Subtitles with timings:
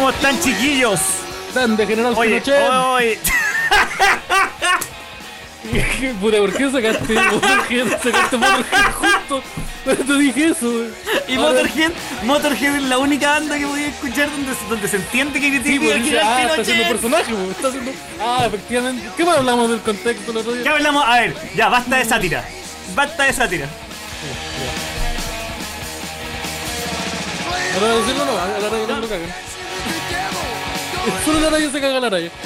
[0.00, 0.98] ¿Cómo están, chiquillos?
[1.54, 2.70] Grande, General Oye, Pinochet.
[2.70, 3.18] oye,
[6.22, 8.02] Puta, ¿por qué sacaste Motorhead?
[8.02, 9.42] Sacaste Motorhead justo
[9.84, 10.88] te dije eso, güey.
[11.28, 11.90] y Ahora- Motorhead,
[12.22, 15.80] Motorhead es la única banda que podía escuchar donde, donde se entiende que Sí, critica
[15.84, 17.00] pues al dije, General ah, está haciendo Pinochet.
[17.02, 17.50] personaje, güey.
[17.50, 17.92] Está haciendo.
[18.22, 19.08] Ah, efectivamente.
[19.18, 20.72] ¿Qué más hablamos del contexto el otro ¿Qué día?
[20.72, 21.04] hablamos?
[21.06, 22.42] A ver, ya, basta de sátira.
[22.94, 23.66] Basta de sátira.
[27.74, 29.30] Ahora decirlo no, a la raya no lo cagan.
[31.24, 32.30] Solo la raya se caga la raya.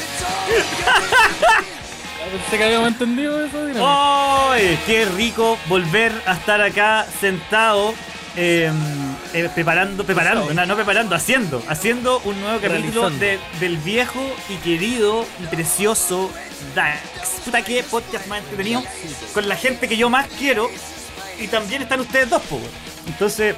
[2.51, 3.59] Se cagaba entendido eso.
[3.87, 4.77] ¡Ay!
[4.87, 7.95] ¡Qué rico volver a estar acá sentado!
[8.37, 8.73] eh,
[9.33, 14.57] eh, preparando, preparando, no, no preparando, haciendo, haciendo un nuevo capítulo de- del viejo y
[14.57, 16.33] querido y precioso
[16.75, 16.99] Dax.
[17.45, 18.83] Puta que podcast más entretenido
[19.33, 20.69] con la gente que yo más quiero
[21.39, 22.65] y también están ustedes dos, weón.
[23.07, 23.55] Entonces,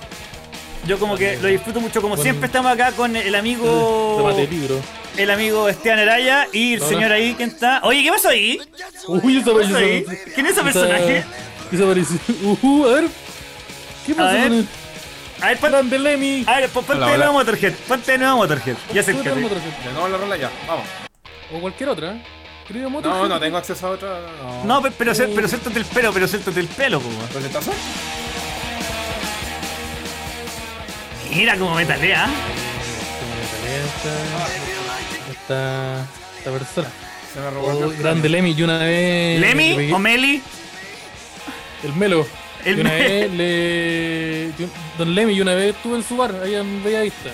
[0.86, 2.22] yo como que lo disfruto mucho, como Bueno.
[2.22, 4.80] siempre estamos acá con el amigo de libro.
[5.16, 6.88] el amigo Esteban Araya y el Hola.
[6.88, 7.80] señor ahí que está.
[7.84, 8.60] Oye, ¿qué pasó ahí?
[9.08, 10.04] Uy, ¿Qué pasó ahí?
[10.34, 11.24] ¿Quién es ese personaje?
[11.72, 12.20] Esa aparición.
[12.62, 13.04] Uh, a ver.
[14.06, 14.48] ¿Qué pasó ver.
[14.48, 14.68] con el
[15.40, 16.44] A ver, pon- grande Lemmy?
[16.46, 17.72] A ver, pon- ponte de nuevo Motorhead.
[17.88, 18.76] Ponte de nuevo Motorhead.
[18.94, 19.12] Ya se.
[19.14, 19.34] Ya
[19.92, 20.86] no la rola ya, vamos.
[21.52, 22.12] O cualquier otra.
[22.12, 22.22] ¿eh?
[22.68, 23.18] Querido Motorhead.
[23.22, 24.20] No, no tengo acceso a otra.
[24.42, 24.64] No.
[24.64, 27.08] No, pero, pero, sé- pero suéltate el pelo, pero suéltate el pelo, po.
[27.08, 27.20] weón.
[31.30, 32.28] Mira cómo me talea.
[33.86, 36.06] Esta, esta,
[36.38, 36.88] esta persona.
[37.34, 37.98] Se me robó el Oh, cartón.
[37.98, 39.40] grande Lemmy, y una vez.
[39.40, 40.42] le ¿Lemmy pegué- o Meli?
[41.84, 42.26] El Melo.
[42.64, 44.52] El y una Me- vez le.
[44.58, 44.68] yo-
[44.98, 47.30] Don Lemmy, y una vez estuve en su bar, ahí en Bellavista.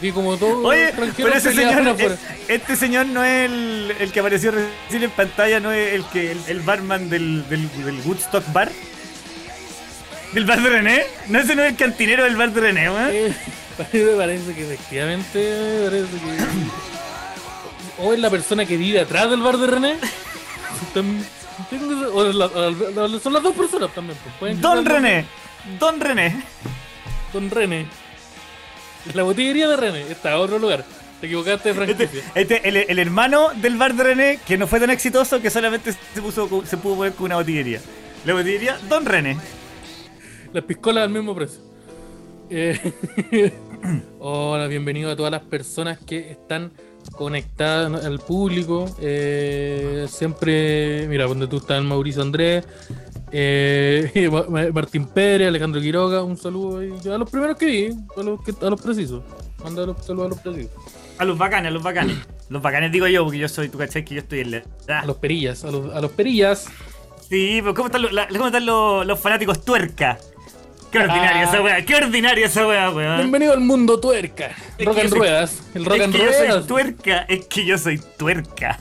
[0.00, 0.66] Vi como todo.
[0.66, 2.16] Oye, pero ese señor, eh,
[2.48, 6.32] este señor no es el, el que apareció recién en pantalla, no es el que
[6.32, 8.70] el, el barman del, del, del Woodstock Bar.
[10.32, 11.02] ¿Del bar de René?
[11.28, 13.10] ¿No ese no es el cantinero del bar de René, weón?
[13.12, 13.34] Eh,
[14.16, 15.38] parece que efectivamente.
[15.82, 18.02] me Parece que.
[18.02, 19.96] O es la persona que vive atrás del bar de René.
[22.14, 22.70] O la- o
[23.08, 24.16] la- son las dos personas también.
[24.38, 24.84] pues, Don.
[24.84, 25.24] René.
[25.78, 26.42] Don René.
[27.32, 27.86] Don René.
[29.14, 30.02] La botillería de René.
[30.10, 30.84] Está a otro lugar.
[31.20, 34.80] Te equivocaste de Este, este, el, el hermano del bar de René, que no fue
[34.80, 37.80] tan exitoso que solamente se, puso, se pudo poner con una botillería.
[38.24, 39.36] La botillería Don René.
[40.52, 41.60] Las piscolas al mismo precio.
[42.50, 42.78] Eh,
[44.18, 46.72] hola, bienvenido a todas las personas que están
[47.12, 48.86] conectadas al público.
[49.00, 52.64] Eh, siempre, mira, donde tú estás, Mauricio Andrés,
[53.30, 56.78] eh, Ma- Ma- Martín Pérez, Alejandro Quiroga, un saludo
[57.14, 59.22] a los primeros que vi, a los, que- a los precisos.
[59.62, 60.70] Manda los saludos a los precisos.
[61.18, 62.16] A los bacanes, a los bacanes.
[62.48, 64.62] Los bacanes digo yo, porque yo soy, tú cachai que yo estoy en la.
[65.00, 66.66] A los perillas, a los, a los perillas.
[67.28, 70.18] Sí, pero ¿cómo están, los, la- cómo están los, los fanáticos tuerca?
[70.90, 71.44] Qué ordinaria Ah.
[71.44, 73.16] esa weá, qué ordinaria esa weá, weón.
[73.18, 74.50] Bienvenido al mundo tuerca.
[74.76, 75.62] que rock and soy- ruedas.
[75.74, 76.66] El rock es and que yo soy ruedas.
[76.66, 78.78] tuerca, es que yo soy tuerca.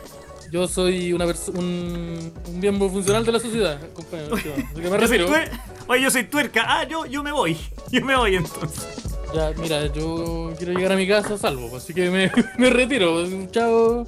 [0.52, 4.36] Yo soy una un, un miembro funcional de la sociedad, compañero.
[4.36, 4.44] Así
[4.82, 5.50] que me
[5.88, 6.64] Oye, yo soy tuerca.
[6.68, 7.56] Ah, yo, yo me voy.
[7.92, 8.88] Yo me voy entonces.
[9.34, 13.24] Ya, mira, yo quiero llegar a mi casa a salvo, así que me, me retiro.
[13.52, 14.08] Chao.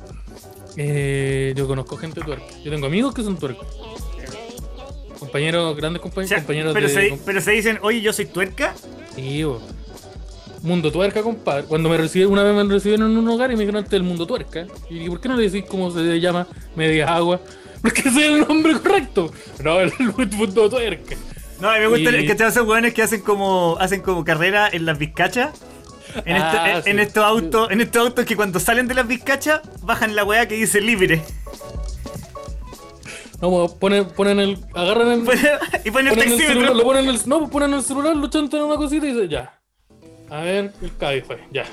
[0.78, 2.46] Eh, yo conozco gente tuerca.
[2.64, 3.68] Yo tengo amigos que son tuercos.
[5.22, 6.94] Compañeros, grandes compañeros, O sea, compañeros pero, de.
[6.94, 8.74] se, pero se dicen, oye, yo soy tuerca.
[9.16, 9.62] Sí, bo.
[10.64, 11.64] Mundo tuerca, compadre.
[11.66, 14.02] Cuando me recibieron, una vez me recibieron en un hogar y me dijeron antes el
[14.04, 14.66] mundo tuerca.
[14.90, 17.40] Y dije, ¿por qué no le decís cómo se llama Media Agua?
[17.84, 19.32] Porque ese es el nombre correcto.
[19.64, 19.92] No, el
[20.32, 21.16] mundo tuerca.
[21.60, 24.26] No, a mí me gusta Y- que te hacen hueones que hacen como hacen como
[24.26, 25.52] carrera en las vizcachas.
[26.26, 26.90] En, esto- Ah, sí.
[26.90, 30.48] en estos autos, en estos autos que cuando salen de las vizcachas bajan la weá
[30.48, 31.22] que dice libre.
[33.42, 34.58] No, ponen, ponen el.
[34.74, 35.22] Agarran el.
[35.84, 37.22] y ponen el ponen el celular, lo ponen en el.
[37.26, 39.60] No, ponen el celular, lo chantan en una cosita y dice, ya.
[40.30, 41.66] A ver, el Cabify, ya.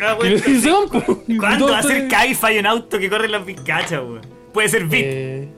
[0.00, 0.42] Ah, Y, weón.
[0.46, 0.88] y se van,
[1.38, 4.20] ¿Cuándo va a ser Cabify un auto que corre las vizcachas, weón?
[4.52, 5.04] Puede ser Bit.
[5.04, 5.48] Eh,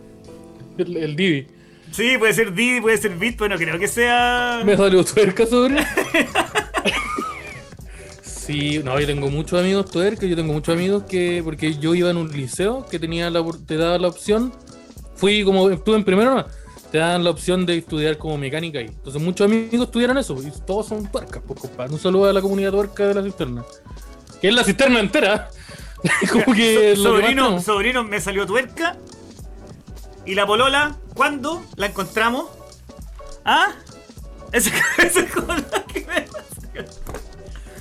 [0.78, 1.46] el, el Divi.
[1.90, 4.62] Sí, puede ser Didi, puede ser Bit, pero no creo que sea.
[4.64, 5.84] Me salió tuerca sobre.
[8.22, 12.10] Sí, no, yo tengo muchos amigos tuercas, yo tengo muchos amigos que, porque yo iba
[12.10, 14.52] en un liceo que tenía la, te daba la opción,
[15.20, 16.46] fui como, estuve en primero, no,
[16.90, 18.86] te daban la opción de estudiar como mecánica ahí.
[18.86, 21.92] Entonces muchos amigos estudiaron eso, y todos son tuercas, pues compadre.
[21.92, 23.64] Un saludo a la comunidad tuerca de la cisterna.
[24.40, 25.50] Que es la cisterna entera.
[26.32, 28.96] como que So- lo que sobrino, sobrino me salió tuerca.
[30.24, 32.46] Y la polola, ¿cuándo la encontramos?
[33.44, 33.72] ¿Ah?
[34.52, 36.26] Esa esa es como la que me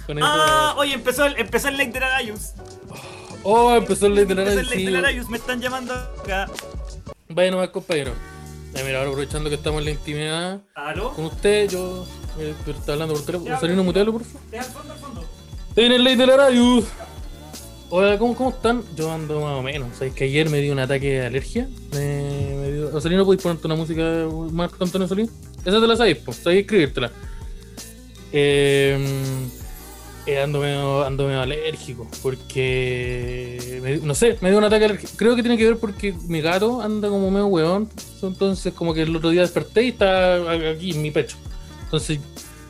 [0.05, 2.51] Con Ah, oye, empezó el, empezó el late de Arayus.
[3.43, 6.47] Oh, empezó el late de Empezó la el late de me están llamando acá.
[7.31, 8.11] Vaya nomás, compañero.
[8.73, 11.13] Ya, mira, ahora aprovechando que estamos en la intimidad ¿Aló?
[11.13, 12.05] con usted, yo.
[12.39, 13.59] eh, pero está hablando por teléfono.
[13.59, 14.41] ¿Salino mutearlo, por favor?
[14.49, 15.25] Deja al fondo, al fondo.
[15.75, 16.83] En el ley de la radio.
[17.91, 18.83] Hola, ¿cómo, ¿cómo están?
[18.95, 19.95] Yo ando más o menos.
[19.95, 21.67] Sabéis que ayer me dio un ataque de alergia.
[21.93, 22.89] Me, me dio...
[22.91, 25.29] Rosalino, ¿podéis ponerte una música Marco Antonio Solín?
[25.65, 26.37] Esa te la sabéis, pues.
[26.37, 27.11] Sabéis escribírtela.
[28.31, 29.47] Eh,
[30.33, 32.07] eh, ando, medio, alérgico.
[32.21, 33.99] Porque.
[34.03, 35.13] no sé, me dio un ataque alérgico.
[35.15, 37.89] Creo que tiene que ver porque mi gato anda como medio weón.
[38.21, 40.35] Entonces, como que el otro día desperté y está
[40.71, 41.37] aquí en mi pecho.
[41.83, 42.19] Entonces,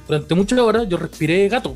[0.08, 1.76] durante muchas horas yo respiré gato.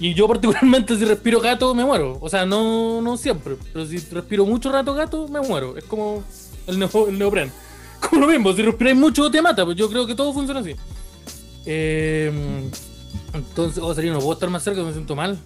[0.00, 2.18] Y yo particularmente si respiro gato me muero.
[2.20, 3.56] O sea, no, no siempre.
[3.72, 5.76] Pero si respiro mucho rato gato, me muero.
[5.76, 6.22] Es como
[6.66, 7.52] el, neo, el neopren.
[8.00, 9.64] Como lo mismo, si respiráis mucho te mata.
[9.64, 10.76] Pues yo creo que todo funciona así.
[11.66, 12.30] Eh,
[13.38, 15.38] entonces, oh, sería, no puedo estar más cerca, me siento mal.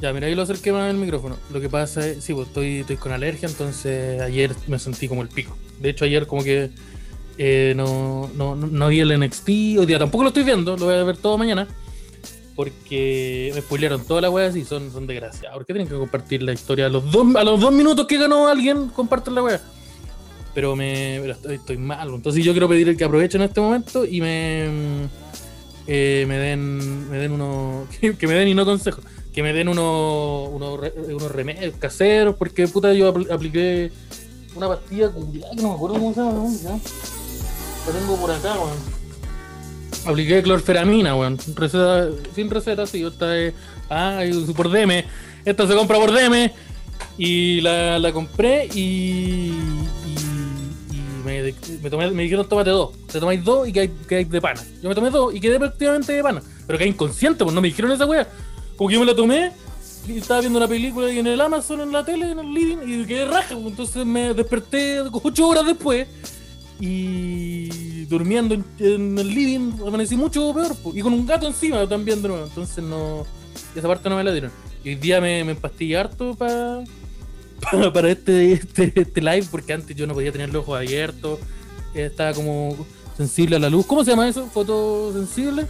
[0.00, 1.36] Ya, mira, ahí lo acerqué más el micrófono.
[1.52, 5.22] Lo que pasa es, sí, pues estoy, estoy con alergia, entonces ayer me sentí como
[5.22, 5.56] el pico.
[5.78, 6.70] De hecho, ayer como que
[7.36, 10.94] eh, no, no, no, vi el NXT, hoy día tampoco lo estoy viendo, lo voy
[10.94, 11.68] a ver todo mañana.
[12.56, 15.56] Porque me spoilearon toda la wea así, son, son desgraciados.
[15.56, 16.86] ¿Por qué tienen que compartir la historia?
[16.86, 19.60] A los dos, a los dos minutos que ganó alguien, comparten la wea.
[20.54, 22.12] Pero me pero estoy, estoy mal.
[22.12, 25.08] Entonces yo quiero pedir que aprovechen este momento y me
[25.86, 27.88] eh, me den me den unos
[28.18, 29.04] que, me den y no consejos
[29.34, 33.90] que me den unos re- unos remedios caseros porque puta yo apl- apliqué
[34.56, 36.78] una pastilla culiada que no me acuerdo cómo se llama
[37.86, 39.00] la tengo por acá weón.
[40.06, 43.54] Apliqué clorferamina weón receta sin receta sí esta es
[43.88, 44.20] ah
[44.56, 45.04] por DM
[45.44, 46.50] esta se compra por DM
[47.18, 49.52] y la, la compré y
[51.24, 52.90] me, tomé, me dijeron tómate dos.
[53.06, 54.62] Te tomáis dos y quedáis quedáis de pana.
[54.82, 56.42] Yo me tomé dos y quedé prácticamente de pana.
[56.66, 58.28] Pero quedé inconsciente, pues no me dijeron esa wea.
[58.76, 59.52] Como que yo me la tomé
[60.08, 62.78] y estaba viendo una película ahí en el Amazon, en la tele, en el living,
[62.86, 63.54] y quedé raja.
[63.54, 63.66] pues.
[63.66, 66.08] Entonces me desperté ocho horas después
[66.78, 70.74] y durmiendo en, en el living amanecí mucho peor.
[70.82, 70.96] pues.
[70.96, 72.44] Y con un gato encima también de nuevo.
[72.44, 73.26] Entonces no...
[73.74, 74.50] Esa parte no me la dieron.
[74.82, 76.82] Y hoy día me, me empastillé harto para
[77.60, 81.38] para, para este, este, este live, porque antes yo no podía tener los ojos abiertos,
[81.94, 82.86] estaba como
[83.16, 83.86] sensible a la luz.
[83.86, 84.46] ¿Cómo se llama eso?
[84.46, 85.66] ¿Fotosensible?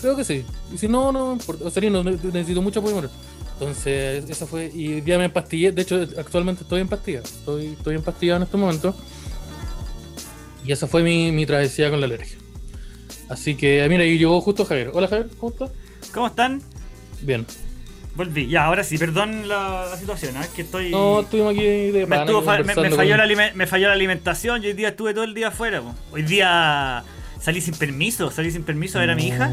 [0.00, 0.44] Creo que sí.
[0.72, 1.64] Y si no, no importa.
[1.64, 3.10] O sea, no, ne- necesito mucho apoyo moral.
[3.54, 4.70] Entonces, esa fue.
[4.74, 5.72] Y día me empastillé.
[5.72, 7.24] De hecho, actualmente estoy empastillado.
[7.24, 8.94] Estoy, estoy empastillado en este momento.
[10.64, 12.36] Y esa fue mi, mi travesía con la alergia.
[13.28, 14.90] Así que, mira, y llegó justo Javier.
[14.92, 15.70] Hola Javier, ¿cómo estás?
[16.12, 16.62] ¿Cómo están?
[17.22, 17.46] Bien.
[18.16, 18.46] Volví.
[18.48, 20.46] Ya, ahora sí, perdón la, la situación, ¿eh?
[20.54, 20.90] que estoy.
[20.90, 23.94] No, estuvimos aquí de me, estuvo fa- me- me falló con- la me falló la
[23.94, 25.80] alimentación y hoy día estuve todo el día afuera.
[25.80, 25.94] po.
[26.12, 27.02] Hoy día
[27.40, 29.50] salí sin permiso, salí sin permiso a ver a mi hija,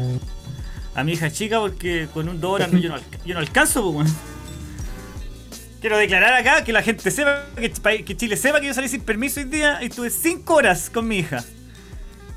[0.94, 3.82] a mi hija chica, porque con un dólar no, yo, no yo no alcanzo.
[3.82, 4.04] po.
[5.80, 9.00] Quiero declarar acá que la gente sepa, que, que Chile sepa que yo salí sin
[9.00, 11.42] permiso hoy día y estuve 5 horas con mi hija.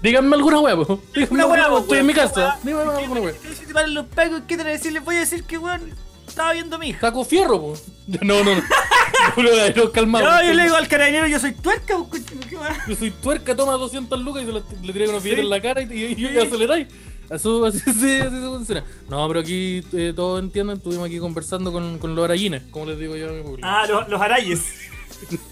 [0.01, 0.99] Díganme alguna hueá, po.
[1.13, 2.57] Díganme Una po, Estoy en mi casa.
[2.63, 3.33] Díganme alguna hueá.
[3.39, 4.41] ¿Qué decir para los pagos?
[4.47, 4.91] ¿Qué te voy a decir?
[4.93, 5.81] Les voy a decir que, weón,
[6.35, 6.99] estaba viendo mi hija.
[7.01, 7.73] Saco fierro, po.
[8.21, 8.61] No, no, no.
[9.75, 10.43] No, calmado.
[10.43, 11.95] Yo le digo al carabinero, yo soy tuerca.
[12.87, 15.45] Yo soy tuerca, toma 200 lucas y se la- le tiré unos billetes Sí.
[15.45, 16.87] en la cara y, y, y, y aceleráis.
[17.29, 18.83] Así, así, así se funciona.
[19.09, 22.99] No, pero aquí eh, todos entienden, estuvimos aquí conversando con, con los arallines, como les
[22.99, 23.67] digo yo a mi público.
[23.67, 24.61] Ah, los, los arayes.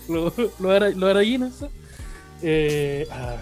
[0.07, 1.53] Los, los, ara- los arallines.
[1.59, 1.65] ¿sí?
[2.43, 3.37] Eh, ah.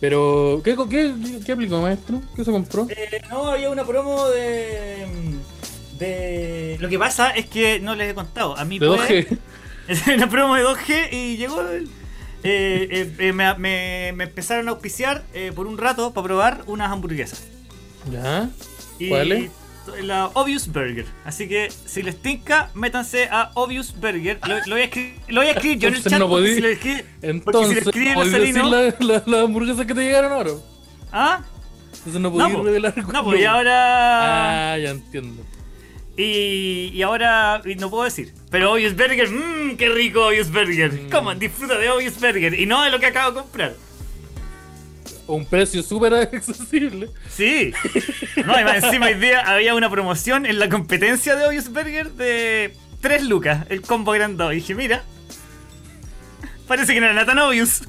[0.00, 2.22] Pero, ¿qué, qué, ¿qué aplicó, maestro?
[2.34, 2.86] ¿Qué se compró?
[2.90, 5.06] Eh, no, había una promo de.
[5.98, 6.76] De.
[6.80, 8.56] Lo que pasa es que no les he contado.
[8.56, 9.38] A mí De pues, 2G.
[9.88, 11.60] Es una promo de 2G y llegó.
[11.62, 11.88] el-
[12.42, 16.62] eh, eh, eh, me, me- me empezaron a auspiciar eh, por un rato para probar
[16.66, 17.44] unas hamburguesas.
[18.10, 18.50] ¿Ya?
[19.08, 19.50] ¿Cuáles?
[20.02, 21.06] La Obvious Burger.
[21.24, 24.38] Así que si les tinca, métanse a Obvious Burger.
[24.46, 26.18] Lo, lo voy, a escribir, lo voy a escribir yo en el chat.
[26.18, 29.86] no podí- si lo si Entonces, lo escribe ¿podéis decir Rosalino- la- la- las hamburguesas
[29.86, 30.50] que te llegaron ahora?
[31.12, 31.40] ¿Ah?
[31.98, 32.62] Entonces no No, podéis po.
[32.64, 34.72] revelar No, pues y ahora.
[34.72, 35.42] Ah, ya entiendo.
[36.16, 38.32] Y, y ahora y no puedo decir.
[38.50, 40.92] Pero Obvious Burger, mmm, qué rico Obvious Burger.
[40.92, 41.10] Mm.
[41.10, 42.58] Coman, disfruta de Obvious Burger.
[42.58, 43.74] Y no de lo que acabo de comprar.
[45.26, 47.10] Un precio súper accesible.
[47.28, 47.72] Sí.
[48.36, 52.12] No, y más encima hoy día había una promoción en la competencia de Obvious Burger
[52.12, 54.52] de 3 lucas, el combo agrandado.
[54.52, 55.04] Y dije, mira.
[56.66, 57.82] Parece que no era tan obvious.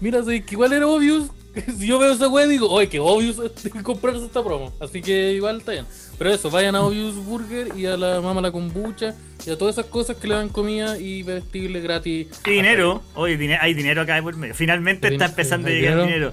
[0.00, 1.30] Mira, sí, que igual era obvious.
[1.78, 3.36] Si yo veo esa wea digo, oye, que obvious
[3.82, 4.72] comprarse esta promo.
[4.80, 5.86] Así que igual está bien.
[6.18, 9.76] Pero eso, vayan a Obvious Burger y a la mama la kombucha y a todas
[9.76, 12.28] esas cosas que le dan comida y vestible gratis.
[12.46, 13.02] Y dinero.
[13.14, 14.54] Oye, hay dinero acá por medio.
[14.54, 16.32] Finalmente está empezando a llegar el dinero.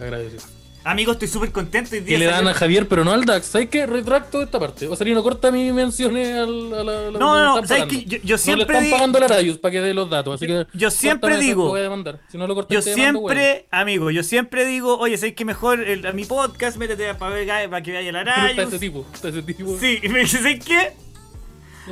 [0.86, 1.92] Amigo, estoy súper contento.
[1.94, 3.48] Hoy día que le dan salió- a Javier, pero no al Dax.
[3.48, 3.86] ¿Sabes qué?
[3.86, 4.88] Retracto esta parte.
[4.88, 8.06] O sea, no corta mis menciones al, a a No, no, no, ¿sabes qué?
[8.06, 10.36] Yo- yo siempre No le están pagando la Radius para que dé los datos.
[10.36, 12.20] Así que yo siempre digo- a.
[12.32, 16.14] Si no lo Yo siempre, amigo, yo siempre digo, oye, ¿sabes qué mejor el- a
[16.14, 16.78] mi podcast?
[16.78, 18.50] Métete para ver para que vaya la weón.
[18.50, 19.06] Está ese tipo.
[19.14, 19.78] Está ese tipo.
[19.80, 20.94] Sí, y me dice, ¿sabes qué?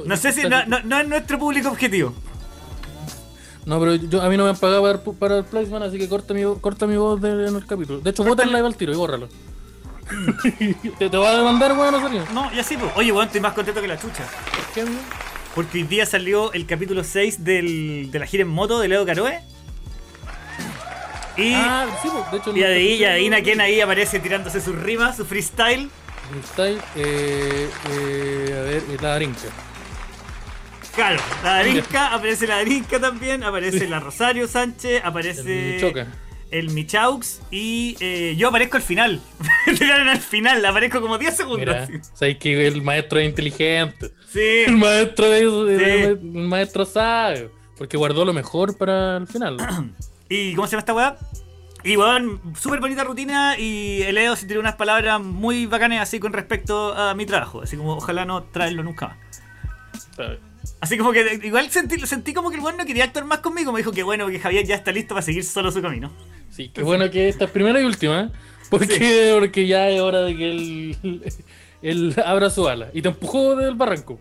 [0.06, 2.14] No sé si no, no, no es nuestro público objetivo.
[3.68, 6.08] No, pero yo, a mí no me han pagado para, para el placement, así que
[6.08, 8.00] corta mi, corta mi voz de- en el capítulo.
[8.00, 9.28] De hecho, bota el live al tiro y bórralo.
[10.98, 12.24] ¿Te, te va a demandar, weón, no salió?
[12.34, 12.92] No, y así, pues.
[12.96, 14.24] Oye, weón, estoy más contento que la chucha.
[14.56, 15.00] ¿Por qué, amigo?
[15.54, 19.06] Porque hoy día salió el capítulo 6 del, de la gira en moto de Leo
[19.06, 19.42] Caroe.
[21.36, 22.58] Y, Ah, sí, pues, de hecho.
[22.58, 25.90] y ahí, y ahí Naken ahí aparece tirándose sus rimas, su freestyle.
[26.32, 29.42] Freestyle, eh, eh, a ver, la Darinka.
[30.98, 36.08] Claro, la Darinka, aparece la Darinka también, aparece la Rosario Sánchez, aparece El Choca.
[36.52, 39.22] el Michaux y eh, yo aparezco al final.
[40.10, 41.76] Al final, aparezco como 10 segundos.
[42.14, 44.12] Sabes que el maestro es inteligente.
[44.28, 44.64] Sí.
[44.66, 46.02] El maestro es, el, Sí.
[46.04, 47.52] el maestro sabe.
[47.78, 49.58] Porque guardó lo mejor para el final.
[50.30, 51.18] ¿Y cómo se llama esta weá?
[51.84, 56.20] Y weón, súper bonita rutina y el Leo se tiró unas palabras muy bacanas así
[56.20, 57.62] con respecto a mi trabajo.
[57.62, 60.38] Así como ojalá no traerlo nunca más.
[60.80, 63.72] Así como que igual sentí, sentí como que el weón no quería actuar más conmigo.
[63.72, 66.12] Me dijo que bueno, que Javier ya está listo para seguir solo su camino.
[66.52, 68.22] Sí, qué bueno que esta es primera y última.
[68.22, 68.30] ¿eh?
[68.70, 71.24] Porque, porque ya es hora de que él,
[71.82, 72.90] él abra su ala.
[72.94, 74.20] Y te empujó del barranco.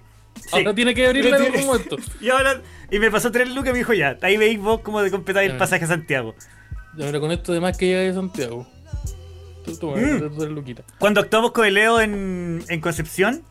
[0.53, 1.97] Ahora tiene que abrirla en algún momento.
[2.21, 5.03] Y ahora, y me pasó tres lucas y me dijo ya, ahí veis vos cómo
[5.03, 6.35] de completar el pasaje a Santiago.
[6.97, 8.67] Ya, mira, con esto además que llega de Santiago.
[9.65, 10.37] Tú, Mm.
[10.37, 10.85] tú Luquita.
[10.99, 13.43] Cuando actuamos con el Leo en, en Concepción,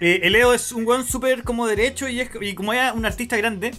[0.00, 3.06] eh, el Leo es un weón súper como derecho y, es, y como es un
[3.06, 3.74] artista grande,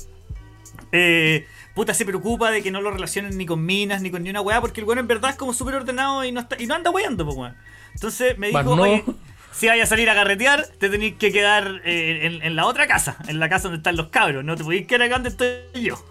[0.91, 4.29] eh, puta se preocupa de que no lo relacionen ni con minas ni con ni
[4.29, 6.65] una weá, porque el weón en verdad es como súper ordenado y no, está, y
[6.65, 7.55] no anda weando, pues weón.
[7.93, 8.81] Entonces me dijo, no.
[8.83, 9.03] oye,
[9.51, 12.87] si vayas a salir a carretear, te tenéis que quedar eh, en, en la otra
[12.87, 15.83] casa, en la casa donde están los cabros, no te podéis quedar acá donde estoy
[15.83, 16.03] yo.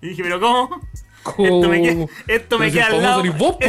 [0.00, 0.80] Y dije, ¿pero cómo?
[1.36, 3.22] Esto me queda, esto me al lado.
[3.34, 3.56] vos.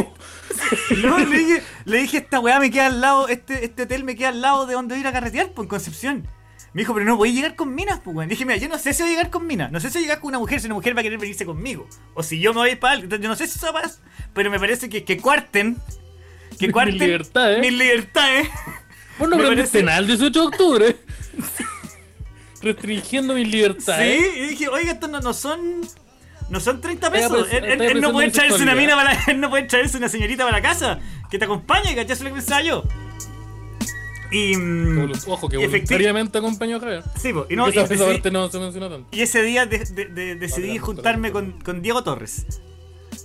[1.02, 4.16] No, le dije, le dije, esta weá me queda al lado, este, este hotel me
[4.16, 6.28] queda al lado de donde voy a ir a carretear, pues en Concepción.
[6.72, 8.28] Me dijo, pero no voy a llegar con minas, pues weón.
[8.28, 10.02] Dije, mira, yo no sé si voy a llegar con minas, no sé si voy
[10.02, 11.88] a llegar con una mujer, si una mujer va a querer venirse conmigo.
[12.14, 13.78] O si yo me voy a ir para algo, yo no sé si eso va
[13.80, 14.00] a pasar,
[14.34, 15.76] pero me parece que, que cuarten,
[16.58, 17.60] que Mis cuarten libertades.
[17.60, 18.48] mis libertades.
[19.18, 20.96] Vos no Me aprendiste parece- nada el 18 de octubre.
[22.62, 24.36] Restringiendo mis Sí, libertades.
[24.36, 25.80] y dije, oiga, estos no, no son.
[26.50, 27.48] No son 30 Está pesos.
[27.52, 29.12] Él, él- está él no puede traerse una mina para.
[29.28, 30.98] Él no puede traerse una señorita para la casa.
[31.30, 32.04] Que te acompañe, ¿cachai?
[32.04, 32.82] Eso es lo que pensaba yo.
[34.32, 34.56] Y.
[34.56, 37.02] mm, Ojo, que y efecti- voluntariamente acompañó a Javier.
[37.20, 39.08] Sí, po, y, no, y, esa, esa decidí- parte no se menciona tanto.
[39.10, 42.46] y ese día de- de- de- decidí juntarme con, con Diego Torres.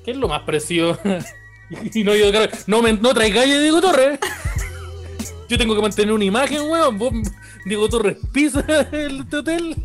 [0.03, 0.98] ¿Qué es lo más parecido?
[1.94, 4.20] y no yo, claro, no, me, no traigáis a Diego Torres.
[5.48, 6.98] Yo tengo que mantener una imagen, weón.
[6.98, 7.13] Vos,
[7.65, 9.75] Diego Torres pisa el este hotel.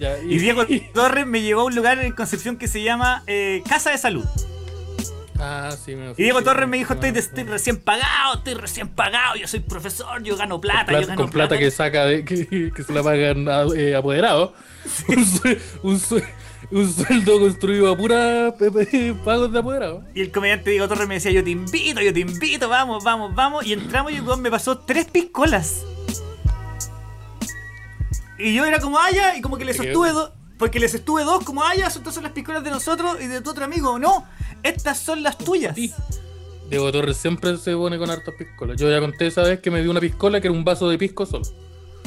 [0.00, 0.64] Ya, Y Diego
[0.94, 4.24] Torres me llevó a un lugar en Concepción que se llama eh, Casa de Salud.
[5.38, 7.12] Ah, sí, me Y Diego sí, Torres me dijo, estoy,
[7.44, 11.30] recién pagado, estoy recién pagado, yo soy profesor, yo gano plata, Plat- yo gano con
[11.30, 14.52] plata que saca de que, que se la pagan a- eh, apoderado.
[15.08, 16.24] Un, sue- un, sue-
[16.70, 18.54] un sueldo construido a pura
[19.24, 20.04] pagos de apoderado.
[20.14, 23.34] Y el comediante Diego Torres me decía, yo te invito, yo te invito, vamos, vamos,
[23.34, 23.66] vamos.
[23.66, 25.84] Y entramos y el me pasó tres piscolas.
[28.42, 30.30] Y yo era como, ah, ya, y como que les quedó- dos.
[30.58, 33.40] Porque les estuve dos, como, ah, ya, estas son las piscolas de nosotros y de
[33.40, 33.98] tu otro amigo.
[33.98, 34.26] No,
[34.62, 35.74] estas son las tuyas.
[35.74, 35.92] Sí.
[36.68, 38.76] Diego Torres siempre se pone con hartas piscolas.
[38.78, 40.98] Yo ya conté esa vez que me dio una piscola que era un vaso de
[40.98, 41.44] pisco solo.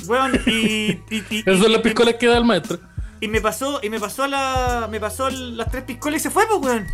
[0.06, 2.80] Weón, y, y, y- Esas son las y- piscolas que da el maestro.
[3.20, 4.88] y me pasó, y me pasó la.
[4.92, 6.88] Me pasó las tres piscolas y se fue, pues, weón.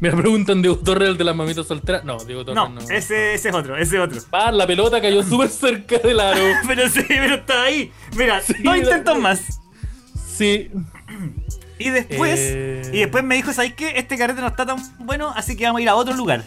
[0.00, 2.04] Me preguntan Diego Torres, el de las mamitas solteras.
[2.04, 2.80] No, Diego Torres No, no.
[2.82, 4.20] ese, ese es otro, ese es otro.
[4.32, 6.40] Ah, la pelota cayó súper cerca del aro.
[6.68, 7.90] Pero sí, pero estaba ahí.
[8.16, 9.60] Mira, Sí, dos la- intentos más.
[10.36, 10.70] Sí.
[11.80, 12.82] Y después, Eh.
[12.92, 13.94] y después me dijo, ¿sabes qué?
[13.96, 16.44] Este carrete no está tan bueno, así que vamos a ir a otro lugar.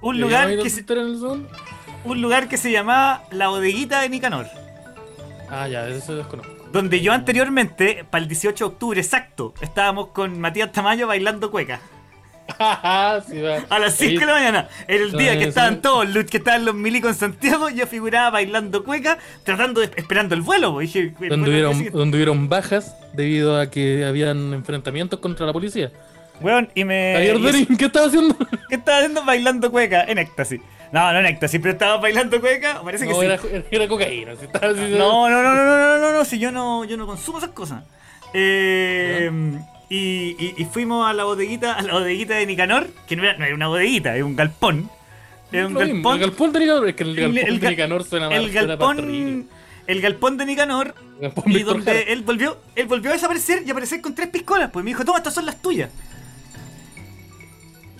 [0.00, 1.44] Un ¿Le lugar, que se, soltera en el Zoom?
[2.04, 4.46] un lugar que se llamaba La Bodeguita de Nicanor.
[5.50, 6.52] Ah, ya, ese se desconozco.
[6.72, 11.80] Donde yo anteriormente, para el 18 de octubre exacto, estábamos con Matías Tamayo bailando cueca.
[13.28, 13.42] sí.
[13.68, 14.68] A las 5 de la mañana.
[14.88, 18.30] Era el día que estaban todos, los que estaban los milicos en Santiago, yo figuraba
[18.30, 20.72] bailando cueca, tratando de, esperando el vuelo.
[20.72, 20.80] po.
[20.80, 21.98] Dije, Donde hubieron, siguiente.
[21.98, 25.92] donde hubieron bajas debido a que habían enfrentamientos contra la policía.
[26.40, 26.94] Weón, y me.
[27.18, 28.36] Derin, ¿qué estaba haciendo?
[28.68, 30.04] ¿Qué estaba haciendo bailando cueca?
[30.04, 30.60] En éxtasis.
[30.92, 32.82] No, no éxtasis, pero estaba bailando cueca.
[32.84, 33.24] Parece que No, sí.
[33.26, 34.36] era, era, era cocaína.
[34.36, 36.96] si estaba así- No, no, no, no, no, no, no, no, si yo no, yo
[36.98, 37.82] no consumo esas cosas.
[38.34, 39.30] Eh,
[39.88, 43.36] Y, y- y fuimos a la bodeguita, a la bodeguita de Nicanor, que no era,
[43.36, 44.88] no era una bodeguita, es un galpón.
[45.50, 46.14] Es un mismo, galpón.
[46.14, 48.52] El galpón de Nicanor, es que el galpón el de ga- Nicanor suena más el
[48.52, 49.48] galpón.
[49.86, 50.94] El galpón de Nicanor.
[51.16, 52.10] El galpón Y Víctor donde Jara.
[52.10, 54.70] él volvió, él volvió a desaparecer y aparecer con tres piscolas.
[54.70, 55.90] Pues me dijo, toma, estas son las tuyas.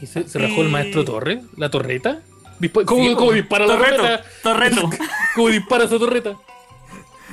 [0.00, 1.40] ¿Y se, se rajó el y- maestro Torres?
[1.58, 2.20] ¿La torreta?
[2.62, 4.24] Dispa- ¿Cómo, Sí, cómo dispara la Torreto, torreta?
[4.42, 4.90] Torreto.
[5.34, 6.36] ¿Cómo dispara esa torreta?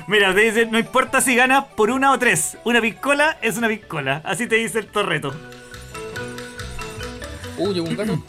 [0.07, 2.57] Mira, te dice, no importa si ganas por una o tres.
[2.63, 4.21] Una piscola es una piscola.
[4.25, 5.31] Así te dice el torreto.
[7.57, 8.24] Uh, llegó un gato.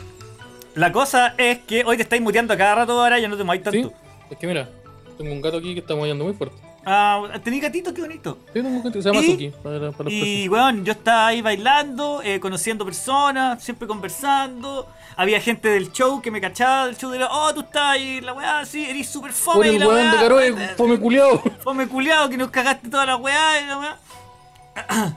[0.75, 3.45] La cosa es que hoy te estáis muteando a cada rato ahora, ya no te
[3.45, 3.92] mováis Sí, tanto.
[4.30, 4.69] es que mira,
[5.16, 6.57] tengo un gato aquí que está mollando muy fuerte.
[6.84, 7.92] Ah, ¿Tenís gatito?
[7.92, 8.38] Qué bonito.
[8.52, 9.50] Tengo un que se llama Y- Suki.
[9.62, 14.88] Para, para los Y weón, yo estaba ahí bailando, eh, conociendo personas, siempre conversando.
[15.16, 18.20] Había gente del show que me cachaba del show de la, oh, tú estás ahí,
[18.22, 20.20] la weá, sí, eres súper Por fome y el la weón de weá.
[20.22, 21.42] Caroe, fome culiao.
[21.62, 23.96] Fome culiado que nos cagaste toda la weá y la weá.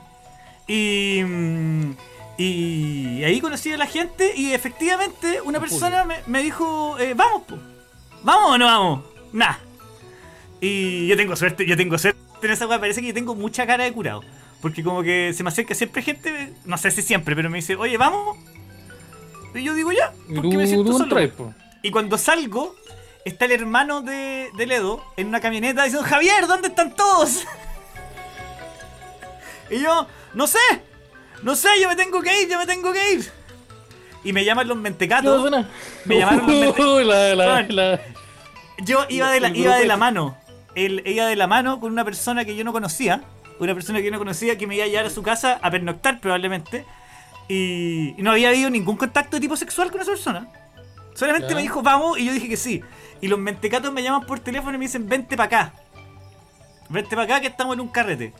[0.66, 1.96] Y, mm,
[2.38, 7.42] y ahí conocí a la gente y efectivamente una persona me, me dijo, eh, vamos,
[7.42, 7.56] po.
[8.22, 9.00] ¿vamos o no vamos?
[9.34, 9.56] Nah.
[10.64, 13.66] Y yo tengo suerte, yo tengo suerte en esa weá, parece que yo tengo mucha
[13.66, 14.22] cara de curado.
[14.62, 17.76] Porque como que se me acerca siempre gente, no sé si siempre, pero me dice,
[17.76, 18.38] oye, vamos.
[19.54, 21.18] Y yo digo ya, Y porque tú, me siento tú solo.
[21.18, 21.54] entras, po.
[21.82, 22.74] Y cuando salgo,
[23.26, 27.44] está el hermano de, de Ledo en una camioneta diciendo, Javier, ¿dónde están todos?
[29.70, 30.58] y yo, no sé,
[31.42, 33.30] no sé, yo me tengo que ir, yo me tengo que ir.
[34.24, 35.50] Y me llaman los mentecatos.
[36.06, 37.76] Me llamaron los mente- la, la, Weón.
[37.76, 38.00] la-
[38.82, 40.38] Yo iba de la, iba de la mano.
[40.74, 43.22] Él iba de la mano con una persona que yo no conocía.
[43.60, 45.70] Una persona que yo no conocía que me iba a llevar a su casa a
[45.70, 46.84] pernoctar probablemente.
[47.48, 50.48] Y, y no había habido ningún contacto de tipo sexual con esa persona.
[51.14, 51.54] Solamente Ya.
[51.56, 52.82] me dijo, vamos, y yo dije que sí.
[53.20, 55.72] Y los mentecatos me llaman por teléfono y me dicen, vente para acá.
[56.88, 58.32] Vente para acá que estamos en un carrete.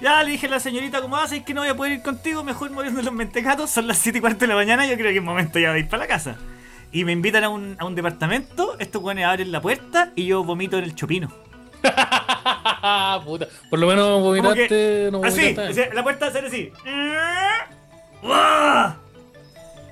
[0.00, 1.42] Ya le dije a la señorita, ¿cómo haces?
[1.42, 2.44] que no voy a poder ir contigo?
[2.44, 3.70] Mejor moviendo los mentecatos.
[3.70, 4.86] Son las 7 y cuarto de la mañana.
[4.86, 6.36] Yo creo que es momento ya de ir para la casa.
[6.92, 8.76] Y me invitan a un, a un departamento.
[8.78, 11.28] Estos güeyes abren la puerta y yo vomito en el chopino.
[13.24, 13.46] Puta.
[13.70, 15.08] Por lo menos Como que- vomitaste.
[15.12, 15.74] No así, vomitaste.
[15.74, 16.72] sea, la puerta sale así.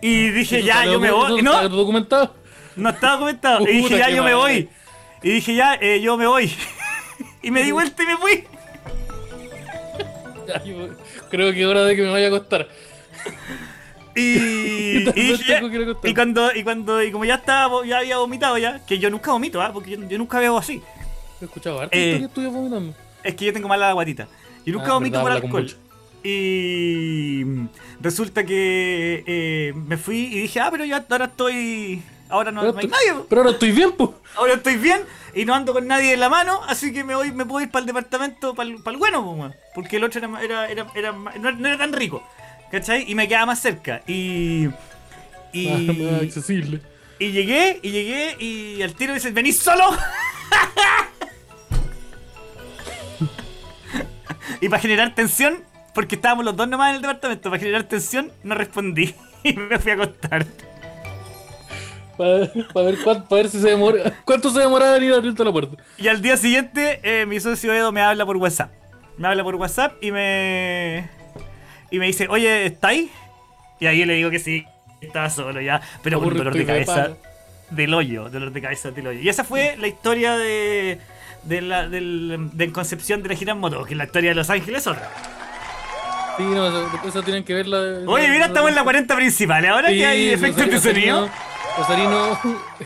[0.00, 1.42] Y dije, ¿Eso ya, yo me voy.
[1.42, 2.34] No, está documentado?
[2.76, 3.66] no estaba comentado.
[3.68, 4.68] Y dije, ya, yo me voy.
[5.22, 6.52] Y dije, ya, eh, yo me voy.
[7.42, 8.44] y me di vuelta y me fui.
[11.30, 12.68] Creo que es hora de que me vaya a acostar.
[14.16, 15.60] Y, y ya,
[16.02, 19.30] y cuando, y cuando, y como ya estaba, ya había vomitado ya, que yo nunca
[19.32, 19.70] vomito, ¿ah?
[19.72, 20.82] porque yo, yo nunca veo así.
[21.40, 22.94] He escuchado harto Eh, vomitando.
[23.22, 24.26] Es que yo tengo mala guatita.
[24.64, 25.76] Yo nunca Ah, vomito verdad, por alcohol.
[26.24, 27.44] Y
[28.00, 32.02] resulta que eh, me fui y dije, ah, pero yo ahora estoy.
[32.28, 33.24] Ahora no, Pero, no hay estoy- nadie.
[33.28, 34.10] pero ahora estoy bien, pues.
[34.36, 35.02] Ahora estoy bien
[35.34, 37.70] y no ando con nadie en la mano, así que me voy, me puedo ir
[37.70, 41.68] para el departamento, para el, bueno, weón, porque el otro era, era, era, era no
[41.68, 42.26] era tan rico,
[42.70, 43.04] ¿cachai?
[43.10, 44.02] Y me quedaba más cerca.
[44.06, 44.68] Y.
[45.52, 46.80] Y, accesible.
[47.18, 49.84] y llegué, y llegué, y al tiro dice, ¿venís solo?
[54.60, 58.32] y para generar tensión, porque estábamos los dos nomás en el departamento, para generar tensión,
[58.42, 59.14] no respondí.
[59.44, 60.44] Y me fui a acostar.
[62.16, 64.12] Para, ver cuánto, para ver si se demora.
[64.24, 65.76] ¿Cuánto se demoraba en ir a abrirte la puerta?
[65.98, 68.72] Y al día siguiente, eh, mi socio Edo me habla por WhatsApp.
[69.18, 71.08] Me habla por WhatsApp y me.
[71.90, 73.10] Y me dice, oye, ¿está ahí?
[73.80, 74.64] Y ahí yo le digo que sí,
[75.00, 77.16] estaba solo ya, pero con un dolor de de cabeza palo.
[77.70, 79.20] del hoyo, dolor de cabeza del hoyo.
[79.20, 80.98] Y esa fue la historia de.
[81.44, 84.50] De, la, del, de Concepción de la gira en moto, que la historia de Los
[84.50, 85.08] Ángeles es otra.
[86.36, 88.10] Sí, no, eso- después eso tienen que ver la.
[88.10, 91.30] Oye, mira, estamos en la 40 principal, ahora que hay Sí, efectos de sonido.
[91.78, 92.38] Osarino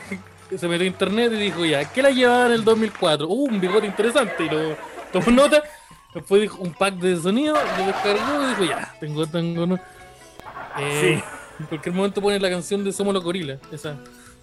[0.58, 3.26] se metió a internet y dijo ya, ¿qué la llevaba en el 2004?
[3.28, 4.44] Uh, un bigote interesante.
[4.44, 4.76] Y lo
[5.12, 5.62] tomó nota.
[6.14, 9.78] Después dijo un pack de sonido, lo descargó y dijo ya, tengo, tengo, no.
[10.78, 11.22] Eh,
[11.60, 13.58] En cualquier momento pone la canción de Somos los Gorilas.
[13.70, 13.96] Esa.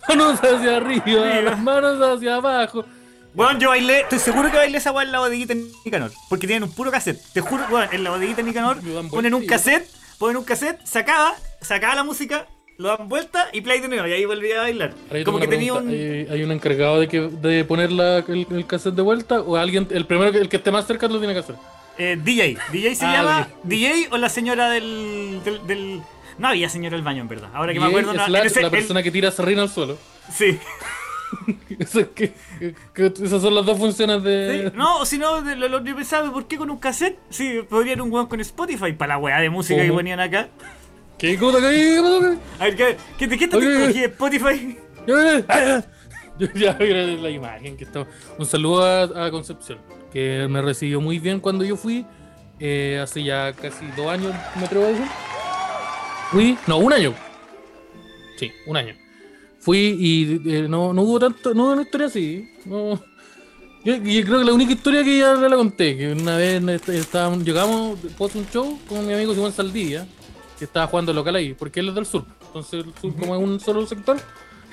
[0.08, 2.86] Manos hacia arriba, las manos hacia abajo.
[3.34, 6.12] Bueno, yo bailé, estoy seguro que bailé esa weá en la bodeguita en Nicanor.
[6.30, 7.22] Porque tienen un puro cassette.
[7.34, 8.78] Te juro, bueno, en la bodeguita en Nicanor
[9.10, 13.80] ponen un cassette, ponen un cassette, sacaba, sacaba la música, lo dan vuelta y play
[13.80, 14.08] de nuevo.
[14.08, 14.94] Y ahí volvía a bailar.
[15.26, 15.90] Como que tenía un.
[15.90, 19.42] ¿Hay, hay un encargado de, que, de poner la- el, el cassette de vuelta?
[19.42, 21.56] ¿O alguien, el primero, que- el que esté más cerca lo tiene que hacer?
[21.98, 22.58] eh, DJ.
[22.72, 23.50] DJ se Ah, llama.
[23.64, 25.42] DJ o la señora del.
[25.44, 26.02] del, del-
[26.38, 27.50] No había señora del baño, en verdad.
[27.54, 29.58] Ahora que me acuerdo, es no, la, en ese- la el- persona que tira serrín
[29.60, 29.98] al suelo.
[30.32, 30.60] Sí.
[31.80, 32.34] Eso es que-
[32.94, 34.72] que- esas son las dos funciones Sí, de.
[34.76, 37.18] No, o si no, lo, lo- yo pensaba, ¿por qué con un cassette?
[37.30, 40.50] Sí, podrían un weón con Spotify para la weá de música que ponían acá.
[41.18, 41.32] ¿Qué?
[41.32, 41.58] ¿Qué pasó?
[42.60, 44.78] A ver, ¿qué, qué, ¿de qué Oye, tecnología de Spotify?
[45.06, 45.84] ¿Qué?
[46.40, 48.06] Yo ya vi la imagen que estaba.
[48.38, 49.80] Un saludo a, a Concepción,
[50.14, 52.06] que me recibió muy bien cuando yo fui
[52.60, 55.06] eh, hace ya casi dos años, me atrevo a decir.
[56.32, 57.16] Fui, no, un año.
[58.38, 58.94] Sí, un año.
[59.60, 62.48] Fui y eh, no, no hubo tanto, no hubo una historia así.
[62.66, 63.02] No.
[63.84, 66.90] Yo, yo creo que la única historia que ya la conté, que una vez est-
[66.90, 70.06] estábamos, llegamos de un show con mi amigo Simón Saldivia,
[70.58, 72.24] que estaba jugando local ahí, porque él es del sur.
[72.48, 74.18] Entonces el sur como es un solo sector,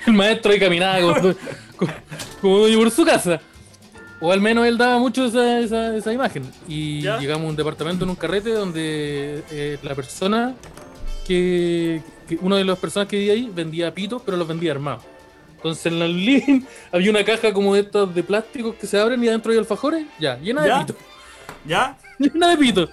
[0.07, 1.13] el maestro ahí caminaba como,
[1.77, 1.91] como,
[2.41, 3.39] como por su casa.
[4.21, 6.43] O al menos él daba mucho esa, esa, esa imagen.
[6.67, 7.19] Y ¿Ya?
[7.19, 10.55] llegamos a un departamento en un carrete donde eh, la persona
[11.27, 15.03] que, que- Uno de las personas que vivía ahí vendía pitos, pero los vendía armados.
[15.57, 19.23] Entonces en el living había una caja como de estas de plásticos que se abren
[19.23, 20.95] y adentro hay alfajores, ya, llena de pitos.
[21.67, 21.97] ¿Ya?
[22.19, 22.89] Llena de pitos.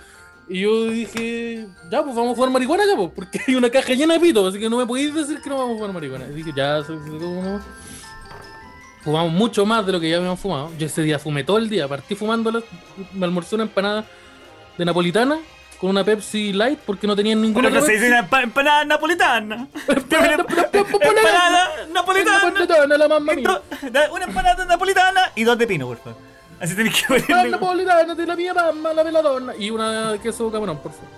[0.53, 3.95] Y yo dije, ya, pues vamos a jugar marihuana acá, pues, porque hay una caja
[3.95, 6.27] llena de pitos, así que no me podéis decir que no vamos a jugar marihuana.
[6.27, 7.61] Y dije, ya, como-
[9.03, 10.71] fumamos mucho más de lo que ya habíamos fumado.
[10.79, 12.63] Yo ese día fumé todo el día, partí fumando, la-
[13.15, 14.05] me almorcé una empanada
[14.79, 15.39] de napolitana
[15.81, 18.09] con una Pepsi Light porque no tenían ninguna Bueno, se dice
[18.43, 19.67] empanada napolitana.
[19.89, 22.53] Empanada napolitana.
[24.13, 26.32] Una empanada napolitana y dos de pino, por favor.
[26.63, 27.51] Así tenés que ponerle.
[27.51, 29.55] napolitana de la mía mamma, la veladona.
[29.59, 31.09] Y una de queso camarón, por favor.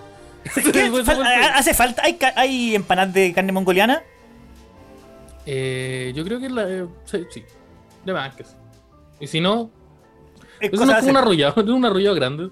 [1.54, 2.02] ¿Hace falta?
[2.04, 4.02] ¿Hay, ¿Hay empanadas de carne mongoliana?
[5.46, 6.68] Eh, yo creo que la.
[6.68, 7.44] eh, sí, sí.
[8.04, 8.52] De más que sí.
[9.20, 9.70] Y si no,
[10.60, 12.50] Es eso no es como un arrollado, es un arrollado grande.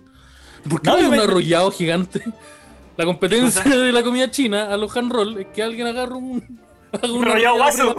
[0.68, 2.22] ¿Por qué No, yo un me- arrollado gigante?
[2.96, 6.60] La competencia de la comida china a los hand roll es que alguien agarra un.
[7.02, 7.96] Un arrollado guaso.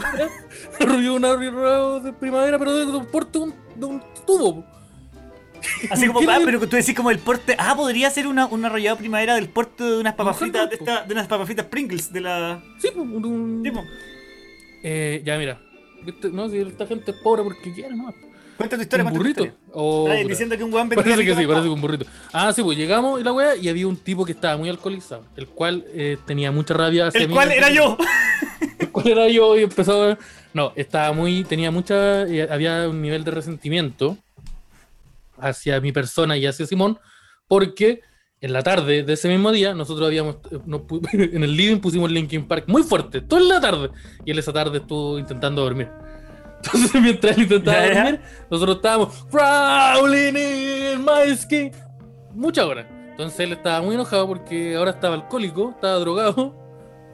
[0.80, 3.00] arrollado un arrollado de primavera, pero de, de de
[3.76, 4.64] de un tubo.
[5.90, 7.56] Así como, ¿Qué ah, pero tú decís como el porte.
[7.58, 11.04] Ah, podría ser una, un arrollado primavera del porte de unas papas fritas, de, esta-
[11.04, 12.62] de unas papas fritas Pringles de la.
[12.80, 13.84] Sí, pues, un- un- Tipo,
[14.84, 15.60] Eh, ya, mira.
[16.06, 16.30] ¿Viste?
[16.30, 18.14] No, si esta gente es pobre porque quiere, ¿no?
[18.58, 19.44] cuenta tu historia, un burrito.
[19.46, 19.56] historia.
[19.74, 22.06] Oh, diciendo que un weón vendía Parece que sí, parece que un burrito.
[22.32, 25.26] Ah, sí, pues llegamos y la wea, y había un tipo que estaba muy alcoholizado,
[25.36, 27.34] el cual eh, tenía mucha rabia hacia El mí.
[27.34, 27.98] cual era yo.
[28.80, 30.18] El cual era yo y empezó a...
[30.54, 34.18] No, estaba muy, tenía mucha, eh, había un nivel de resentimiento
[35.44, 37.00] hacia mi persona y hacia Simón,
[37.48, 38.02] porque
[38.42, 40.82] en la tarde de ese mismo día nosotros habíamos, eh, nos
[41.14, 43.90] en el living pusimos Linkin Park muy fuerte, toda la tarde,
[44.26, 45.90] y él esa tarde estuvo intentando dormir.
[46.64, 47.94] Entonces mientras él intentaba ya.
[48.04, 51.72] dormir, nosotros estábamos crawling in my skin.
[52.34, 52.86] Muchas horas.
[53.12, 56.56] Entonces él estaba muy enojado porque ahora estaba alcohólico, estaba drogado,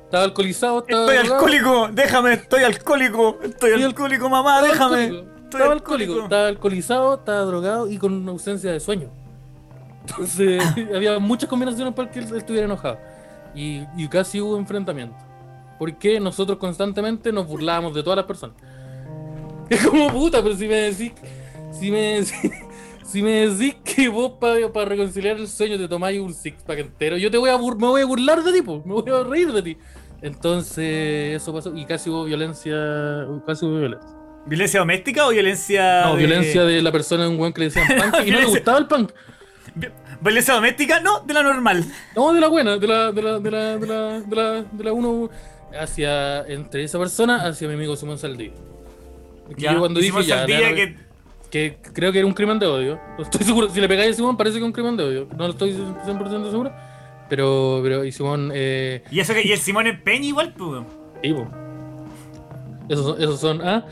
[0.05, 1.33] estaba alcoholizado, estaba Estoy drogado.
[1.35, 3.39] alcohólico, déjame, estoy alcohólico.
[3.43, 5.03] Estoy Estoy alcohólico, mamá, Estaba déjame.
[5.17, 6.23] alcohólico, Estoy Estaba alcohólico, alcohólico.
[6.35, 9.09] estaba alcoholizado, estaba drogado y con una ausencia de sueño.
[10.07, 10.63] Entonces
[10.95, 12.97] había muchas combinaciones para que él estuviera enojado.
[13.55, 15.15] Y, y casi hubo enfrentamiento.
[15.79, 18.55] Porque nosotros constantemente nos burlábamos de todas las personas.
[19.69, 21.13] Es como puta, pero si me decís.
[21.71, 22.51] Si me decís.
[23.09, 27.17] Si me decís que vos para reconciliar el sueño te tomáis un six pack entero,
[27.17, 29.23] yo te voy a bur- me voy a burlar de ti, po, me voy a
[29.23, 29.77] reír de ti.
[30.21, 33.25] Entonces, eso pasó y casi hubo violencia.
[33.47, 34.09] Casi hubo violencia.
[34.45, 36.01] ¿Violencia doméstica o violencia.?
[36.05, 38.39] No, de- violencia de la persona en un weón que le decían punk y no
[38.39, 39.11] le gustaba el punk.
[39.75, 39.87] Vi-
[40.21, 40.99] ¿Violencia doméstica?
[40.99, 41.85] No, de la normal.
[42.15, 44.83] No, de la buena, de la, de la, de la, de la, de la, de
[44.83, 45.29] la uno
[45.79, 48.51] hacia, entre esa persona hacia mi amigo Simón Saldí.
[49.57, 50.95] Ya, yo cuando dije ya, que.
[51.49, 52.99] que creo que era un crimen de odio.
[53.17, 55.27] No estoy seguro, si le pegáis a Simón parece que es un crimen de odio.
[55.37, 56.71] No lo estoy 100% seguro.
[57.29, 59.45] Pero, pero, y Simón, eh, Y eso que.
[59.47, 60.81] Y el Simón en Peña igual, pues.
[61.23, 61.47] sí, po.
[62.89, 63.85] Esos son, esos son, ah,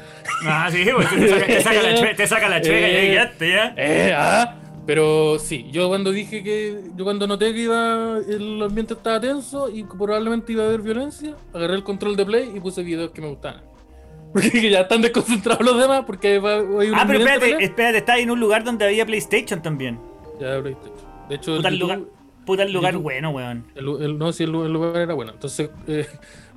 [0.45, 2.93] Ah, sí, pues te saca, te saca la chue- te saca la chueca Eh.
[2.93, 3.73] ya quedaste, ya.
[3.77, 4.55] eh, ah.
[4.87, 9.69] Pero sí, yo cuando dije que, yo cuando noté que iba, el ambiente estaba tenso
[9.69, 13.21] y probablemente iba a haber violencia, agarré el control de play y puse videos que
[13.21, 13.61] me gustaban.
[14.33, 17.57] Porque ya están desconcentrados los demás, porque va, hay Ah, pero espérate, pelea.
[17.59, 19.99] espérate, estaba en un lugar donde había PlayStation también.
[20.39, 20.95] Ya, PlayStation.
[21.29, 21.99] De hecho, Puta el YouTube- lugar,
[22.45, 23.65] puta el lugar YouTube- bueno, weón.
[23.75, 25.31] El, lu- el- no, sí, el, el lugar era bueno.
[25.33, 26.07] Entonces, eh,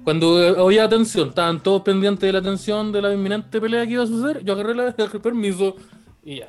[0.04, 4.02] cuando había atención, estaban todos pendientes de la atención de la inminente pelea que iba
[4.04, 5.76] a suceder, yo agarré, la, el permiso
[6.24, 6.48] y ya.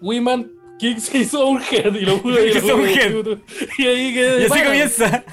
[0.00, 3.38] Wiman kicks his own head y lo pude His own head.
[3.78, 4.42] Y ahí quedé.
[4.42, 5.24] Y así comienza.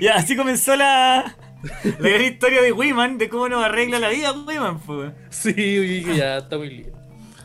[0.00, 1.36] Ya, así comenzó la.
[1.84, 5.12] La gran historia de Wiman, de cómo nos arregla la vida Wiman, pues.
[5.30, 6.98] Sí, y ya está muy lindo.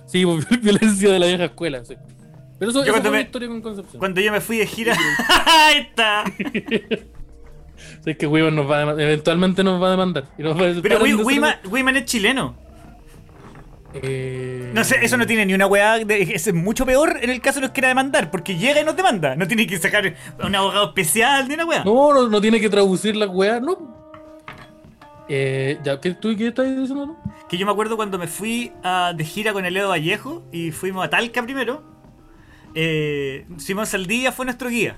[0.08, 1.96] Sí, pues, violencia de la vieja escuela, sí.
[2.60, 4.00] Pero eso, Yo eso fue me- historia con Concepción.
[4.00, 4.98] Cuando yo me fui de gira.
[5.46, 6.24] Ahí está.
[8.06, 10.26] Es que Wiman nos va a eventualmente nos va a demandar.
[10.38, 12.56] Y nos va a decir, Pero "Paren Wi- de ser- Wiman, Wiman es chileno.
[13.94, 15.98] Eh, No sé, eso no tiene ni una weá.
[16.00, 18.84] de- es mucho peor en el caso de los que quiera demandar, porque llega y
[18.84, 19.36] nos demanda.
[19.36, 20.13] No tiene que sacar
[20.44, 21.84] un abogado especial ni una weá.
[21.84, 23.96] No, no, no tiene que traducir la weá, no.
[25.30, 27.06] Eh, ya, ¿qué, ¿tú qué estás diciendo?
[27.08, 27.18] no?
[27.50, 30.72] Que yo me acuerdo cuando me fui a- de gira con el Edo Vallejo y
[30.72, 31.84] fuimos a Talca primero.
[32.80, 34.98] eh, Simón Saldía fue nuestro guía.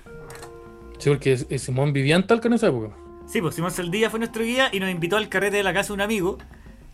[0.99, 2.95] Sí, porque Simón vivía en Talca en esa época.
[3.27, 5.87] Sí, pues Simón Saldía fue nuestro guía y nos invitó al carrete de la casa
[5.89, 6.37] de un amigo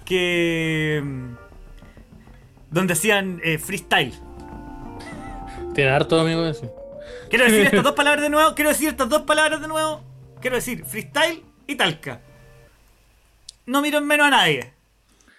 [0.06, 1.02] que.
[1.04, 1.36] mm,
[2.72, 4.14] donde hacían eh, freestyle.
[5.74, 6.68] Tiene harto amigos así.
[7.30, 8.54] Quiero decir estas dos palabras de nuevo.
[8.56, 10.02] Quiero decir estas dos palabras de nuevo.
[10.42, 12.22] Quiero decir freestyle y talca.
[13.66, 14.72] No miro en menos a nadie.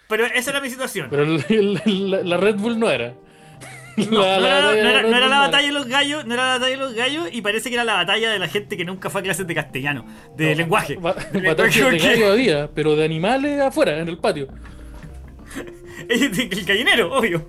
[0.09, 1.07] Pero esa era mi situación.
[1.09, 1.45] Pero el-
[1.85, 3.13] el- la, la Red Bull no era.
[3.97, 6.51] No, La- no la era, no no la batalla de los gallos, no era la
[6.59, 9.09] batalla de los gallos y parece que era la batalla de la gente que nunca
[9.09, 10.05] fue a clases de castellano,
[10.35, 10.97] de lenguaje.
[10.97, 14.47] Ba- De Batalla lenguaje, de porque- gallo había, pero de animales afuera, en el patio.
[16.09, 17.45] el gallinero, obvio.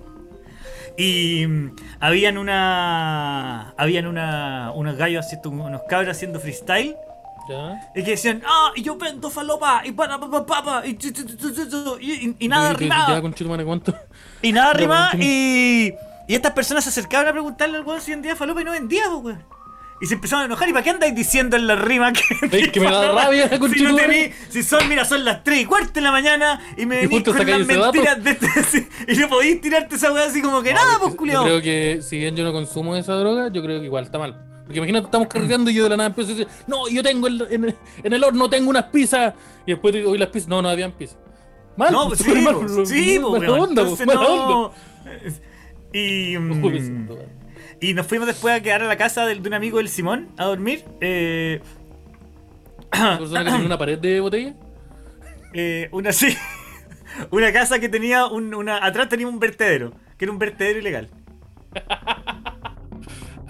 [0.97, 3.73] Y mm, habían una.
[3.77, 4.71] Habían una.
[4.73, 5.49] unos gallos haciendo.
[5.51, 6.95] unos cabros haciendo freestyle.
[7.49, 7.91] Ya.
[7.95, 10.93] Y que decían, ah, y yo vendo falopa, y para pa pa pa pa, y,
[10.93, 13.05] tu, tu, tu, tu, tu, tu", y, y- nada rimaba.
[14.41, 15.93] Y nada rimaba, y.
[16.29, 19.01] Y estas personas se acercaban a preguntarle al weón si vendía falopa y no vendía,
[19.09, 19.43] pues, weón.
[20.01, 22.71] Y se empezaban a enojar, ¿y para qué andáis diciendo en la rima que ¿Veis
[22.71, 25.91] que me da rabia, Si no tení, si son, mira, son las 3 y cuarto
[25.91, 29.59] de la mañana y me venís con las mentiras de este, sí, y no podéis
[29.59, 31.43] tirarte esa weá así como que nada, pues, Yo culiao.
[31.43, 34.39] creo que si bien yo no consumo esa droga, yo creo que igual está mal.
[34.63, 37.27] Porque imagínate, estamos cargando y yo de la nada empiezo a decir, no, yo tengo
[37.27, 39.33] el- en, el- en el horno tengo unas pizzas.
[39.65, 41.17] Y después digo, "Oye, las pizzas, no, no habían pizzas.
[41.75, 43.69] Mal, No, pues, sí, mal, pues, sí, pues, mala weón.
[43.69, 44.35] onda, Entonces mala no.
[44.67, 44.75] onda.
[45.93, 46.37] Y.
[46.37, 47.09] Mm.
[47.81, 50.45] Y nos fuimos después a quedar a la casa de un amigo del Simón a
[50.45, 50.83] dormir.
[51.01, 51.61] Eh,
[52.89, 54.53] persona que tenía una pared de botella.
[55.53, 56.35] eh, una sí.
[57.31, 58.85] Una casa que tenía un, una.
[58.85, 59.91] Atrás tenía un vertedero.
[60.17, 61.09] Que era un vertedero ilegal.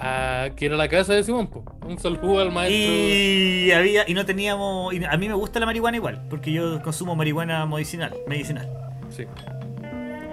[0.02, 1.65] Ah, que era la casa de Simón, po.
[1.86, 2.89] Un saludo al maestro.
[2.89, 4.10] Y había.
[4.10, 4.93] Y no teníamos.
[4.93, 6.25] y a mí me gusta la marihuana igual.
[6.30, 8.15] Porque yo consumo marihuana medicinal.
[8.25, 8.69] medicinal.
[9.10, 9.25] Sí.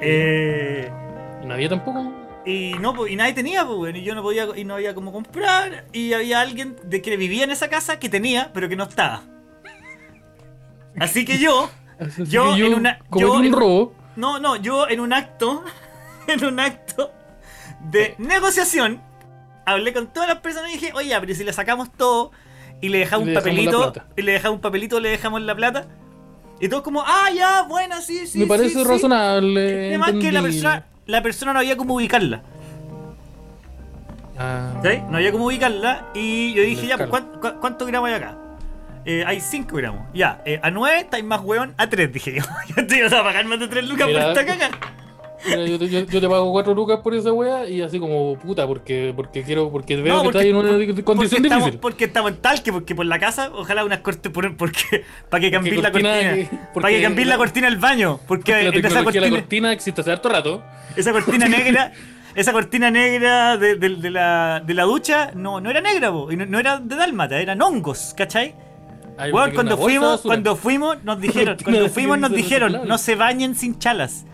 [0.00, 0.88] Eh,
[1.46, 2.12] Y nadie tampoco.
[2.44, 5.84] y no, y nadie tenía, pues, y yo no podía, y no había como comprar,
[5.92, 9.22] y había alguien de que vivía en esa casa que tenía, pero que no estaba.
[10.98, 13.94] Así que yo, Así Yo que en una- yo un en- robo.
[14.16, 15.64] no, no, yo en un acto,
[16.26, 17.10] en un acto
[17.90, 19.00] de negociación,
[19.64, 22.32] hablé con todas las personas y dije, oye, pero si le sacamos todo
[22.82, 25.54] y le dejamos Y un le papelito, y le dejamos un papelito, le dejamos la
[25.54, 25.86] plata,
[26.60, 28.38] y todos como, ah, ya, bueno, sí, sí.
[28.38, 28.84] Me parece sí, sí".
[28.84, 29.88] razonable.
[29.88, 32.42] Además que la persona, la persona no había cómo ubicarla.
[34.38, 34.98] Ah, ¿Sí?
[35.08, 37.28] No había cómo ubicarla y yo dije, ya, pues, Escala.
[37.40, 38.36] ¿cuán- cu- ¿cuántos gramos hay acá?
[39.04, 40.02] Eh, hay 5 gramos.
[40.12, 42.42] Ya, eh, a 9 estáis más hueón, a 3 dije yo.
[42.76, 44.70] yo te iba a pagar más de 3 lucas Mira, por esta caga.
[45.48, 48.66] Yo, te, yo- yo te pago 4 lucas por esa wea y así como puta,
[48.66, 51.80] porque, porque quiero, porque veo No, que porque- estás en una condición porque estamos, difícil.
[51.80, 55.40] porque estamos en tal que porque por la casa, ojalá unas cortes por, porque para
[55.40, 56.34] que cambies la cortina cortina.
[56.50, 58.20] que- para que cambies la cortina del baño.
[58.26, 60.62] Porque, la esa de la cortina, cortina existe hace harto rato.
[60.96, 61.92] esa cortina negra,
[62.34, 66.30] esa cortina negra de, de- de la, de la ducha no, no era negra, po,
[66.32, 68.54] y no, no era de dálmata, eran hongos, ¿cachai?
[69.18, 73.14] Ay, porque cuando fuimos, cuando fuimos, nos dijeron, Cortina cuando fuimos nos dijeron, no se
[73.14, 74.26] bañen sin chalas.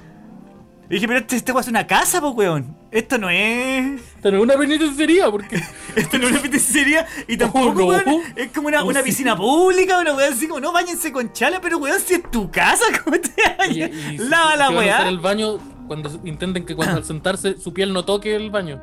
[0.92, 2.76] Y dije, pero este, este weón es una casa, po, weón.
[2.90, 4.02] Esto no es.
[4.20, 5.58] Pero una penitenciaría, porque.
[5.96, 7.86] Esto no es una piscinería y tampoco, Oh, no.
[7.86, 8.04] weón,
[8.36, 9.06] es como una, Oh, una sí.
[9.06, 12.50] piscina pública, una weón así como, no, bañense con chala, pero weón, si es tu
[12.50, 13.90] casa, ¿cómo te y- bañas?
[14.12, 15.08] y- Lava si la weá.
[15.08, 18.82] el baño cuando intenten que cuando al sentarse su piel no toque el baño.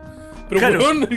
[0.49, 0.79] Pero Claro.
[0.79, 1.07] weón,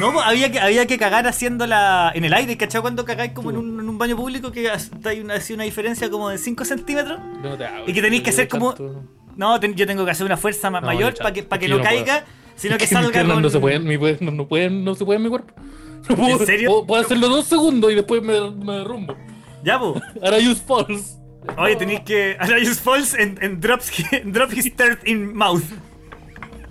[0.00, 2.10] No, pues, había que, había que cagar haciendo la.
[2.16, 2.80] en el aire, ¿cachai?
[2.80, 4.72] Cuando cagáis como en un, en un baño público que
[5.04, 7.20] hay una, así una diferencia como de 5 centímetros.
[7.42, 9.04] no te hago, Y que tenéis que hacer como- tanto-
[9.36, 11.58] No, ten- yo tengo que hacer una fuerza ma- No, mayor yo para que, pa'
[11.58, 11.88] que no puedo.
[11.88, 12.24] caiga,
[12.56, 13.42] sino que salga con.
[13.42, 15.52] no se pueden, mi puede- no, no pueden, no se puede en mi cuerpo.
[16.08, 16.68] No puedo, ¿En serio?
[16.68, 19.16] Puedo, puedo hacerlo dos segundos y después me, me derrumbo.
[19.64, 19.98] Ya, po.
[20.22, 21.16] Ahora use false.
[21.56, 22.36] Oye, tenéis que.
[22.38, 23.90] Ahora use false and, and drops,
[24.26, 25.62] drop his third in mouth.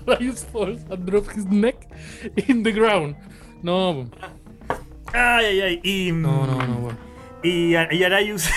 [0.19, 1.77] Use false and drop his neck
[2.47, 3.15] in the ground.
[3.61, 4.09] No,
[5.13, 5.79] Ay, ay, ay.
[5.83, 6.11] Y.
[6.11, 6.97] no, no, no, weón.
[7.43, 8.49] Y, y Arayus.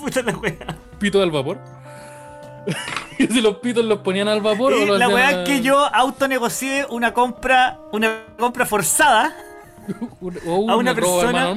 [0.00, 0.54] Puta la wea.
[0.98, 1.58] Pito al vapor.
[3.18, 5.48] y si los pitos los ponían al vapor o Y los la weá a- es
[5.48, 7.78] que yo autonegocié una compra.
[7.92, 9.34] Una compra forzada.
[10.46, 11.54] o a una persona-.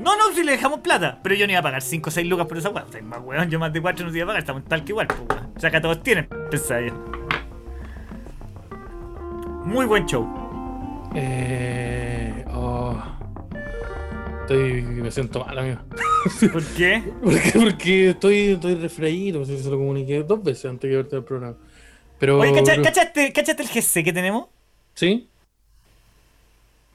[0.00, 1.18] No, no, si le dejamos plata.
[1.22, 2.84] Pero yo no iba a pagar 5 o 6 lucas por esa weá.
[2.88, 4.40] O sea, más weón, yo más de 4 no te iba a pagar.
[4.40, 5.52] Estamos tal que igual, pues weón.
[5.56, 6.28] O sea, acá todos tienen.
[6.50, 6.94] Pensaba yo.
[9.64, 10.26] Muy buen show.
[11.14, 12.44] Eh.
[12.54, 12.94] Oh.
[14.42, 14.82] Estoy.
[14.82, 15.80] Me siento mal, amigo.
[16.52, 17.02] ¿Por qué?
[17.22, 21.24] Porque, porque estoy, estoy refreído, pues, se lo comuniqué dos veces antes de verte el
[21.24, 21.56] programa.
[22.18, 22.38] Pero.
[22.38, 24.46] Oye, ¿cacha- pero- ¿cachaste, ¿cachaste el GC que tenemos?
[24.94, 25.28] ¿Sí?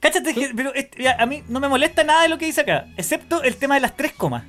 [0.00, 2.60] Cáchate, que- pero este- ya, a mí no me molesta nada de lo que dice
[2.60, 4.44] acá, excepto el tema de las tres comas.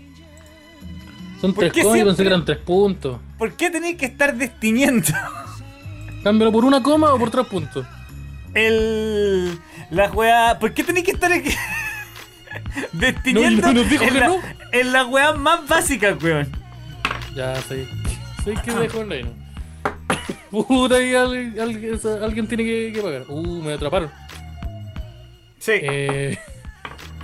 [1.40, 3.20] Son ¿Por tres comas y pensé que eran tres puntos.
[3.38, 5.08] ¿Por qué tenéis que estar destiniendo?
[6.24, 7.86] Cámbialo por una coma o por tres puntos.
[8.54, 9.58] el.
[9.92, 10.58] La weá.
[10.60, 11.52] ¿Por qué tenéis que estar aquí?
[12.94, 14.40] Destiniendo No, no, nos dijo en, que la, no.
[14.72, 16.48] en la weá más básica, weón.
[17.36, 17.88] Ya, sé.
[18.44, 19.30] Sé que dejo en reino.
[20.52, 23.24] Puta, y alguien, alguien, esa- alguien tiene que, que pagar.
[23.28, 24.12] Uh, me atraparon.
[25.60, 25.72] Sí.
[25.82, 26.38] Eh.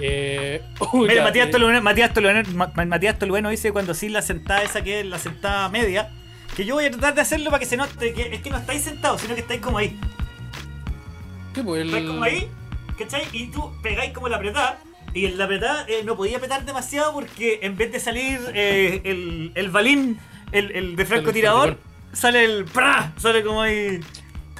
[0.03, 0.63] Eh.
[0.79, 4.09] oh, Mira, ya, Matías, eh, Tolueno, Matías, Tolueno, Ma- Ma- Matías Tolueno dice cuando sí
[4.09, 6.09] la sentada esa que es la sentada media,
[6.55, 8.57] que yo voy a tratar de hacerlo para que se note que es que no
[8.57, 9.99] estáis sentados, sino que estáis como ahí.
[11.53, 12.47] ¿Qué, pues, el- Estáis como ahí,
[12.97, 13.23] ¿cachai?
[13.31, 14.79] Y tú pegáis como la apretada.
[15.13, 19.01] Y en la apretada eh, no podía apretar demasiado porque en vez de salir eh,
[19.03, 20.19] el, el balín,
[20.51, 21.77] el, el de francotirador,
[22.13, 23.11] sale el ¡pra!
[23.17, 23.99] Sale como ahí.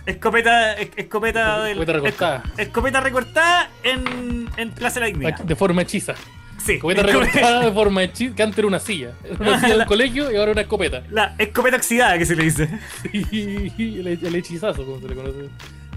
[0.06, 2.44] Escopeta, es- escopeta, del- Escopeta recortada.
[2.44, 5.40] esco- escopeta recortada en, en Plaza de la Dignidad.
[5.40, 6.16] De forma hechiza.
[6.58, 8.36] Sí, Escopeta recortada de forma hechiza.
[8.36, 9.12] Que antes era una silla.
[9.24, 11.04] Era una silla del colegio y ahora una escopeta.
[11.12, 12.68] La escopeta oxidada que se le dice.
[13.14, 15.50] Y el, el hechizazo, como se le conoce.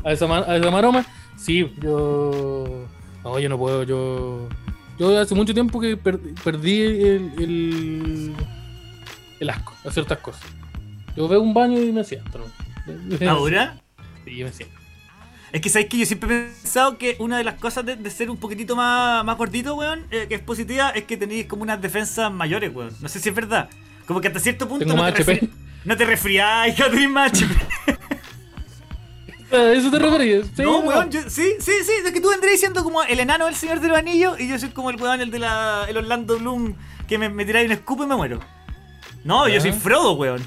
[0.04, 1.04] A esa, a esa maroma,
[1.36, 2.86] sí, yo.
[3.24, 4.48] No, yo no puedo, yo.
[4.98, 8.32] Yo hace mucho tiempo que per- perdí el, el.
[9.40, 10.42] el asco a ciertas cosas.
[11.16, 13.26] Yo veo un baño y me siento, ¿no?
[13.30, 13.80] Ahora,
[14.24, 14.74] Sí, me siento.
[15.52, 18.10] es que sabéis que yo siempre he pensado que una de las cosas de, de
[18.10, 21.62] ser un poquitito más, más gordito, weón, eh, que es positiva, es que tenéis como
[21.62, 22.90] unas defensas mayores, weón.
[23.00, 23.68] No sé si es verdad.
[24.06, 25.48] Como que hasta cierto punto Tengo no, más te
[25.84, 27.93] no te resfriáis, que tenés más HP.
[29.52, 30.46] ¿A eso te referías?
[30.56, 33.46] Sí, no, weón, yo- sí, sí, sí, es que tú vendréis siendo como el enano
[33.46, 35.96] del Señor de los Anillos y yo soy como el weón, el de la, el
[35.96, 36.74] Orlando Bloom,
[37.06, 38.40] que me, me tiráis un escupo y me muero.
[39.24, 40.42] No, yo soy Frodo, weón.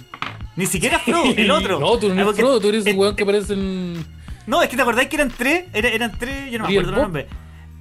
[0.56, 1.80] Ni siquiera Frodo, el otro.
[1.80, 4.06] No, tú no Ah, eres Frodo, tú eres un weón que parece en.
[4.48, 6.92] No, es que te acordáis que eran tres, era- eran tres, yo no me acuerdo
[6.94, 7.02] Bob.
[7.04, 7.26] nombres.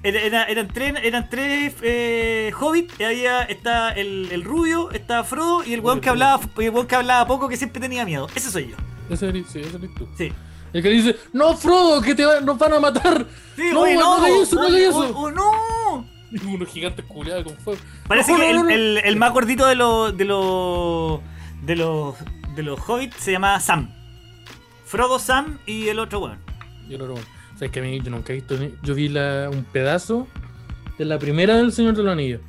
[0.03, 5.23] Era- era- eran tres, eran tres eh, hobbits, y había está el, el rubio, estaba
[5.23, 8.27] Frodo y el weón que hablaba, el weón que hablaba poco que siempre tenía miedo.
[8.35, 8.75] Ese soy yo.
[9.09, 10.07] Ese eres, sí, ese eres tú.
[10.17, 10.31] Sí.
[10.77, 13.25] El que dice, no, Frodo, que te va- nos van a matar.
[13.55, 14.99] Sí, no, oye, weón, no hagas eso, no eso.
[15.15, 15.51] oh, oh, no.
[16.31, 17.79] Y unos gigantes culiados con fuego.
[18.07, 18.69] Parece No, que no, el, no, no.
[18.69, 21.21] el- el más gordito de los de los
[21.63, 22.15] de los
[22.55, 23.89] de los hobbits se llama Sam.
[24.85, 26.39] Frodo, Sam y el otro weón.
[26.89, 27.13] Yo no, no.
[27.15, 28.55] O sea, es que a mí yo nunca he visto.
[28.83, 30.27] Yo vi la, un pedazo
[30.97, 32.41] de la primera del Señor de los Anillos.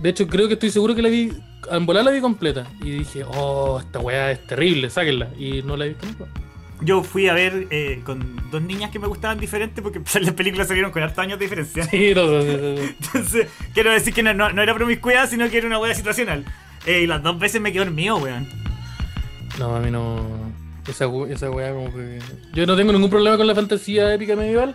[0.00, 1.32] De hecho, creo que estoy seguro que la vi.
[1.70, 2.66] En volar la vi completa.
[2.82, 5.28] Y dije, oh, esta weá es terrible, sáquenla.
[5.38, 6.26] Y no la he visto nunca.
[6.82, 10.68] Yo fui a ver eh, con dos niñas que me gustaban diferentes porque las películas
[10.68, 11.84] salieron con hartos años de diferencia.
[11.84, 12.42] Sí, no, no, no.
[12.44, 16.44] Entonces, quiero decir que no, no, era promiscuidad, sino que era una wea situacional.
[16.86, 18.48] Eh, y las dos veces me quedó dormido, weón.
[19.58, 20.50] No, a mí no.
[20.88, 22.18] Esa, esa weá como que.
[22.54, 24.74] Yo no tengo ningún problema con la fantasía épica medieval.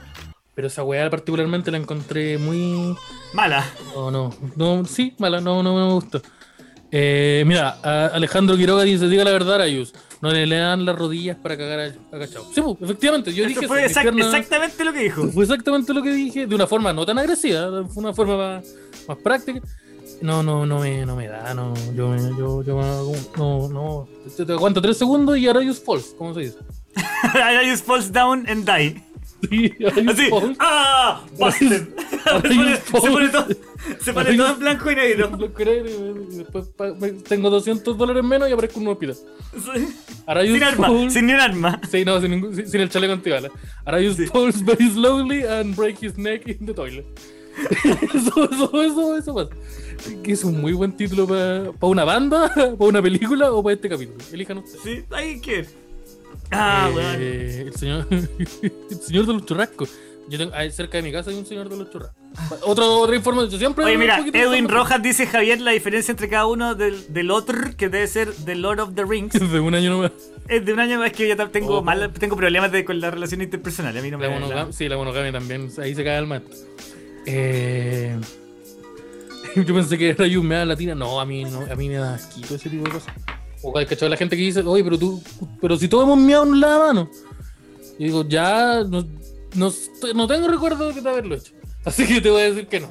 [0.54, 2.96] Pero esa weá particularmente la encontré muy.
[3.34, 3.66] Mala.
[3.94, 6.22] No, no, no, sí, mala, no, no, no me gustó.
[6.92, 7.72] Eh, mira,
[8.14, 9.94] Alejandro Quiroga dice, diga la verdad, Ayus,
[10.26, 12.46] no le, le dan las rodillas para cagar a- agachado.
[12.54, 15.28] Sí, pues, efectivamente, yo dije fue eso, exact- mis piernas- exactamente lo que dijo.
[15.30, 18.76] fue exactamente lo que dije, de una forma no tan agresiva, fue una forma más,
[19.08, 19.62] más práctica.
[20.22, 24.08] No, no, no me, no me da, no, yo, yo, yo, no, no,
[24.38, 26.58] te, te aguanto tres segundos y Arayus falls, ¿cómo se dice?
[27.34, 29.04] I just falls down and die.
[29.50, 30.30] Sí, Así.
[30.60, 31.24] ¡Ah!
[31.38, 31.88] Busted.
[32.86, 33.48] se, pone, todo,
[34.02, 35.32] se pone todo en blanco y negro.
[35.38, 38.98] Lo creo, y después pa- me- tengo 200 dólares menos y aparezco en un.
[40.28, 41.82] Arayus Sin arma, sin ni un arma.
[41.90, 43.50] Sí, no, sin, ningún- sin, sin el chaleco antibala.
[43.86, 44.28] Arayus Sí.
[44.28, 47.06] falls very slowly and break his neck in the toilet.
[48.14, 49.50] eso, eso, eso, eso pasa.
[50.24, 53.88] Que es un muy buen título para una banda, para una película o para este
[53.90, 54.18] capítulo.
[54.34, 54.82] Elijan ustedes.
[54.84, 55.66] Sí, hay que.
[56.52, 57.16] Ah, weón.
[57.20, 59.92] Eh, el señor el señor de los churrascos.
[60.28, 62.18] Yo tengo, cerca de mi casa hay un señor de los churrascos.
[62.64, 63.60] Otro, otra información.
[63.60, 67.56] Siempre Oye, mira, Edwin Rojas dice Javier la diferencia entre cada uno del, del otro,
[67.78, 69.34] que debe ser The Lord of the Rings.
[69.52, 70.12] De un año nomás.
[70.48, 71.82] Es de un año más que yo tengo Oh.
[71.84, 74.00] mal, tengo problemas de- con las relaciones interpersonales.
[74.00, 75.70] A mí no me La la- sí, la monogamia también.
[75.80, 76.54] Ahí se cae el maestro.
[77.26, 78.16] Eh,
[79.56, 80.94] yo pensé que era meada latina.
[80.96, 83.14] No, a mí no, a mí me da asquito ese tipo de cosas.
[83.68, 85.22] O hay cachado la gente que dice, oye, pero tú,
[85.62, 87.10] pero si todos hemos meado en la mano.
[87.98, 89.06] Y digo, ya no,
[89.56, 89.72] no,
[90.14, 91.54] no tengo recuerdo de haberlo hecho.
[91.86, 92.90] Así que te voy a decir que no.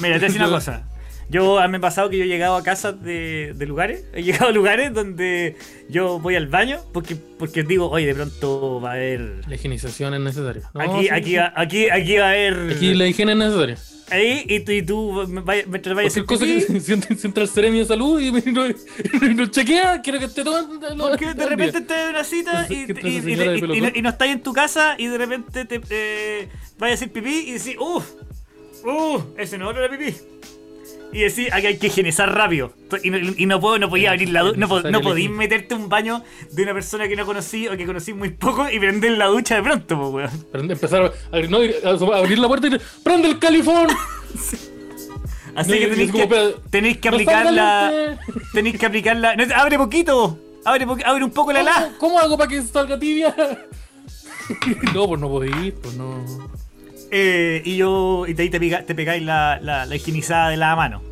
[0.00, 0.84] Mira, te voy a decir una cosa.
[1.30, 4.46] Yo, me ha pasado que yo he llegado a casas de, de lugares, he llegado
[4.48, 5.56] a lugares donde
[5.90, 9.42] yo voy al baño porque, porque digo, oye, de pronto va a haber...
[9.46, 10.70] La higienización es necesaria.
[10.72, 11.36] No, Aquí, sí, aquí, sí.
[11.36, 12.72] va- aquí, aquí va a haber...
[12.74, 13.76] Aquí la higiene es necesaria.
[14.10, 17.42] Ahí, y tú, y tú me vaya- mientras vayas a cosa pipí, que si entra,
[17.42, 18.74] el Ceremio de Salud y, nos
[19.36, 20.66] nos chequea, quiero que esté todo.
[20.96, 24.52] Porque de repente te da una cita y, y, no, y no estás en tu
[24.52, 26.48] casa y de repente te eh,
[26.78, 28.06] vayas a hacer pipí y decís, uff,
[28.84, 30.16] uff, ese no era pipí.
[31.12, 32.72] Y decís, aquí hay que higienizar rápido.
[33.02, 34.58] Y no, y no puedo, no podía abrir la ducha.
[34.58, 35.00] No, no
[35.30, 38.78] meterte un baño de una persona que no conocí o que conocí muy poco y
[38.78, 40.70] prender la ducha de pronto, pues, weón.
[40.70, 41.58] Empezar a, abrir- no,
[42.12, 43.88] a abrir la puerta y decir, ¡prende el califón!
[45.54, 47.90] Así que tenéis que, tenéis que ¡No aplicar está la.
[47.90, 48.22] caliente!
[48.52, 49.34] Tenéis que aplicar la.
[49.34, 50.38] no, abre poquito.
[50.64, 51.72] Abre, po- abre un poco la la.
[51.74, 53.34] ¿Cómo, cómo hago para que salga tibia?
[54.94, 56.24] no, pues no podéis, pues no.
[57.10, 58.24] Eh, y yo.
[58.26, 61.02] Y de ahí te, pica- te pegáis la, la, la higienizada de la mano.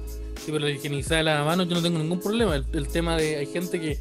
[0.45, 2.55] Sí, pero la higienizada de la mano yo no tengo ningún problema.
[2.57, 3.99] El, el tema de hay gente que.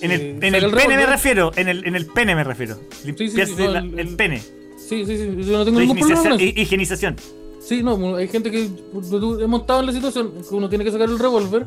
[0.00, 1.52] En el, eh, en el pene me refiero.
[1.56, 2.78] En el, en el pene me refiero.
[2.90, 4.40] sí, Limpiarse sí, no, la- el- pene.
[4.40, 6.32] Sí, sí, sí, yo no tengo ningún problema con higienización.
[6.34, 6.44] eso.
[6.44, 7.16] hi- higienización.
[7.60, 10.92] Sí, no, hay gente que pues, hemos estado en la situación que uno tiene que
[10.92, 11.66] sacar el revólver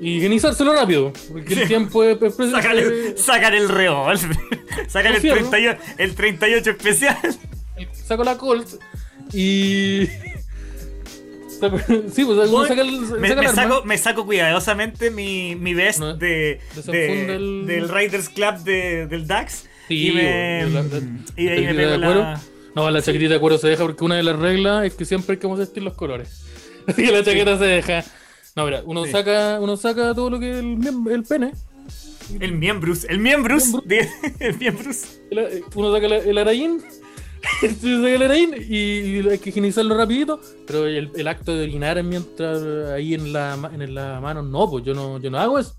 [0.00, 2.34] y higienizárselo rápido, porque el tiempo es, es.
[2.36, 2.76] Sacar
[3.54, 4.36] el, revólver.
[4.88, 5.48] Sacar el, cierro.
[5.48, 7.16] 38, el 38 especial.
[8.12, 8.68] Saco la Colt
[9.32, 10.06] y.
[12.12, 12.90] sí, pues uno saca el,
[13.20, 17.66] me, saca el me saco, me saco cuidadosamente mi, mi vest No, de, de- el-
[17.66, 19.66] del Riders Club de- del DAX.
[19.88, 21.00] Sí, y me, la- la-
[21.36, 22.40] y de ahí me pego la.
[22.74, 25.34] No, la chaquetita de cuero se deja porque una de las reglas es que siempre
[25.34, 26.42] hay que vestir los colores.
[26.86, 28.04] Así que la chaqueta se deja.
[28.56, 29.10] No, mira, uno Sí.
[29.12, 30.78] saca, uno saca todo lo que es el,
[31.10, 31.52] el pene.
[32.40, 33.04] El miembrus.
[33.04, 33.72] El miembrus.
[34.40, 35.04] El miembrus.
[35.30, 36.82] el- uno saca la- el araín.
[37.62, 40.40] el y, y hay que higienizarlo rapidito.
[40.66, 42.62] Pero el, el acto de orinar mientras
[42.92, 45.74] ahí en la, en la mano, no, pues yo no, yo no hago eso.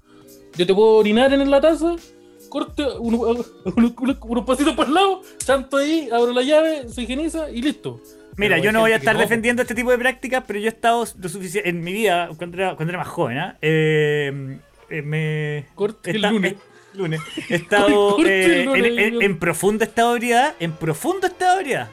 [0.55, 1.95] Yo te puedo orinar en la taza,
[2.49, 3.45] corte uno- uno-
[3.75, 7.99] uno- unos pasitos por el lado, chanto ahí, abro la llave, se higieniza y listo.
[8.37, 10.69] Mira, yo no voy a estar no, defendiendo este tipo de prácticas, pero yo he
[10.69, 13.57] estado lo suficiente en mi vida, cuando era, cuando era más joven, ¿ah?
[13.61, 14.59] Eh,
[14.89, 15.65] eh, me.
[15.75, 16.55] Corte el esta- lunes.
[16.93, 17.21] Lunes.
[17.49, 21.61] He estado eh, lunes, en, en- en profunda estado de ebriedad, en profundo estado de
[21.61, 21.89] ebriedad.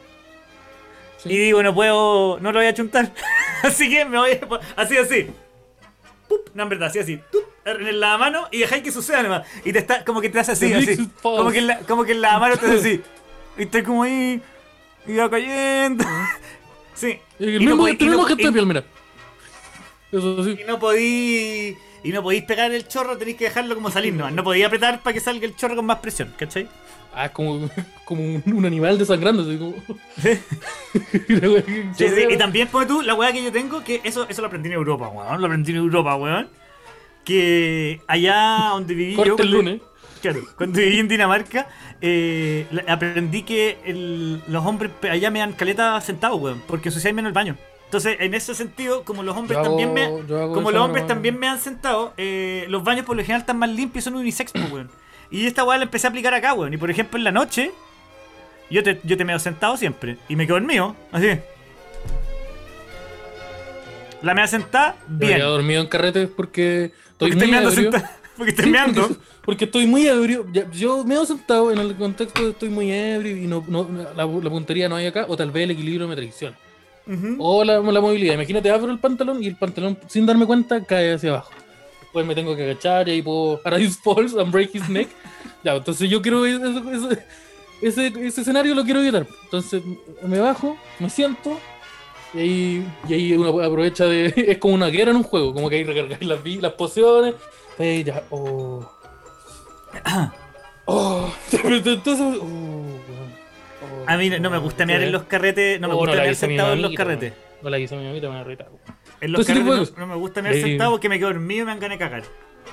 [1.18, 1.30] Sí.
[1.32, 3.12] Y digo, no puedo, no lo voy a chuntar.
[3.62, 5.26] así que me voy a, así, así.
[6.28, 7.20] Pup, no, en verdad, así, así.
[7.30, 9.46] Tup, en la mano y dejáis que suceda nomás.
[9.64, 11.09] Y te está, como que te hace así, así.
[11.22, 13.03] Como que, en la, como que en la mano te hace así.
[13.59, 14.40] Y estoy como ahí.
[15.07, 16.05] Y va cayendo.
[16.94, 17.18] sí.
[17.38, 18.84] El Y no mismo, podí- este y no- gesto y- mira.
[20.12, 20.59] Eso sí.
[20.61, 21.76] y no podí.
[22.03, 24.32] Y no podéis pegar el chorro, tenéis que dejarlo como salir nomás.
[24.32, 26.66] No podía apretar para que salga el chorro con más presión, ¿cachai?
[27.14, 27.68] Ah, es como,
[28.05, 29.74] como un, un animal desangrando, así como.
[30.22, 30.38] Sí,
[31.96, 34.68] sí, Y también, como tú, la weá que yo tengo, que eso, eso lo aprendí
[34.68, 35.40] en Europa, weón.
[35.40, 36.48] Lo aprendí en Europa, weón.
[37.24, 39.16] Que allá donde viví yo.
[39.16, 39.80] Corte el cuando- lunes.
[40.22, 41.66] Claro, cuando viví en Dinamarca,
[42.03, 47.30] eh, aprendí que el- los hombres allá me dan caleta sentados, weón, porque ensucian menos
[47.30, 47.57] el baño.
[47.91, 50.80] Entonces, en ese sentido, como los hombres Yo hago- también me, yo hago como los
[50.80, 54.05] hombres también me han sentado, eh, los baños por lo general están más limpios y
[54.05, 54.88] son unisex, pues, weón.
[55.28, 56.72] Y esta weá la empecé a aplicar acá, weón.
[56.72, 57.72] Y por ejemplo, en la noche,
[58.70, 60.18] yo te, yo te meo sentado siempre.
[60.28, 61.30] Y me quedo dormido, así.
[64.22, 65.32] La mea sentada, Yo bien.
[65.32, 67.91] había dormido en carretes porque estoy Porque muy meando ebrio.
[67.93, 68.14] sentado.
[68.36, 69.03] Porque estoy Sí, meando.
[69.09, 70.47] Porque, porque estoy muy ebrio.
[70.72, 73.86] Yo me he sentado en el contexto de estoy muy ebrio y no, no-
[74.16, 76.57] la, la puntería no hay acá, o tal vez el equilibrio me traiciona.
[77.38, 78.34] O la, la movilidad.
[78.34, 81.50] Imagínate, abro el pantalón y el pantalón, sin darme cuenta, cae hacia abajo.
[82.02, 83.61] Después me tengo que agachar y ahí puedo.
[83.64, 85.08] Arise falls and break his neck.
[85.62, 86.46] Ya, entonces yo quiero.
[86.46, 87.11] eso- eso-
[87.82, 89.26] ese, ese escenario lo quiero evitar.
[89.44, 89.82] Entonces
[90.22, 91.58] me bajo, me siento.
[92.34, 94.32] Y ahí, y ahí uno aprovecha de.
[94.48, 95.52] Es como una guerra en un juego.
[95.52, 97.34] Como que ahí recargáis las, las pociones.
[97.78, 98.22] Ahí ya.
[98.30, 98.88] Oh.
[100.86, 101.30] Oh.
[101.52, 102.38] Entonces.
[102.40, 102.98] Oh,
[104.07, 106.22] A mí no, no me gusta mear en los carretes, no me Oh, gusta la
[106.22, 107.32] mear sentado en los carretes.
[107.62, 108.40] No la hice mi mamita, me.
[109.20, 111.70] En los carretes no, no me gusta mear sentado porque me quedo dormido y me
[111.72, 112.22] dan ganas de cagar.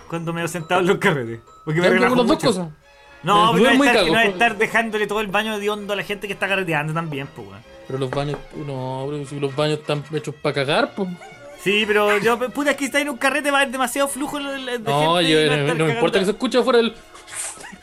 [0.10, 1.40] Cuando me veo sentado en los carretes.
[1.66, 2.70] Porque me relajo dos cosas.
[3.24, 6.04] No, pero no es no es estar dejándole todo el baño de hondo a la
[6.04, 7.62] gente que está carreteando también, pues, weón.
[7.88, 11.10] Pero los baños, no, si los baños están hechos para cagar, pues.
[11.62, 14.40] Sí, pero yo, puta, es que está en un carrete va a haber demasiado flujo
[14.40, 16.94] de de No, gente yo, no, no me importa que se escuche afuera el.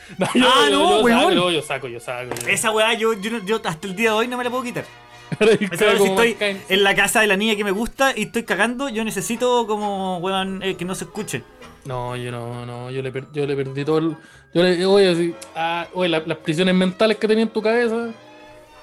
[0.17, 1.21] No, yo, Ah, yo- no, yo weón.
[1.63, 2.47] saco, yo, saco, yo saco.
[2.47, 4.85] Esa weá yo, yo, hasta el día de hoy no me la puedo quitar.
[5.39, 6.37] Cago si estoy
[6.69, 10.19] en la casa de la niña que me gusta y estoy cagando, yo necesito como,
[10.19, 11.41] weón, eh, que no se escuche.
[11.85, 14.15] No, yo no, no, yo le, per- yo le perdí todo el.
[14.53, 18.09] Yo le, oye, así, ah, oye, la- las prisiones mentales que tenía en tu cabeza,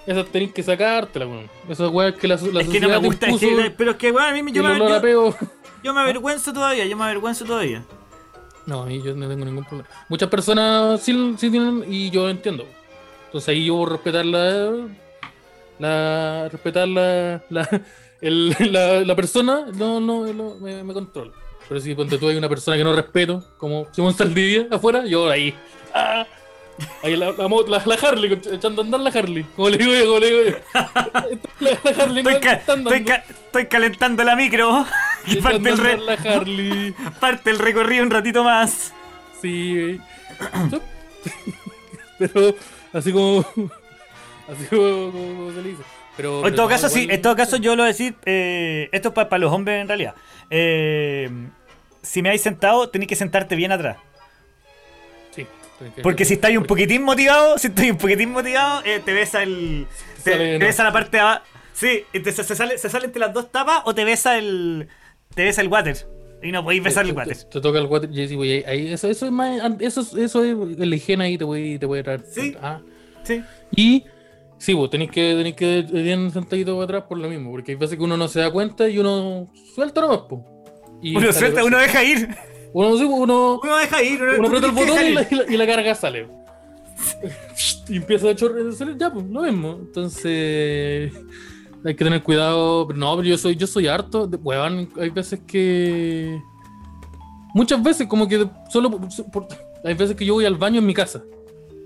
[0.06, 1.48] esas tenés que sacártelas, weón.
[1.68, 4.10] Esas weas que la, la es que no me gusta, es que, pero es que,
[4.10, 4.78] weón, a mí me- yo me,
[5.82, 7.82] yo me avergüenzo todavía, yo me avergüenzo todavía.
[8.66, 9.88] No, y yo no tengo ningún problema.
[10.08, 12.66] Muchas personas sí, sí tienen, y yo entiendo.
[13.26, 14.88] Entonces ahí yo respetar la.
[15.78, 17.42] la respetar la.
[17.50, 21.32] la, la, persona, no, no, me, me controla.
[21.68, 25.28] Pero si ponte tú hay una persona que no respeto, como Simón Saldivia afuera, yo
[25.28, 25.54] ahí.
[25.94, 26.26] ¡ah!
[27.02, 29.44] Ahí la, la, la, la Harley, echando a andar la Harley.
[29.56, 30.56] Como le digo yo, como le digo yo.
[31.60, 34.84] La, Harley Estoy, ca- está estoy, ca- estoy calentando la micro.
[35.26, 36.94] Y parte el, la Harley.
[37.20, 38.92] parte el recorrido un ratito más.
[39.40, 40.00] Sí,
[42.18, 42.54] pero
[42.92, 43.40] así como.
[43.40, 45.82] Así como, como- como se le dice.
[46.16, 49.08] Pero, En todo caso, sí, en todo caso yo lo voy a decir, eh, esto
[49.08, 50.14] es para los hombres en realidad.
[50.50, 51.30] Eh,
[52.02, 53.96] si me habéis sentado, tenéis que sentarte bien atrás.
[56.03, 59.87] Porque si estáis un poquitín motivado, si estáis un poquitín motivado, eh, te besa el.
[60.22, 61.43] Te, te besa la parte de abajo.
[61.72, 64.89] Sí, entonces se sale, se sale entre las dos tapas o te besa el.
[65.35, 65.97] Te besa el water.
[66.43, 67.37] Y no podéis besar el te, water.
[67.37, 69.61] te- te toca el water y sí, güey, ahí, eso, eso es más.
[69.80, 72.24] Eso, es- eso es la higiene ahí te voy, te voy a traer.
[72.30, 72.57] Sí.
[72.61, 72.80] Ah.
[73.22, 73.43] Sí.
[73.76, 74.05] Y
[74.59, 77.72] sí, vos tenéis que, tenéis que ir bien sentadito para atrás por lo mismo, porque
[77.72, 80.45] hay veces que uno no se da cuenta y uno suelta nomás, po.
[81.01, 82.28] Y Uno suelta, uno deja ir.
[82.74, 84.22] Uno, uno, Uno deja ir.
[84.22, 86.28] Uno, uno aprieta el botón y la, dejar y la- y la carga sale.
[87.88, 89.78] y empieza a chorrear, ya, pues, lo mismo.
[89.80, 91.12] Entonces,
[91.84, 92.86] hay que tener cuidado.
[92.86, 94.26] Pero no, pero yo soy, yo soy harto.
[94.26, 96.40] De, weón, hay veces que.
[97.54, 98.90] Muchas veces, como que solo.
[99.32, 99.48] por-
[99.84, 101.22] hay veces que yo voy al baño en mi casa.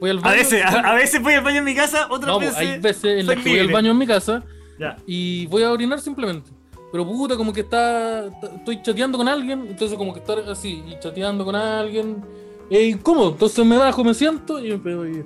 [0.01, 0.35] Voy al baño.
[0.35, 2.69] A veces, a, a veces voy al baño en mi casa, otras no, pues, veces.
[2.75, 4.45] hay veces en las que voy al baño en mi casa
[4.79, 4.97] Ya.
[5.07, 6.51] y voy a orinar simplemente.
[6.93, 10.99] Pero puta, como que está, estoy chateando con alguien, entonces como que estar así y
[11.01, 12.25] chateando con alguien
[12.71, 13.31] es incómodo.
[13.31, 15.25] Entonces me bajo, me siento y empiezo y,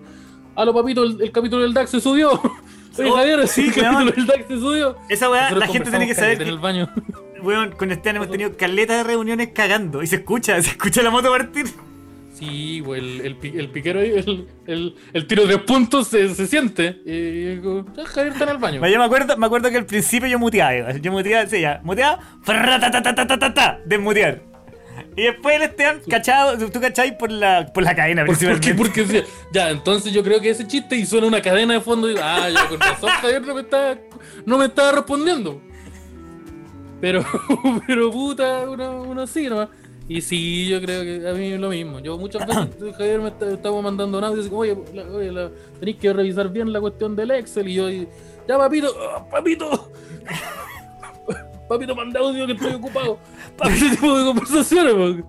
[0.56, 2.32] Aló papito, el, el capítulo del DAX se subió.
[2.98, 4.96] Oye Oh, Javier, sí, el capítulo del DAX se subió.
[5.08, 6.88] Esa weá, Nosotros la gente tiene que saber caleta en que, el baño.
[7.42, 10.02] weón, con Esteban hemos tenido caleta de reuniones cagando.
[10.02, 11.66] Y se escucha, se escucha la moto partir.
[12.40, 16.46] Sí, güey, el, el, el piquero ahí, el, el, el tiro de puntos se, se
[16.46, 16.96] siente.
[17.04, 18.86] Y, como, "Ya, Javier está en el baño.
[18.88, 22.18] Yo me acuerdo, me acuerdo que al principio yo muteaba, yo muteaba, sí, ya, muteaba,
[23.86, 24.42] desmutear.
[25.16, 28.74] Y después el Esteban, cachado, tú- cacháis por la, por la cadena ¿Por, por qué?
[28.74, 29.02] principalmente.
[29.02, 32.06] Porque decía, ya, entonces yo creo que ese chiste y suena una cadena de fondo
[32.08, 33.98] y digo, ah, ya con razón Javier no me está,
[34.46, 35.60] no me estaba respondiendo.
[37.00, 37.24] Pero,
[37.86, 39.68] pero puta, uno, uno sí nomás.
[40.12, 42.00] Y sí, yo creo que a mí es lo mismo.
[42.00, 45.30] Yo muchas veces Javier me está, estaba mandando un audio y dice, oye, la- oye
[45.30, 47.68] la- tenéis que revisar bien la cuestión del Excel.
[47.68, 48.08] Y yo, y,
[48.48, 49.92] ya papito, ah, papito.
[51.68, 53.16] Papito, manda audio que estoy ocupado.
[53.70, 55.28] Ese tipo de conversaciones, po.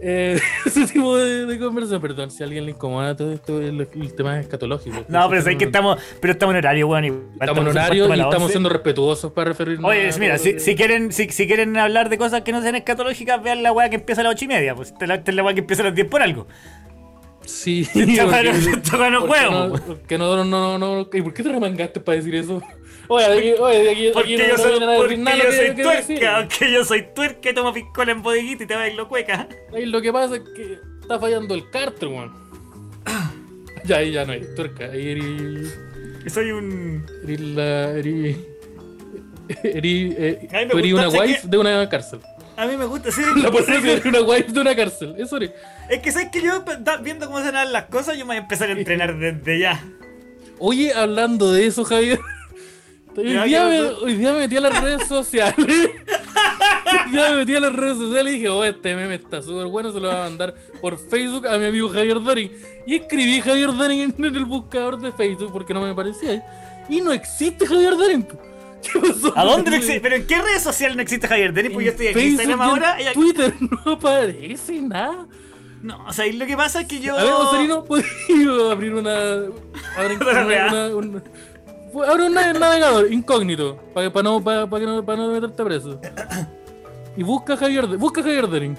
[0.00, 3.80] Eh, ese tipo de, de conversación, perdón, si a alguien le incomoda todo esto, el,
[3.80, 5.04] el tema es escatológico.
[5.08, 7.04] No, pero es que estamos, pero estamos en horario, weón.
[7.06, 8.48] igual Estamos en horario y estamos 11.
[8.52, 12.18] siendo respetuosos para referirnos Oye, a- mira, si, si quieren, si, si quieren hablar de
[12.18, 14.74] cosas que no sean escatológicas, vean la weá que empieza a las ocho y media.
[14.74, 16.46] Pues esta es la, esta es la weá que empieza a las 10 por algo.
[17.44, 18.04] Sí, porque-
[18.90, 22.62] porque no- porque no, no, no, no, ¿Y por qué te remangaste para decir eso?
[23.10, 25.16] Oye, de aquí, oye, de aquí, de aquí Porque no, yo no soy, a porque
[25.16, 28.64] nada yo lo soy que tuerca, aunque yo soy tuerca y tomo piscola en bodeguita
[28.64, 29.48] y te bailo cueca.
[29.74, 32.32] Ahí lo que pasa es que está fallando el cárter, weón.
[33.84, 34.86] Ya, ahí ya no hay tuerca.
[34.86, 35.78] Ahí eres.
[36.32, 37.06] Soy un.
[37.24, 37.90] Eres la.
[37.92, 38.36] Eres.
[39.62, 40.14] Eres.
[40.18, 42.20] eh, A eres una wife que- de una cárcel.
[42.56, 43.22] A mí me gusta, sí.
[43.36, 45.14] La que eres una wife de una cárcel.
[45.16, 45.52] Eso eres.
[45.88, 46.64] Es que sabes que yo
[47.02, 49.82] viendo cómo se dan las cosas, yo me voy a empezar a entrenar desde ya.
[50.58, 52.18] Oye, hablando de eso, Javier.
[53.18, 54.04] Hoy Ya, día, ¿qué me, pasó?
[54.04, 55.56] hoy día me metí a las redes sociales.
[57.06, 59.66] hoy día me metí a las redes sociales y dije, oh, este meme está súper
[59.66, 62.50] bueno, se lo voy a mandar por Facebook a mi amigo Javier Daring.
[62.86, 66.42] Y escribí Javier Daring en el buscador de Facebook porque no me parecía.
[66.88, 68.26] Y no existe Javier Daring.
[68.82, 69.32] ¿Qué pasó?
[69.36, 70.00] ¿A dónde no existe?
[70.00, 71.72] ¿Pero en qué red social no existe Javier Denis?
[71.72, 73.02] Pues yo estoy en Facebook Instagram en ahora.
[73.02, 73.54] y aquí- Twitter
[73.84, 75.26] no aparece nada.
[75.82, 77.16] No, o sea, y lo que pasa es que yo.
[77.16, 78.10] A ver, Osarino, ¿podrías
[78.70, 79.12] abrir una.
[79.96, 81.22] Abrir Una una, una-
[82.02, 86.00] abre un na- navegador incógnito para no, para, que no, para no meterte preso.
[87.16, 88.76] Y busca Javier, busca Javier Dering.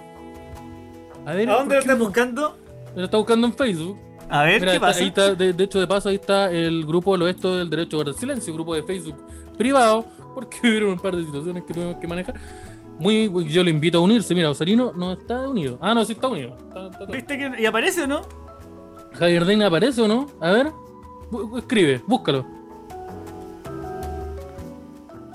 [1.25, 2.05] A ver, ¿A dónde lo ¿por qué estás no?
[2.05, 2.57] buscando?
[2.95, 3.97] Lo está buscando en Facebook.
[4.29, 4.99] A ver, Mira, ¿qué está- pasa?
[5.01, 7.97] ahí está, de, de hecho, de paso, ahí está el grupo Lo Esto del Derecho
[7.97, 9.15] a Guardar Silencio, grupo de Facebook
[9.57, 10.05] privado,
[10.35, 12.35] porque hubieron un par de situaciones que tuvimos que manejar.
[12.99, 14.35] Muy, yo lo invito a unirse.
[14.35, 15.77] Mira, Osarino no está unido.
[15.81, 16.49] Ah, no, sí está unido.
[16.57, 17.61] Está- está- está- ¿Viste que.?
[17.61, 18.21] ¿Y aparece o no?
[19.13, 20.27] Javier Dein aparece o no?
[20.41, 20.71] A ver.
[21.57, 22.45] Escribe, búscalo.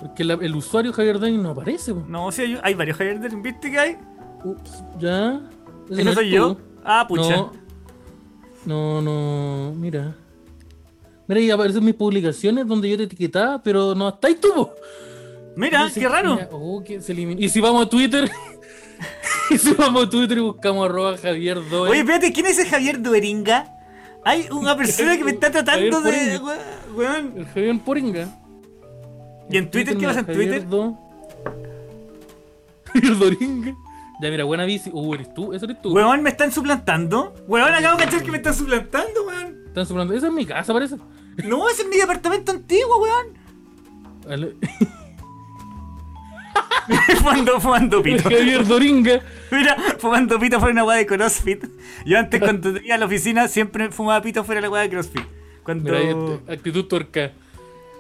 [0.05, 1.95] Porque la- el usuario Javier Dein no aparece.
[1.95, 2.05] po.
[2.07, 3.43] No, sí, hay, hay varios Javier Denis.
[3.43, 3.97] ¿Viste que hay?
[4.45, 5.41] Ups, ya.
[5.91, 6.35] Ese ¿Y no soy tú.
[6.37, 6.57] yo?
[6.85, 7.37] Ah, pucha.
[7.37, 7.53] No.
[8.67, 9.75] No, no.
[9.75, 10.15] Mira.
[11.27, 14.53] Mira, y aparecen mis publicaciones donde yo te etiquetaba, pero no está ahí tú.
[14.55, 14.75] po.
[15.57, 16.35] Mira, qué raro.
[16.35, 17.15] mira, oh, que se.
[17.15, 18.31] Y si vamos a Twitter.
[19.51, 21.89] y si vamos a Twitter y buscamos arroba Javier Doe.
[21.91, 23.71] Oye, espérate, ¿quién es ese Javier Dueringa?
[24.23, 26.13] Hay una persona que me está tratando de.
[26.13, 27.33] Javier we- Weón.
[27.37, 28.29] el Javier Poringa.
[29.51, 30.67] ¿Y en Twitter qué pasa en Twitter?
[33.19, 33.75] Doringa.
[34.21, 34.91] Ya, mira, buena bici.
[34.93, 35.93] Uh, eres tú, ese eres tú.
[35.93, 37.35] Weón, me están suplantando.
[37.47, 39.65] Weón, acabo de cachar que me están suplantando, weón.
[39.67, 40.15] Están soplando.
[40.15, 40.97] Esa es mi casa, parece.
[41.45, 43.27] No, ese es mi departamento antiguo, weón.
[44.27, 44.55] Vale.
[47.19, 48.23] fumando, fumando pito.
[48.23, 49.21] Javier Doringa.
[49.51, 51.65] Mira, fumando pito fuera una weá de CrossFit.
[52.05, 55.25] Yo antes cuando iba a la oficina siempre fumaba pito fuera la weá de CrossFit.
[55.63, 55.91] Cuando.
[55.91, 57.33] Mira, actitud tuerca.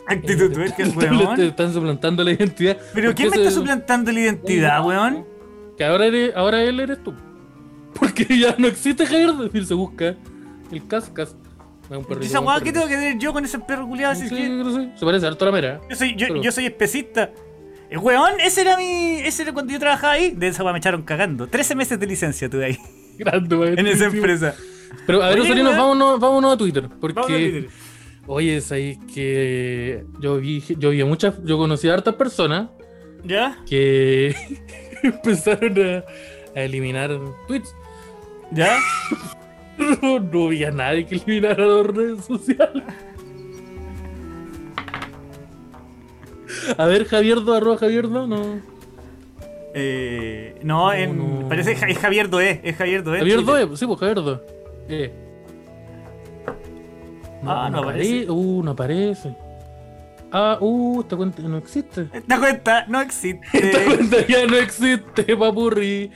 [0.07, 1.41] Actitud tuerca, el Te weón.
[1.41, 2.77] están suplantando la identidad.
[2.93, 5.25] Pero ¿Por ¿quién me está suplantando la identidad, weón?
[5.79, 7.15] Que ahora, eres, ahora él eres tú.
[7.99, 9.33] Porque ya no existe Javier.
[9.65, 10.15] Se busca
[10.71, 11.37] el cascas.
[12.21, 14.15] Esa ¿qué tengo que tener yo con ese perro culiado?
[14.15, 14.91] Sí, que- que sí.
[14.97, 15.81] Se parece harto a la mera.
[15.91, 17.31] Yo soy, yo, Pero- yo soy especista.
[17.91, 19.17] Eh, weón, ese era mi.
[19.21, 20.31] Ese era cuando yo trabajaba ahí.
[20.31, 21.47] De esa weá me echaron cagando.
[21.47, 22.79] 13 meses de licencia tuve ahí.
[23.19, 23.79] Grande, weón.
[23.79, 24.55] En esa empresa.
[25.07, 25.77] Pero a ver, Oye, weón.
[25.77, 26.89] vámonos, vámonos a Twitter.
[27.01, 27.15] Porque.
[27.15, 27.69] Vamos a Twitter.
[28.27, 32.70] Oye, es ahí que yo vi, yo vi muchas, yo conocí a hartas personas
[33.22, 33.59] ¿Ya?
[33.68, 34.35] que
[35.03, 36.05] empezaron a,
[36.59, 37.11] a eliminar
[37.47, 37.75] tweets.
[38.51, 38.79] ¿Ya?
[39.77, 42.85] No, no vi a nadie que eliminara las redes sociales.
[46.79, 48.61] A ver, Javierdo, arroba Javierdo, no.
[49.75, 51.49] Eh, no, en, no.
[51.49, 52.61] parece es Javier Doé.
[52.62, 52.77] Es.
[52.77, 54.41] Javierdo, eh, sí, pues Javierdo.
[54.89, 55.12] Eh.
[57.51, 58.30] Ah, no aparece.
[58.30, 59.36] Uh, no aparece.
[60.32, 62.09] Ah, uh, esta cuenta no existe.
[62.12, 63.84] Esta cuenta no Esta existe.
[63.86, 66.11] cuenta ya no existe, papurri.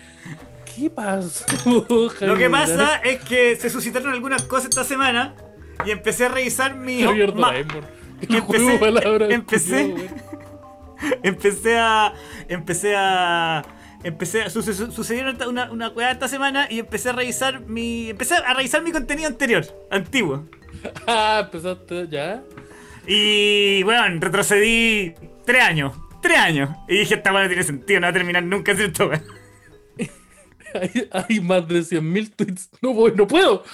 [0.77, 1.45] ¿Qué pasó?
[2.21, 5.35] Lo que pasa es que se suscitaron algunas cosas esta semana
[5.85, 7.03] y empecé a revisar mi.
[7.03, 7.33] Javier
[8.39, 9.31] empecé, palabras.
[9.31, 9.95] empecé,
[11.23, 12.13] empecé a.
[12.49, 13.65] Empecé a.
[14.03, 14.51] Empecé a.
[14.51, 18.11] suce- su- sucedieron esta- una, una esta semana y empecé a revisar mi.
[18.11, 20.47] Empecé a revisar mi contenido anterior, antiguo.
[21.07, 22.43] Ah, empezaste ya.
[23.07, 25.15] Y bueno, retrocedí
[25.47, 25.93] tres años.
[26.23, 26.71] Tres años.
[26.89, 29.11] Y dije, esta weá no tiene sentido, no va a terminar nunca, ¿cierto?
[30.75, 32.69] Hay, hay más de 100.000 tweets.
[32.83, 33.65] No, voy, no puedo.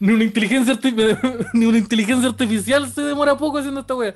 [0.00, 4.14] Ni una, inteligencia arti- ni una inteligencia artificial se demora poco haciendo esta wea.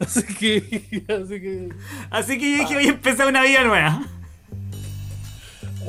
[0.00, 1.04] Así que.
[1.08, 1.68] Así que.
[2.10, 4.02] Así que yo dije, voy a empezar una vida nueva.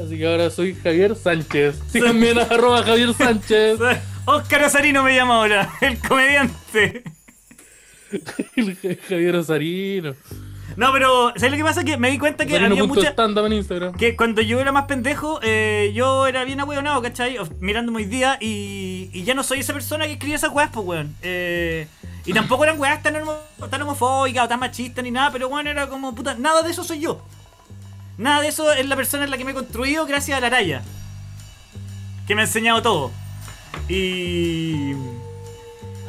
[0.03, 1.79] Así que ahora soy Javier Sánchez.
[1.89, 3.79] Síganme en arroba Javier Sánchez.
[4.25, 7.03] Oscar Osarino me llama ahora, el comediante.
[9.07, 10.13] Javier Osarino.
[10.77, 11.83] No, pero ¿sabes lo que pasa?
[11.83, 13.09] Que me di cuenta que había mucha...
[13.09, 13.93] stand-up en Instagram.
[13.93, 17.37] Que cuando yo era más pendejo, eh, yo era bien ahueonado, ¿cachai?
[17.39, 20.69] O- Mirándome hoy día y, y ya no soy esa persona que escribe esas weas,
[20.71, 21.15] pues, weón.
[21.21, 21.87] Eh,
[22.25, 23.37] y tampoco eran weas tan, homo-
[23.69, 26.83] tan homofóbicas o tan machistas ni nada, pero weón, era como, puta, nada de eso
[26.85, 27.21] soy yo.
[28.17, 30.49] Nada de eso es la persona en la que me he construido gracias a la
[30.49, 30.83] raya.
[32.27, 33.11] Que me ha enseñado todo.
[33.87, 34.93] Y...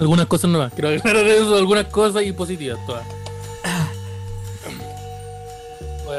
[0.01, 0.73] Algunas cosas nuevas.
[0.73, 3.05] Quiero aclarar eso, algunas cosas y positivas todas.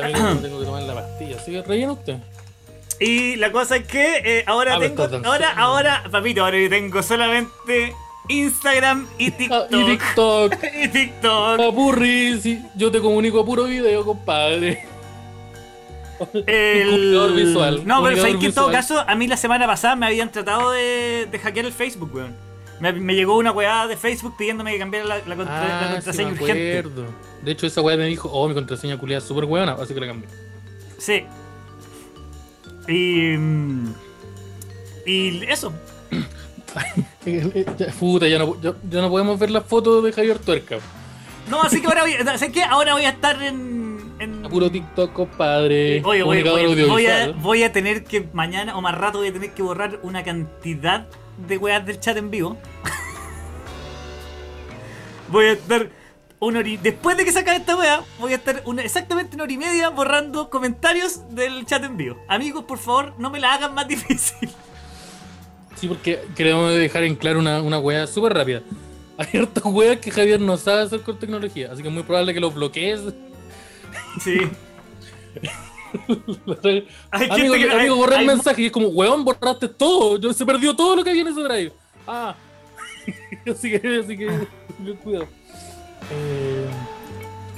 [0.04, 1.38] Amigo, no tengo que tomar la pastilla.
[1.38, 2.18] Así que rellena usted.
[3.00, 5.04] Y la cosa es que eh, ahora Ah, tengo.
[5.26, 7.94] Ahora, ahora, papito, ahora yo tengo solamente
[8.30, 9.68] Instagram y TikTok.
[9.72, 10.54] y TikTok.
[10.84, 11.58] y TikTok.
[11.58, 14.93] Papurri, sí, yo te comunico a puro video, compadre.
[16.48, 17.34] El...
[17.36, 17.82] Visual.
[17.86, 20.72] No, pero sabes que en todo caso, a mí la semana pasada me habían tratado
[20.72, 22.36] de, de hackear el Facebook, weón.
[22.80, 25.88] Me, me llegó una weá de Facebook pidiéndome que cambiara la, la contra- la Ah,
[25.88, 26.84] sí, contraseña me urgente.
[27.44, 30.00] De hecho, esa weá me dijo, oh, mi contraseña culiada es súper buena, así que
[30.02, 30.28] la cambié.
[30.98, 31.26] Sí.
[32.88, 33.38] Y.
[33.38, 33.94] mm,
[35.06, 35.72] Y eso.
[38.00, 40.78] Puta, ya no, ya, ya no podemos ver las fotos de Javier Tuerca.
[41.50, 42.64] No, así que ahora voy, ¿sabes qué?
[42.64, 43.83] Ahora voy a estar en.
[44.20, 46.02] En A puro TikTok, compadre.
[46.06, 49.34] Oye, voy, comunicador voy- a, voy a tener que mañana o más rato voy a
[49.34, 51.08] tener que borrar una cantidad
[51.48, 52.58] de weas del chat en vivo.
[55.30, 55.90] voy a estar
[56.40, 59.44] una hora y- Después de que saca esta wea, voy a estar una- exactamente una
[59.46, 62.18] hora y media borrando comentarios del chat en vivo.
[62.28, 64.50] Amigos, por favor, no me la hagan más difícil.
[65.76, 68.62] Sí, porque queremos dejar en claro una, una weá súper rápida.
[69.18, 72.34] Hay hartas weas que Javier no sabe hacer con tecnología, así que es muy probable
[72.34, 73.02] que los bloquees.
[74.22, 74.38] Sí.
[77.12, 80.18] Hay gente amigo, que- amigo, hay- el mensaje y es como, weón, borraste todo.
[80.20, 81.72] Yo, se perdió todo lo que había en ese drive.
[82.08, 82.36] Ah.
[83.52, 84.28] así que, así que,
[85.04, 85.28] cuidado.
[86.12, 86.66] Eh,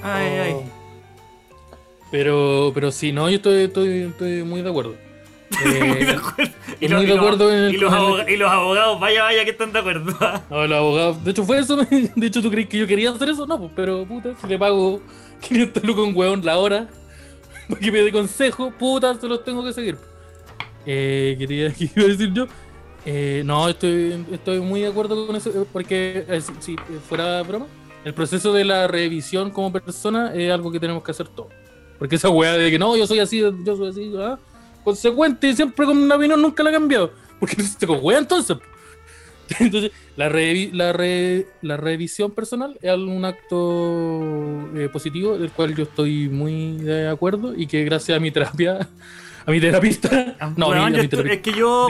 [0.03, 0.43] Ay, oh.
[0.43, 0.55] ay.
[2.11, 4.95] Pero, pero sí, no, yo estoy, estoy, estoy muy de acuerdo.
[5.63, 6.15] Eh,
[6.81, 8.99] Y, los- muy y de los- acuerdo en y los el- aboga- y los abogados,
[8.99, 10.13] vaya, vaya, que están de acuerdo.
[10.49, 11.23] No, los abogados.
[11.23, 11.77] De hecho, fue eso.
[11.77, 13.47] De hecho, ¿tú crees que yo quería hacer eso?
[13.47, 15.01] No, pues, pero puta, si le pago
[15.41, 16.87] 500 lucas un weón la hora
[17.67, 19.97] para que me dé consejo, puta, se los tengo que seguir.
[20.85, 22.47] Eh, quería, ¿qué iba a decir yo?
[23.05, 26.75] Eh, no, estoy, estoy muy de acuerdo con eso, eh, porque, eh, si,
[27.07, 27.67] fuera broma,
[28.03, 31.53] el proceso de la revisión como persona es algo que tenemos que hacer todos.
[31.99, 34.37] Porque esa weá de que no, yo soy así, yo soy así, ¿ah?
[34.83, 37.11] consecuente y siempre con una opinión nunca la he cambiado.
[37.39, 38.57] Porque no existe con weá entonces.
[39.59, 45.75] Entonces, la, revi- la, re- la revisión personal es un acto eh, positivo del cual
[45.75, 48.87] yo estoy muy de acuerdo y que gracias a mi terapia,
[49.45, 51.87] a mi terapista, no, a mi- a mi, es que yo.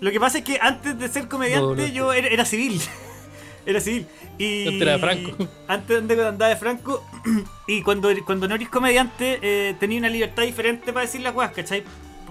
[0.00, 1.86] Lo que pasa es que antes de ser comediante No, no.
[1.86, 2.80] yo era, era civil.
[3.66, 4.06] era civil.
[4.38, 5.48] Y Antes era de Franco.
[5.68, 7.04] Antes de andaba de Franco.
[7.68, 11.52] y cuando, cuando no eres comediante, eh, tenía una libertad diferente para decir las cosas,
[11.52, 11.84] ¿cachai?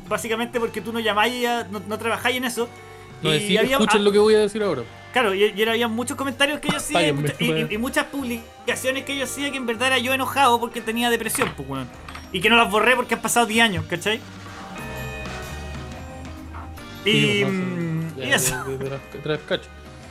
[0.07, 2.67] Básicamente porque tú no llamáis, no, no trabajáis en eso.
[3.23, 4.83] No y decir, había- escuchen ah, lo que voy a decir ahora.
[5.13, 7.35] Claro, y, y había muchos comentarios que yo hacía y, mucha-
[7.79, 11.69] muchas publicaciones que yo hacía que en verdad era yo enojado porque tenía depresión, pues,
[11.69, 11.87] weón.
[12.31, 14.19] Y que no las borré porque han pasado 10 años, ¿cachai?
[17.05, 17.09] Y,
[17.43, 18.55] y eso.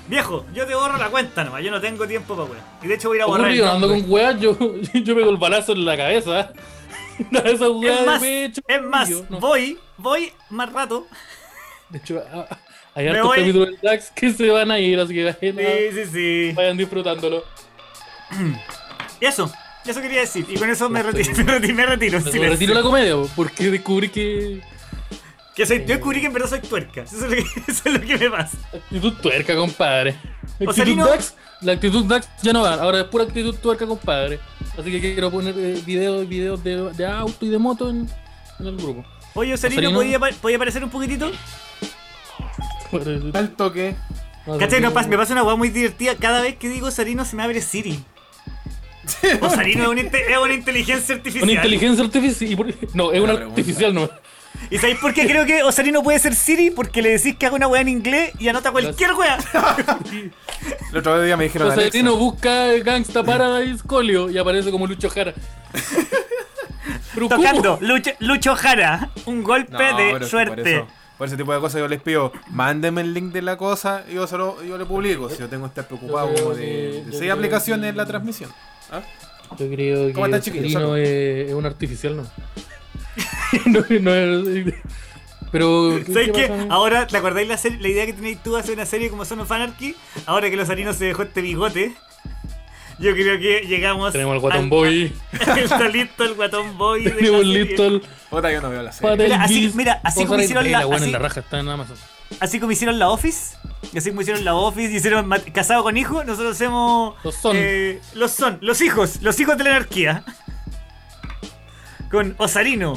[0.08, 2.62] Viejo, yo te borro la cuenta nomás, yo no tengo tiempo para weón.
[2.82, 3.50] Y de hecho voy a ir a borrar.
[3.50, 4.56] El ando con weas, yo,
[4.94, 6.52] yo pego el balazo en la cabeza.
[7.44, 8.60] Esas weas Es más, de pecho.
[8.66, 9.38] es más, yo, no.
[9.40, 11.06] voy, voy más rato.
[11.88, 12.58] De hecho, a- a-
[12.94, 13.38] hay hartos voy.
[13.38, 16.52] capítulos del DAX que se van a ir, así que vayan, Sí, sí, sí.
[16.54, 17.44] vayan disfrutándolo.
[19.20, 19.50] Y eso,
[19.86, 20.44] eso quería decir.
[20.48, 21.24] Y con eso me estoy.
[21.44, 22.50] me retiro, me retiro, en Me silencio.
[22.50, 24.60] retiro la comedia, po, porque descubrí que
[25.54, 27.02] Que soy, yo descubrí que en verdad soy tuerca.
[27.02, 27.38] Eso es lo que,
[27.70, 28.58] eso es lo que me pasa.
[28.74, 30.16] actitud tuerca, compadre.
[30.66, 34.40] Actitud DAX, la actitud DAX ya no va, ahora es pura actitud tuerca, compadre.
[34.76, 38.08] Así que quiero poner eh, videos, videos de, de auto y de moto en,
[38.58, 39.04] en el grupo.
[39.34, 39.92] Oye, Osarino.
[39.92, 41.30] ¿podía, ¿podía aparecer un poquitito?
[43.34, 43.94] Al toque.
[44.58, 44.80] ¿Cachai?
[44.80, 46.16] No, me pasa una hueá muy divertida.
[46.16, 48.02] Cada vez que digo Osarino se me abre Siri.
[49.40, 51.44] Osarino es una, inte- es una inteligencia artificial.
[51.44, 52.50] Una inteligencia artificial.
[52.50, 54.08] y por- No, es una artificial, no.
[54.70, 56.70] ¿Y sabéis por qué creo que Osarino puede ser Siri?
[56.70, 59.38] Porque le decís que haga una weá en inglés y anota cualquier weá.
[60.92, 62.02] El otro día me dijeron O sea, Alexa.
[62.02, 65.34] no busca Gangsta Paradise Colio y aparece como Lucho Jara.
[67.28, 69.10] Tocando Lucho, Lucho Jara.
[69.26, 70.84] Un golpe No, de suerte.
[71.22, 74.14] Por ese tipo de cosas yo les pido, mándenme el link de la cosa y
[74.14, 75.30] yo, se lo, yo le publico.
[75.30, 78.04] Si yo tengo que estar preocupado como de, que- de yo seis aplicaciones en la
[78.06, 78.50] transmisión.
[78.90, 79.02] ¿Ah?
[79.56, 80.98] Yo creo que ¿Cómo están, chiquillos?
[80.98, 82.24] Es, es un artificial, ¿no?
[83.66, 84.74] no, no es...
[85.52, 86.00] Pero...
[86.12, 86.50] ¿Sabes qué?
[86.70, 89.24] Ahora, ¿te acordáis la, serie- la idea que tenéis tú de hacer una serie como
[89.24, 89.94] Son of Anarchy?
[90.26, 91.94] Ahora que los Osarino se dejó este bigote.
[92.98, 94.12] Yo creo que llegamos.
[94.12, 97.04] Tenemos al Guatón Boy, Está listo el guatón boy.
[97.04, 99.16] tenemos listo el Puta, yo no veo la serie.
[99.16, 101.96] Mira, así- mira, como hicieron ahí la- así- en la raja, está en Amazon.
[102.40, 103.56] Así como hicieron la Office,
[103.92, 107.14] y así como hicieron la Office, y hicieron Casado con Hijo, nosotros hacemos.
[107.24, 107.56] Los son.
[107.58, 110.24] eh, los son, los hijos, los hijos de la anarquía.
[112.10, 112.96] Con Osarino.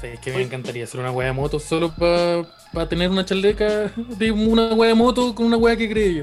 [0.00, 3.90] Sí, es que me encantaría hacer una wea de moto solo para tener una chaleca
[3.96, 6.22] de una wea de moto con una wea que cree yo.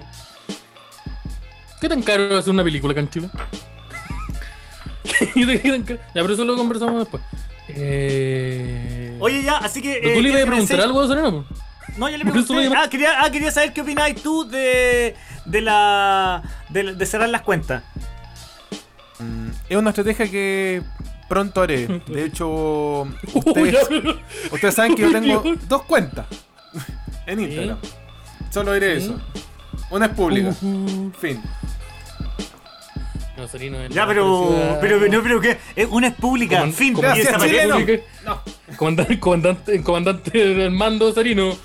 [1.80, 3.30] ¿Qué tan caro es hacer una película acá en Chile?
[5.34, 5.99] ¿Qué tan caro?
[6.13, 7.23] Ya, pero eso lo conversamos después.
[7.69, 9.15] Eh...
[9.19, 9.99] Oye, ya, así que.
[10.01, 11.32] ¿Pero eh, ¿Tú le ibas a ¿qué preguntar algo a Serena?
[11.32, 11.45] po?
[11.97, 12.69] No, ya le pregunté.
[12.75, 15.15] Ah quería, ah, quería saber qué opináis tú de.
[15.45, 16.43] de la.
[16.69, 17.84] de, de cerrar las cuentas.
[19.19, 20.84] Mm, Es una estrategia que
[21.28, 21.88] pronto haré.
[22.07, 23.01] De hecho,
[23.34, 23.75] ustedes,
[24.51, 26.25] ustedes saben que yo tengo dos cuentas
[27.25, 27.78] en Instagram.
[28.51, 29.05] Solo diré Sí.
[29.07, 29.19] eso.
[29.89, 30.49] Una es pública.
[30.49, 31.11] Ujú.
[31.19, 31.41] Fin.
[33.38, 34.78] No, es Ya, pero.
[34.82, 35.57] pero, no, pero que.
[35.76, 36.59] es- Una es pública.
[36.63, 37.59] Coman- fin, comandante y desaparece.
[37.86, 38.03] chileno.
[38.26, 38.41] No.
[38.78, 41.55] Comandante, comandante, comandante del mando Sarino.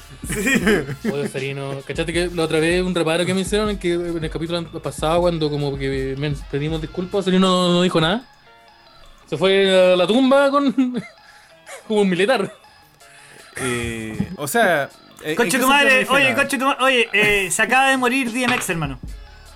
[1.11, 4.23] Oye, Sarino, ¿cachaste que la otra vez un reparo que me hicieron en que en
[4.23, 8.23] el capítulo pasado cuando como que me pedimos disculpas, Sarino no, no dijo nada?
[9.27, 10.73] Se fue a la tumba con
[11.89, 12.53] como un militar.
[13.57, 14.91] Eh, o sea.
[15.25, 17.97] eh, ¿en Conche qué tu madre, oye, conche tu madre, oye, eh, se acaba de
[17.97, 19.01] morir DMX, hermano.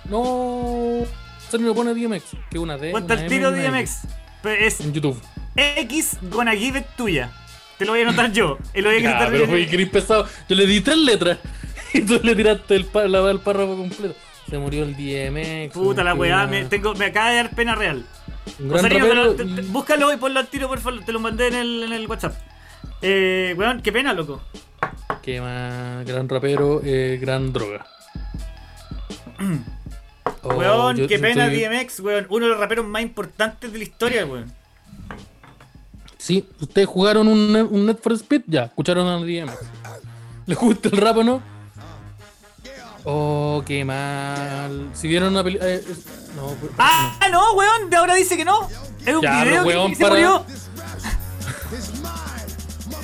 [0.09, 1.03] No,
[1.49, 2.77] Sarino pone DMX, que una.
[2.77, 4.01] Cuenta el tiro DMX.
[4.41, 5.21] Pero es En YouTube.
[5.55, 7.31] X gonna give it tuya.
[7.77, 8.57] Te lo voy a anotar yo.
[8.73, 10.27] Y lo voy a pero fue gris pesado.
[10.47, 11.39] Yo le di tres letras
[11.93, 14.15] y tú le tiraste el, la- el párrafo completo.
[14.49, 15.73] Se murió el DMX.
[15.73, 18.05] Puta la weá, una- me, tengo, me acaba de dar pena real.
[18.71, 21.03] Osarino, rapero te lo- te- y- te- búscalo y ponlo al tiro, por favor.
[21.03, 22.35] Te lo mandé en el, en el WhatsApp.
[23.01, 24.41] Eh, weón, qué pena, loco.
[25.21, 27.85] Que más gran rapero, eh, gran droga.
[30.49, 32.25] Oh, weón, yo qué pena estoy- DMX, weón.
[32.29, 34.51] Uno de los raperos más importantes de la historia, weón.
[36.17, 39.53] Sí, ustedes jugaron un, un Net for Speed, ya, escucharon a DMX.
[40.45, 41.41] ¿Les gusta el rap o no?
[43.03, 44.89] Oh, qué mal.
[44.93, 45.69] Si vieron una película.
[46.35, 48.67] no, pues- Ah, no, weón, de ahora dice que no.
[49.05, 50.45] Es un Ya, video weón, que se para- murió.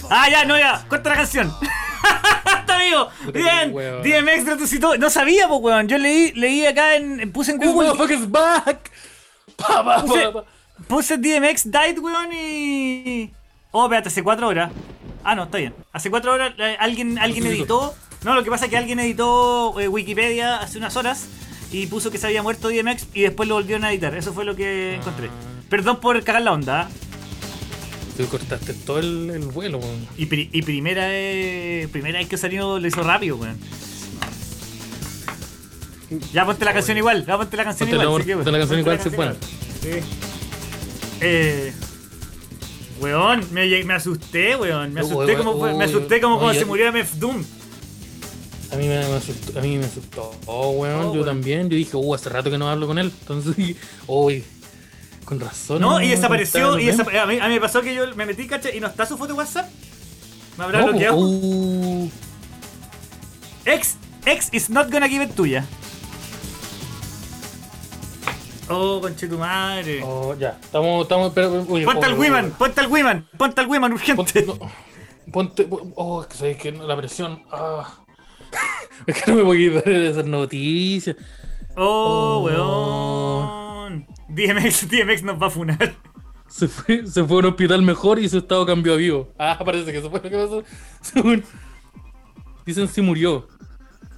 [0.10, 1.52] Ah, ya, no, ya, corta la canción.
[2.60, 3.10] Está vivo.
[3.34, 3.74] Bien.
[4.04, 4.98] DMX resucitó.
[4.98, 5.88] No sabía, pues, weón.
[5.88, 7.32] Yo leí, leí acá en.
[7.32, 7.90] Puse en Google.
[7.90, 8.92] motherfucker's back.
[9.56, 10.44] Pa, pa, Puse, pa,
[10.88, 13.32] puse DMX died, weón, y.
[13.72, 14.72] Oh, espérate, hace cuatro horas.
[15.24, 15.74] Ah, no, está bien.
[15.92, 19.80] Hace cuatro horas eh, alguien, alguien editó No, lo que pasa es que alguien editó
[19.80, 21.28] eh, Wikipedia hace unas horas
[21.72, 24.14] y puso que se había muerto DMX y después lo volvieron a editar.
[24.16, 25.30] Eso fue lo que encontré.
[25.70, 26.82] Perdón por cagar la onda.
[26.82, 26.90] ¿ah?
[28.18, 30.08] Tú cortaste todo el, el vuelo, weón.
[30.18, 33.58] Y, pri- y primera vez, primera vez que salió lo hizo rápido, weón.
[36.32, 38.22] Ya ponte la canción igual, ya ponte la canción Ponte la- igual.
[38.24, 38.62] ponte la weón.
[38.62, 39.38] canción igual, sí, la.
[41.22, 41.74] Eh,
[43.02, 44.94] weón, me, asusté, weón.
[44.94, 47.44] Me asusté como, fue- me asusté como cuando se murió MF Doom.
[48.72, 50.32] A mí me, me asustó, a mí me asustó.
[50.46, 51.26] Oh, weón, yo weón.
[51.26, 51.70] también.
[51.70, 53.12] Yo dije, uh, hace rato que no hablo con él.
[53.22, 53.76] Entonces, dije,
[54.08, 54.44] uy,
[55.38, 55.82] con razón.
[55.82, 56.80] No, y desapareció.
[56.80, 58.80] Y esa desapa- a, mí, a mí me pasó que yo me metí, cacha, y
[58.80, 59.70] no está su foto de WhatsApp.
[60.58, 61.18] Me habrá no, bloqueado.
[61.18, 62.12] uh,
[63.66, 65.66] X, X is not gonna give it tuya.
[68.70, 70.02] Oh, conche tu madre.
[70.04, 73.92] oh, ya, estamos, estamos, pero, oye, Ponte al Wiman, ponte al Wiman, ponte al Wiman
[73.94, 74.16] urgente.
[74.16, 74.58] Ponte, no,
[75.32, 77.94] ponte, oh, es que sabes que la presión, ah.
[79.08, 81.18] Es que no me puedo quitar de esas noticias.
[81.76, 82.44] Oh, Oh.
[82.46, 83.63] weón.
[84.28, 85.96] DMX, DMX nos va a funar.
[86.48, 89.34] Se fue, se fue a un hospital mejor y su estado cambió a vivo.
[89.40, 90.64] Ah, parece que eso fue lo que pasó.
[91.02, 91.44] Según-
[92.66, 93.48] Dicen si murió.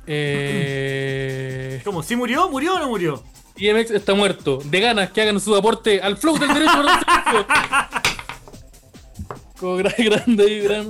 [0.06, 1.82] Eh...
[1.84, 2.04] ¿Cómo?
[2.04, 2.48] ¿Sí murió?
[2.50, 3.24] ¿Murió o no murió?
[3.58, 4.60] DMX está muerto.
[4.66, 6.84] De ganas que hagan su aporte al flow del derecho.
[9.60, 10.90] Como gran, grande y gran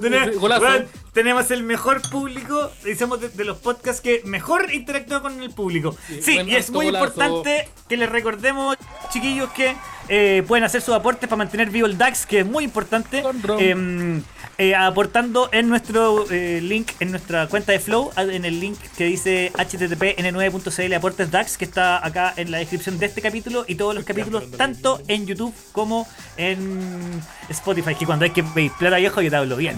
[1.14, 5.96] Tenemos, el mejor público, somos de, de los podcasts que mejor interactúa con el público.
[6.08, 7.06] Sí, Sí, y es muy golazo.
[7.06, 8.76] importante que les recordemos,
[9.12, 9.76] chiquillos, que
[10.08, 13.24] eh, pueden hacer sus aportes para mantener vivo el DAX, que es muy importante.
[13.60, 14.22] Em,
[14.58, 19.06] eh, aportando en nuestro eh, link, en nuestra cuenta de Flow, en el link que
[19.06, 23.76] dice http n9.cl aportes DAX, que está acá en la descripción de este capítulo y
[23.76, 28.98] todos los capítulos, tanto en YouTube como en Spotify, que cuando hay que pedir plata
[28.98, 29.78] viejo yo te hablo bien.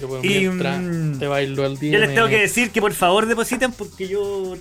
[0.00, 1.92] Yo, pues, y, mm, te bailo al día.
[1.92, 4.56] Yo les tengo que decir que por favor depositen porque yo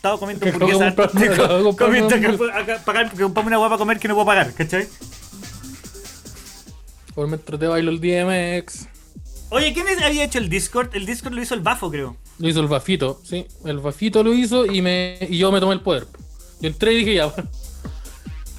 [0.00, 0.96] estaba comiendo Que acabo de hamburguesa.
[0.96, 3.98] comprarme- Estoy acabo de co- comprarme comiendo acá, pagar, porque comprarme una guapa a comer
[3.98, 4.88] que no puedo pagar, ¿cachai?
[7.14, 8.86] Por mientras te bailo el DMX.
[9.50, 10.94] Oye, ¿quién es- había hecho el Discord?
[10.94, 12.16] El Discord lo hizo el Bafo, creo.
[12.38, 13.46] Lo hizo el Bafito, sí.
[13.64, 16.06] El Bafito lo hizo y me y yo me tomé el poder.
[16.60, 17.32] Yo entré y dije ya.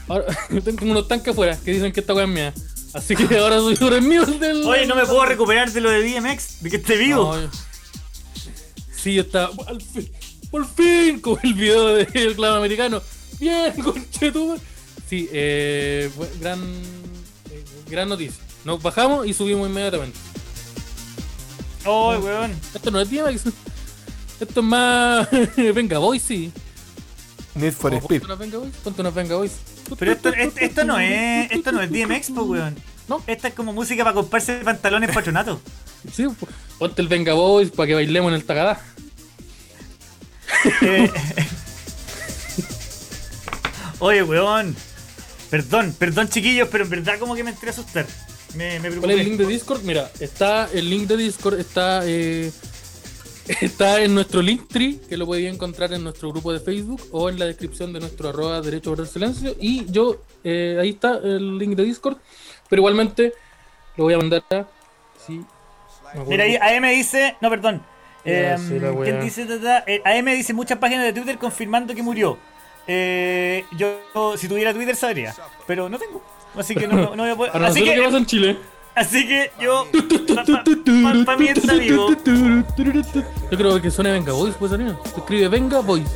[0.08, 0.26] Ahora
[0.64, 2.54] tengo como unos tanques afuera que dicen que esta weá es mía.
[2.94, 4.64] Así que ahora soy es mío del.
[4.66, 7.36] Oye, no me puedo recuperar de lo de DMX, de que esté vivo.
[7.36, 7.50] No,
[8.96, 9.50] Sí, yo estaba.
[9.68, 10.12] Al fin,
[10.52, 13.02] por fin, con el video del clavo americano.
[13.40, 14.60] Bien, conchetumar.
[15.10, 16.62] Sí, eh, gran,
[17.50, 18.44] eh, gran noticia.
[18.64, 20.18] Nos bajamos y subimos inmediatamente.
[21.86, 22.52] Oye, weón.
[22.74, 23.46] Esto no es DMX.
[24.40, 25.28] Esto es más.
[25.74, 26.52] Venga, voy, sí.
[27.56, 28.22] Need for Oh, Speed.
[28.22, 29.52] Ponte Venga Boys, ponte unas Venga Boys.
[30.00, 32.76] Pero esto, esto, esto no es esto no es DMX, pues, weón.
[33.10, 33.22] No.
[33.28, 35.60] Esta es como música para comprarse pantalones patronato.
[36.14, 36.48] Sí, po.
[36.80, 38.80] ponte el Venga Boys para que bailemos en el Takada.
[40.82, 41.12] Eh,
[44.00, 44.76] Oye, weón.
[45.50, 48.06] Perdón, perdón, chiquillos, pero en verdad como que me entré a asustar.
[48.56, 49.82] Me, me ¿Cuál es el link de Discord?
[49.84, 52.52] Mira, está el link de Discord está eh,
[53.62, 57.40] está en nuestro Linktree, que lo podéis encontrar en nuestro grupo de Facebook o en
[57.40, 59.56] la descripción de nuestro arroba derecho por el silencio.
[59.60, 62.18] Y yo, eh, ahí está el link de Discord.
[62.70, 63.34] Pero igualmente
[63.98, 64.68] lo voy a mandar a.
[65.26, 66.30] Sí, me acuerdo.
[66.30, 67.36] Mira, ahí AM dice.
[67.42, 67.84] No, perdón.
[68.24, 69.46] Eh, sí, la ¿Quién dice?
[69.46, 69.84] tata?
[69.88, 72.38] Eh, AM dice muchas páginas de Twitter confirmando que murió.
[72.88, 74.00] Eh, yo,
[74.38, 75.34] si tuviera Twitter, sabría.
[75.68, 76.22] Pero no tengo.
[76.56, 77.52] Así que no, no, no voy a poder.
[77.54, 78.58] Para Así nosotros, ¿qué pasa que, en Chile?
[78.96, 79.88] así que yo.
[81.26, 82.10] Para mí está vivo.
[83.52, 84.96] Yo creo que suena Venga Boys, pues salir.
[85.14, 86.10] Se escribe Venga Boys.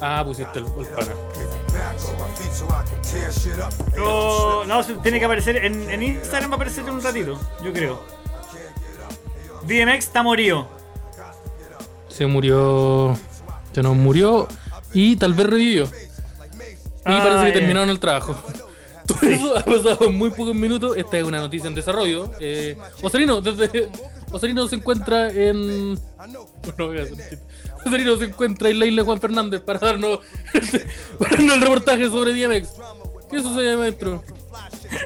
[0.00, 1.12] Ah, pusiste el, el pana.
[3.96, 5.64] No, no, tiene que aparecer.
[5.64, 8.21] En, en Instagram va a aparecer en un ratito, yo creo.
[9.66, 10.68] DMX está morido.
[12.08, 13.16] Se murió.
[13.72, 14.48] Se nos murió
[14.92, 15.84] y tal vez revivió.
[15.84, 15.88] Y
[17.04, 18.36] Ah, parece que terminaron el trabajo.
[19.06, 20.96] Todo eso ha pasado en muy pocos minutos.
[20.96, 22.30] Esta es una noticia en desarrollo.
[22.38, 23.88] Eh, Osarino, desde.
[24.30, 25.98] Osarino se encuentra en.
[26.78, 27.40] No voy a hacer.
[27.84, 30.20] Osarino se encuentra en la isla de Juan Fernández para darnos,
[31.18, 32.68] para darnos el reportaje sobre DMX.
[33.28, 34.22] ¿Qué sucede ahí adentro?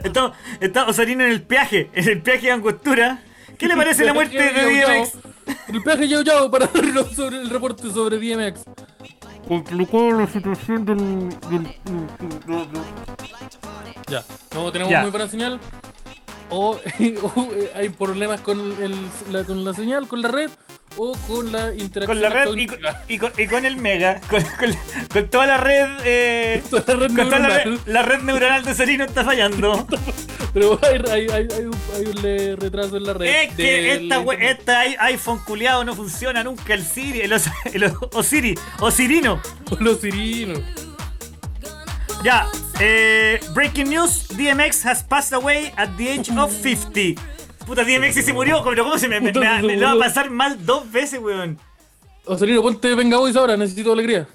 [0.05, 3.23] Está, está Osarino en el peaje, en el peaje de Angostura.
[3.59, 4.51] ¿Qué le parece la muerte de.
[4.53, 5.13] DMX?
[5.69, 8.65] El peaje Yao Yao para darnos sobre el reporte sobre DMX.
[9.49, 11.29] Complicó la situación del.
[14.09, 15.03] Ya, no tenemos Ya.
[15.03, 15.61] muy buena señal.
[16.51, 16.79] O, o,
[17.55, 18.95] eh, hay problemas con, el,
[19.33, 20.51] la, con la señal, con la red,
[20.97, 22.07] o con la interacción.
[22.07, 22.79] Con la red y con,
[23.09, 24.21] y con- y con el Mega,
[25.13, 25.87] con, toda la red.
[26.05, 27.81] Eh, Toda la red la neuronal.
[27.87, 29.87] la red neuronal de Osarino está fallando.
[30.55, 33.27] Pero hay, hay, hay, hay un, hay un le- retraso en la red.
[33.27, 36.73] Es que esta, we- esta iPhone culiado no funciona nunca.
[36.75, 39.41] El Siri, el, Os- el O- Osiri, Osirino.
[39.81, 40.61] Los sirinos.
[42.25, 42.47] Ya,
[42.81, 47.15] eh, breaking news: DMX has passed away at the age of 50.
[47.67, 50.31] Puta, DMX se murió, pero ¿cómo se me, me, me- me lo va a pasar
[50.31, 51.59] mal dos veces, weón?
[52.25, 54.27] Osorino, ponte Venga Boys ahora, necesito alegría.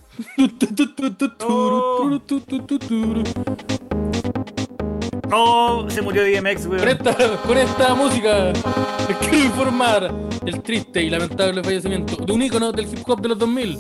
[1.48, 2.20] Oh.
[5.34, 6.88] Oh, se murió DMX, Con weón.
[6.90, 8.52] esta, con esta música
[9.08, 10.12] les quiero informar
[10.44, 13.80] del triste y lamentable fallecimiento de un ícono del hip hop de los 2000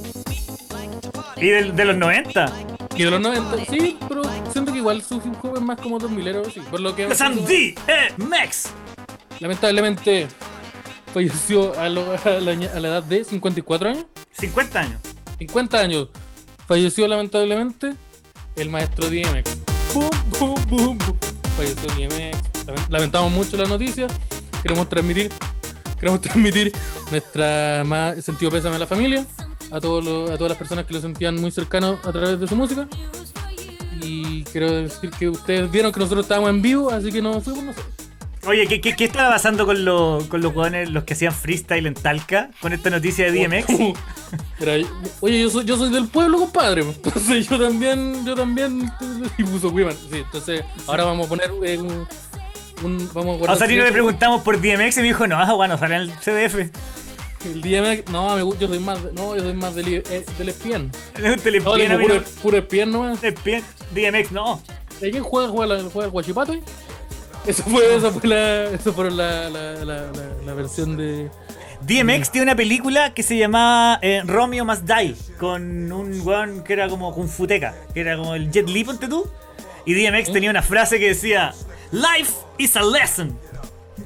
[1.37, 2.51] Y del- de los 90.
[2.95, 3.65] y de los 90.
[3.65, 4.21] Sí, pero
[4.51, 6.61] siento que igual su hip hop es más como 2000 sí.
[6.71, 8.71] Por lo que DMX.
[9.41, 10.27] Lamentablemente
[11.13, 14.05] falleció a, lo- a la, a la edad de 54 años.
[14.39, 15.01] 50 años.
[15.39, 16.07] 50 años.
[16.67, 17.93] Falleció lamentablemente
[18.55, 19.57] el maestro DMX.
[19.93, 20.97] Bum, bum, bum.
[21.57, 22.65] Falleció DMX.
[22.67, 24.07] Lamen- Lamentamos mucho la noticia.
[24.61, 25.31] Queremos transmitir,
[25.99, 26.71] queremos transmitir
[27.09, 29.25] nuestra más sentido pésame a la familia,
[29.71, 32.47] a todos los- a todas las personas que lo sentían muy cercano a través de
[32.47, 32.87] su música.
[34.03, 37.63] Y quiero decir que ustedes vieron que nosotros estábamos en vivo, así que no fuimos
[37.65, 37.93] nosotros.
[38.47, 41.85] Oye, ¿qué, qué, qué estaba pasando con, los con los hueones, los que hacían freestyle
[41.85, 43.95] en Talca, con esta noticia de DMX?
[45.21, 46.81] Oye, yo soy, yo soy del pueblo, compadre.
[46.81, 48.91] Entonces yo también, yo también.
[49.37, 49.93] Y puso Wiman.
[49.93, 52.07] Sí, entonces ahora vamos a poner eh, un,
[52.83, 55.95] un- Vamos a A Osarino le preguntamos por DMX y me dijo, no, bueno, sale
[55.95, 56.55] en el CDF.
[57.45, 58.11] El DMX.
[58.11, 59.03] No, yo soy más.
[59.03, 60.91] de- No, yo soy más del, eh, del espien.
[61.15, 63.23] Es un No, puro, puro espien nomás.
[63.23, 63.63] Espien.
[63.93, 64.61] DMX, no.
[65.01, 66.55] ¿Y quién juega, juega, juega el guachipato?
[67.45, 69.83] Eso fue, esa fue la, eso fue la, la,
[70.45, 71.29] la, versión de.
[71.81, 76.73] DMX tiene una película que se llamaba eh, Romeo Must Die, con un weón que
[76.73, 79.27] era como Kung Futeca, que era como el Jet Li, ponte tú.
[79.85, 81.53] Y DMX tenía una frase que decía,
[81.91, 83.35] Life is a lesson,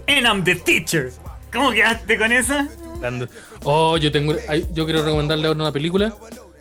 [0.07, 1.11] and I'm the teacher.
[1.51, 2.69] ¿Cómo quedaste con esa?
[3.63, 4.36] Oh, yo tengo.
[4.73, 6.13] Yo quiero recomendarle ahora una película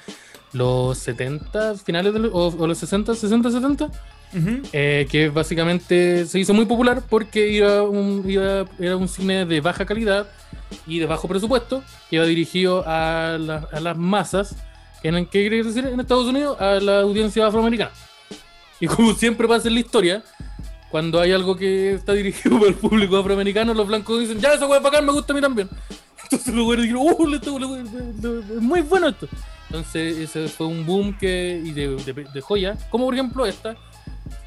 [0.52, 3.88] los 70, finales de los, o, o los 60, 60, 70.
[4.32, 4.62] Ujú.
[4.72, 9.60] eh, que básicamente se hizo muy popular porque iba un, iba- era un cine de
[9.60, 10.28] baja calidad
[10.86, 14.54] y de bajo presupuesto que iba dirigido a, la- a las masas,
[15.02, 16.60] en, ¿qué quiere decir en Estados Unidos?
[16.60, 17.90] A la audiencia afroamericana.
[18.78, 20.22] Y como siempre pasa en la historia,
[20.90, 24.66] cuando hay algo que está dirigido para el público afroamericano, los blancos dicen, ya, esa
[24.66, 25.68] hueá bacán, me gusta a mí también.
[26.22, 29.26] Entonces los güeyes dijeron, le- es muy bueno esto.
[29.68, 33.76] Entonces ese fue un boom que, y de, de, de joya, como por ejemplo esta,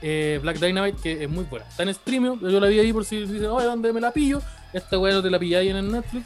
[0.03, 1.65] eh, Black Dynamite, que es muy buena.
[1.67, 4.41] Está en streaming, yo la vi ahí por si dicen, oye, ¿dónde me la pillo?
[4.73, 6.25] Esta weá no te la pilláis en el Netflix.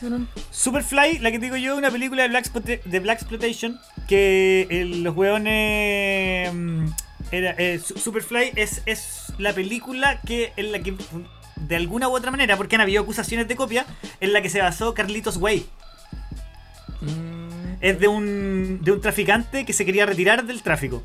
[0.51, 4.85] Superfly, la que te digo yo, una película de Black, de Black Exploitation que eh,
[4.85, 6.53] los weones...
[6.53, 6.85] mm,
[7.31, 10.95] Era, eh, Su- Superfly es, es la película que en la que
[11.57, 13.85] de alguna u otra manera, porque han habido acusaciones de copia,
[14.21, 15.65] en la que se basó Carlitos Way.
[17.01, 21.03] Mm, Es de un, de un traficante que se quería retirar del tráfico.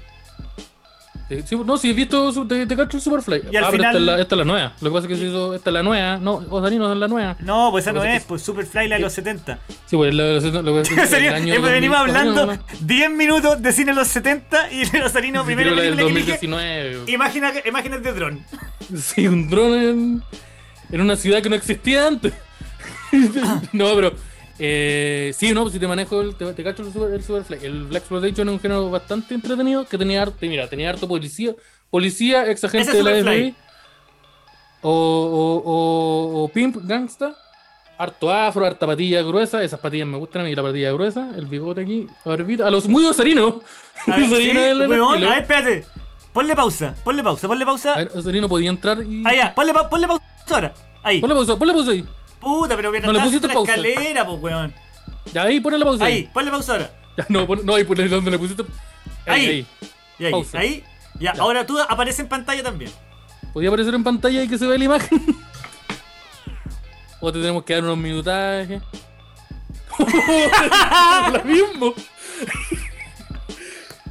[1.32, 3.42] Eh, sí, no, si he visto te, te cacho el Superfly.
[3.50, 4.72] Y al ah, pero final- esta es, la, esta es la nueva.
[4.80, 6.18] Lo que pasa es que se hizo, esta es la nueva.
[6.18, 7.36] No, Osanino es la nueva.
[7.40, 9.58] No, pues esa no es, pues Superfly la de los 70.
[9.86, 12.62] Sí, pues lo, lo, lo, En serio, el año eh, venimos 2000, hablando no, no,
[12.80, 15.46] 10 minutos de cine de los 70 y Rosarino, no.
[15.46, 17.12] primera Creo la del película que elige, 2019.
[17.12, 18.44] imagina, imágenes de dron.
[18.96, 20.22] Sí, un dron en,
[20.90, 22.34] en una ciudad que no existía antes.
[23.72, 24.12] no, pero.
[24.64, 27.58] Eh, sí, no, pues si te manejo el, te, te cacho el, super, el Superfly.
[27.66, 31.52] El Black Exploitation es un género bastante entretenido que tenía harto, mira, tenía harto policía,
[31.90, 33.10] policía, ex agente de la.
[33.32, 33.54] FBI,
[34.82, 37.34] o, o, o, o pimp, gangsta,
[37.98, 41.46] harto afro, harta patilla gruesa, esas patillas me gustan a mí, la patilla gruesa, el
[41.46, 43.54] bigote aquí, la barbita, a los muy osarinos.
[44.06, 45.84] A ver, sí, Osarino es el weón, a ver, espérate.
[46.32, 47.94] Ponle pausa, ponle pausa, ponle pausa.
[47.94, 49.22] A ver, Osarino podía entrar y.
[49.26, 50.72] Ah, ya, ponle, pa- ponle pausa ahora.
[51.02, 51.20] Ahí.
[51.20, 52.04] Ponle pausa, ponle pausa ahí.
[52.42, 53.74] Puta, pero que No le pusiste la pausa.
[53.76, 54.74] escalera, pues, weón.
[55.32, 56.90] Ya ahí, ponle pausa Ahí, ponle pausa ahora.
[57.16, 58.64] Ya, no, pon- no, ahí ponle donde le pusiste.
[59.26, 59.64] Ahí.
[60.18, 60.58] Y ahí, Pausa.
[60.58, 60.84] ahí.
[61.20, 61.42] Ya, Ya.
[61.42, 62.90] ahora tú apareces en pantalla también.
[63.52, 65.36] ¿Podía aparecer en pantalla y que se vea la imagen?
[67.20, 68.82] ¿O te tenemos que dar unos minutajes?
[71.32, 71.94] Lo mismo.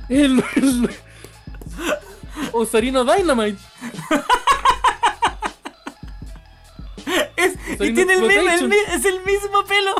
[0.09, 0.89] El, el-
[2.51, 3.57] Osarino Dynamite.
[7.35, 9.95] Es, y tiene el mismo, el es el mismo pelo.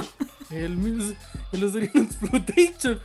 [0.51, 1.13] El, mis-
[1.53, 2.99] el Exploitation.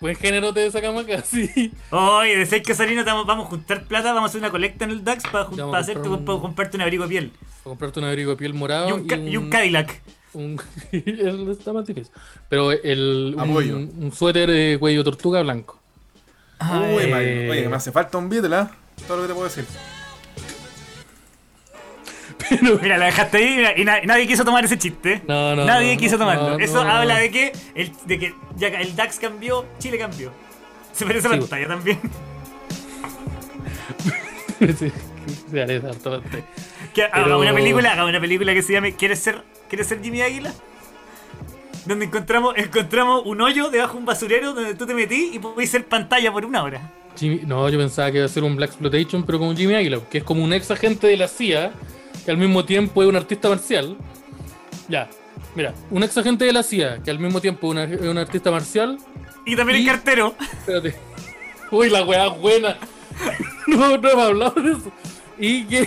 [0.00, 1.72] Buen género te sacamos acá, sí.
[1.90, 4.90] Oye, que Sarino te vamos, vamos a juntar plata, vamos a hacer una colecta en
[4.92, 7.30] el DAX para, para un- para comprarte un abrigo de piel.
[7.30, 10.00] Para comprarte un abrigo de piel morado Y un, y un Cadillac.
[10.32, 10.60] un-
[11.50, 12.12] está más difícil.
[12.48, 15.78] Pero el, un, suéter de cuello tortuga blanco.
[16.60, 18.70] Uy, Eh, oye, que me hace falta un Beatle, ¿ah?
[19.06, 19.64] Todo lo que te puedo decir.
[22.82, 25.22] Mira, la dejaste ahí mira, y, na- y nadie quiso tomar ese chiste.
[25.28, 26.50] No, no, Nadie quiso tomarlo.
[26.50, 27.20] no, Eso no, habla no.
[27.20, 30.32] de que el, de que ya el DAX cambió, Chile cambió.
[30.92, 31.98] Se parece a Sí, pantalla también.
[34.78, 34.92] sí,
[35.82, 36.44] bastante.
[36.94, 40.02] Que haga Pero- una película, haga una película que se llame ¿Quieres ser, ¿Quieres ser
[40.02, 40.52] Jimmy Águila?
[41.86, 45.70] Donde encontramos, encontramos un hoyo debajo de un basurero donde tú te metís y podés
[45.70, 46.92] ser pantalla por una hora.
[47.16, 50.00] Jimmy- no, yo pensaba que iba a ser un Black Exploitation, pero como Jimmy Águila,
[50.10, 51.72] que es como un ex agente de la CIA,
[52.24, 53.96] que al mismo tiempo es un artista marcial.
[54.88, 55.08] Ya,
[55.54, 58.18] mira, un ex agente de la CIA, que al mismo tiempo es una- es un
[58.18, 58.98] artista marcial.
[59.46, 60.34] Y también el Y- cartero.
[60.40, 60.94] Espérate.
[61.70, 62.76] Uy, la weá buena.
[63.66, 64.90] No, no hemos hablado de eso.
[65.38, 65.86] Y que,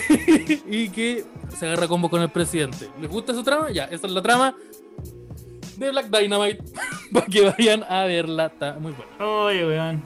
[0.69, 1.25] y que
[1.57, 2.87] se agarra combo con el presidente.
[3.01, 3.71] ¿Les gusta esa trama?
[3.71, 4.55] Ya, esa es la trama
[5.77, 6.63] de Black Dynamite.
[7.11, 8.45] Para que vayan a verla.
[8.45, 9.25] Está muy buena.
[9.25, 10.03] Oye, weón.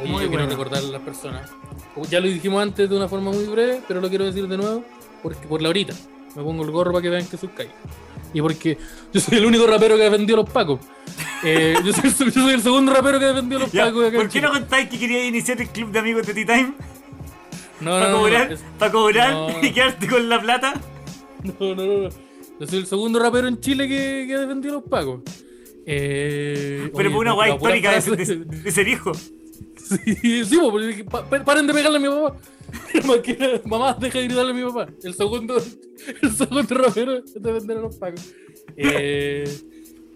[0.00, 0.46] Oye, Muy yo quiero buena.
[0.50, 1.50] recordarle a las personas.
[2.10, 4.84] Ya lo dijimos antes de una forma muy breve, pero lo quiero decir de nuevo.
[5.22, 5.94] Porque por la horita.
[6.36, 7.70] Me pongo el gorro para que vean que soy calle.
[8.32, 8.78] Y porque
[9.12, 10.80] yo soy el único rapero que ha defendido a los pacos.
[11.42, 14.06] Eh, yo, soy, yo soy el segundo rapero que ha defendido a los Ya, pacos.
[14.06, 16.74] acá ¿Por qué no contáis que quería iniciar el club de amigos de T-Time?
[17.80, 19.48] No, Para no, cobrar, no, es- pa' cobrar no.
[19.62, 20.74] y quedarte con la plata.
[21.60, 22.08] no, no, no, no.
[22.60, 25.20] Yo soy el segundo rapero en Chile que, que ha defendido a los pacos.
[25.86, 29.12] Eh, Pero oye, por una guay histórica de, de- de ser hijo.
[30.20, 32.36] Sí, sí, po, porque pa- paren de pegarle a mi papá.
[33.64, 34.88] Mamá, deja de gritarle a mi papá.
[35.02, 35.56] El segundo,
[36.22, 38.32] el segundo rapero es defender a los pacos.
[38.76, 39.44] Eh,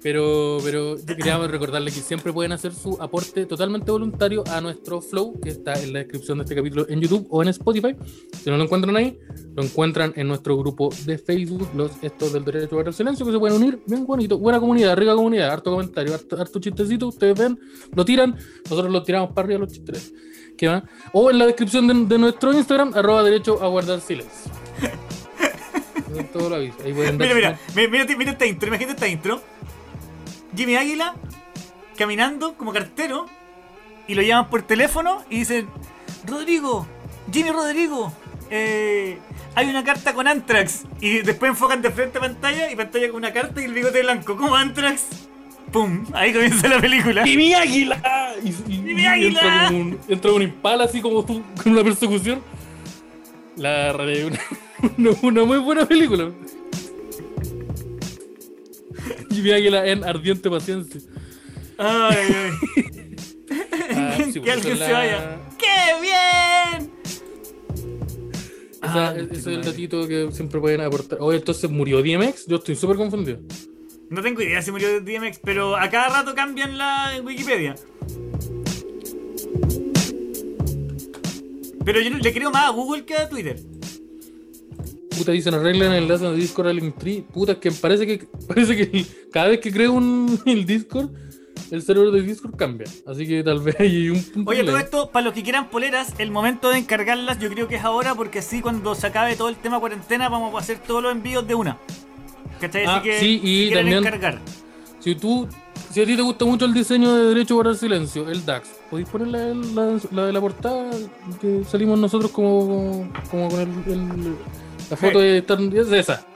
[0.03, 5.01] pero, pero yo queríamos recordarles que siempre pueden hacer su aporte totalmente voluntario a nuestro
[5.01, 7.95] flow, que está en la descripción de este capítulo en YouTube o en Spotify.
[8.43, 9.19] Si no lo encuentran ahí,
[9.55, 13.39] lo encuentran en nuestro grupo de Facebook, los estos del derecho al silencio, que se
[13.39, 13.81] pueden unir.
[13.87, 17.07] Bien bonito, buena comunidad, rica comunidad, harto comentario, harto, harto chistecito.
[17.07, 17.59] Ustedes ven,
[17.95, 20.13] lo tiran, nosotros lo tiramos para arriba los chistes.
[20.59, 20.85] ¿Qué va?
[21.13, 24.51] O en la descripción de, de nuestro Instagram, arroba derecho a guardar silencio.
[26.33, 26.77] Todo lo aviso.
[26.85, 29.52] Ahí pueden Mira, mira, mira, mira, mira esta intro, imagínate esta intro.
[30.57, 31.15] Jimmy Águila
[31.97, 33.27] caminando como cartero
[34.09, 35.69] y lo llaman por teléfono y dicen,
[36.27, 36.87] Rodrigo,
[37.33, 38.13] Jimmy Rodrigo,
[38.51, 39.19] eh,
[39.55, 40.83] hay una carta con Antrax.
[41.01, 44.03] Y después enfocan de frente a pantalla y pantalla con una carta y el bigote
[44.03, 45.03] blanco, como Antrax.
[45.73, 46.05] ¡Pum!
[46.13, 47.27] Ahí comienza la película.
[47.27, 48.35] ¡Y mi águila!
[48.43, 49.41] Y, y- ¡Y mi águila!
[49.41, 52.43] Entra como un, entra un impala así como tú, con una persecución.
[53.57, 54.39] La realidad
[54.99, 56.31] una, una muy buena película.
[59.35, 61.01] Y mi águila en ardiente paciencia.
[61.79, 62.53] Ay, ay.
[63.95, 65.41] Ah, sí, que pues, alguien esa se es la- vaya.
[65.59, 66.91] ¡Qué bien!
[68.83, 71.19] Esa- Ah, ese es el datito que siempre pueden aportar.
[71.21, 72.47] Oye, entonces murió DMX.
[72.47, 73.39] Yo estoy súper confundido.
[74.09, 77.75] No tengo idea si murió DMX, pero a cada rato cambian la Wikipedia.
[81.85, 83.59] Pero yo le creo más a Google que a Twitter.
[85.17, 87.23] Puta, dicen arreglen el enlace de Discord al Linktree.
[87.23, 91.11] Puta, es que parece que parece que cada vez que creo un, el Discord
[91.71, 92.87] el servidor de Discord cambia.
[93.07, 96.13] Así que tal vez hay un punto Oye, todo esto, para los que quieran poleras,
[96.19, 99.49] el momento de encargarlas yo creo que es ahora, porque así cuando se acabe todo
[99.49, 101.79] el tema cuarentena vamos a hacer todos los envíos de una.
[102.61, 102.85] ¿Cachai?
[102.85, 104.39] Ah, así que sí, y si también- encargar.
[105.01, 105.49] Si tú,
[105.91, 108.69] si a ti te gusta mucho el diseño de Derecho para el Silencio, el DAX,
[108.91, 110.91] podéis poner la, la- la de la portada
[111.41, 114.37] que salimos nosotros como, como con el, el-
[114.91, 116.27] la foto de estar- es esa.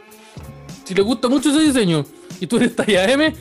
[0.84, 2.04] Si te gusta mucho ese diseño
[2.40, 3.34] y tú eres talla M,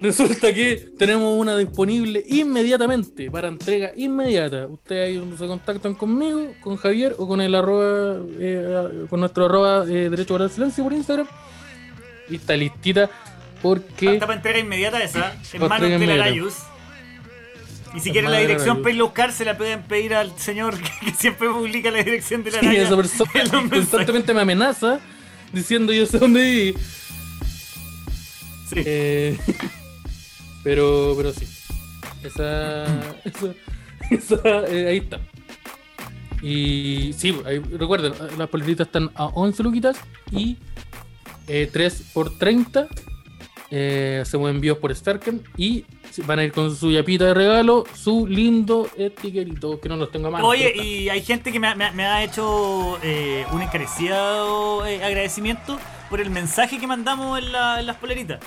[0.00, 4.66] resulta que tenemos una disponible inmediatamente para entrega inmediata.
[4.66, 9.84] Ustedes ahí se contactan conmigo, con Javier o con el arroba, eh, con nuestro arroba
[9.84, 11.26] eh, Derecho para el Silencio por Instagram.
[12.28, 13.10] Y está listita
[13.62, 14.18] porque...
[14.18, 16.30] Para entrega inmediata esa, en manos de la inmediata.
[17.90, 17.96] Arayus.
[17.96, 20.76] Y si En quieren la dirección para a buscar, se la pueden pedir al señor
[21.04, 23.30] que siempre publica la dirección de la Sí, araña esa persona
[23.70, 25.00] constantemente me amenaza
[25.52, 26.74] diciendo yo sé dónde viví.
[28.68, 28.82] Sí.
[28.84, 29.38] Eh,
[30.64, 31.46] pero, pero sí.
[32.22, 32.84] Esa.
[33.24, 33.54] esa,
[34.10, 35.20] esa, eh, ahí está.
[36.42, 37.32] Y sí,
[37.78, 39.98] recuerden, las poleritas están a 11 luquitas
[40.30, 40.56] y
[41.48, 42.88] eh, 3 por 30.
[43.72, 45.84] Eh, hacemos envíos por Starken y
[46.26, 50.26] van a ir con su yapita de regalo, su lindo etiquetito, que no los tengo
[50.26, 50.46] a mano.
[50.48, 54.84] Oye, y hay gente que me ha, me ha- me ha hecho eh, un encarecido
[54.86, 55.78] eh, agradecimiento
[56.08, 58.40] por el mensaje que mandamos en, la- en las poleritas.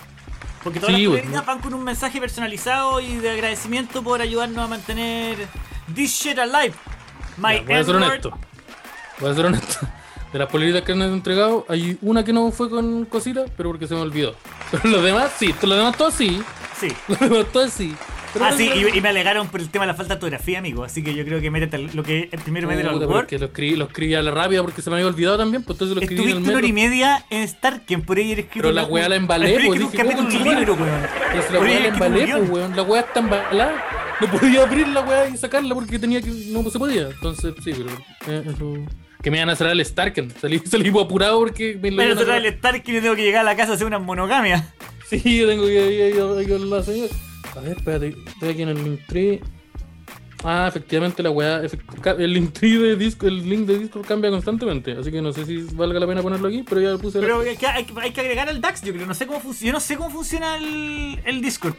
[0.62, 1.24] Porque todas Sí, las bueno.
[1.24, 5.38] poleritas van con un mensaje personalizado y de agradecimiento por ayudarnos a mantener
[5.96, 6.74] this shit alive.
[7.38, 8.38] My Ya, voy a ser honesto.
[9.20, 9.88] Voy a ser honesto.
[10.34, 13.88] De las poleritas que han entregado, hay una que no fue con cositas, pero porque
[13.88, 14.36] se me olvidó.
[14.82, 16.42] Pero los demás sí, los demás todos sí.
[16.80, 16.90] Sí.
[17.08, 17.96] Los demás todos sí.
[18.34, 20.18] Pero Ah, no- sí, y, y me alegaron por el tema de la falta de
[20.18, 20.84] ortografía, amigo.
[20.84, 23.22] Así que yo creo que métete lo que el primero mételo al Word.
[23.22, 25.64] es que lo escribí, lo escribí a la rápida porque se me había olvidado también,
[25.64, 28.32] pues entonces lo escribí en Estuviste el una hora y media en Starken por ahí
[28.32, 28.50] escrito.
[28.56, 31.02] Pero la un- weá la embalé, pues, un dije, capítulo un weón, libro, weón.
[31.32, 32.76] Pero si la weá la un embalé, pues weón.
[32.76, 33.84] La weá está embalada.
[34.20, 36.30] No podía abrir la weá y sacarla porque tenía que.
[36.32, 37.04] No se podía.
[37.10, 37.90] Entonces, sí, pero.
[38.28, 38.78] eh, eso-
[39.24, 40.32] Que me iban a cerrar el Starken.
[40.40, 43.24] Salí, salí apurado porque me lo Pero iban a cerrar el Starken y tengo que
[43.24, 44.72] llegar a la casa a hacer una monogamia.
[45.10, 47.14] Sí, yo tengo que ir con la señora.
[47.56, 49.42] A ver, espérate, estoy aquí en el link tree.
[50.44, 51.62] Ah, efectivamente la weá,
[52.18, 55.46] el link tree de disco, el link de Discord cambia constantemente, así que no sé
[55.46, 57.20] si valga la pena ponerlo aquí, pero ya lo puse.
[57.22, 59.06] Pero hay que, hay, que- agregar al DAX, yo creo.
[59.06, 59.68] No sé cómo funciona.
[59.68, 61.76] Yo no sé cómo funciona el, el Discord.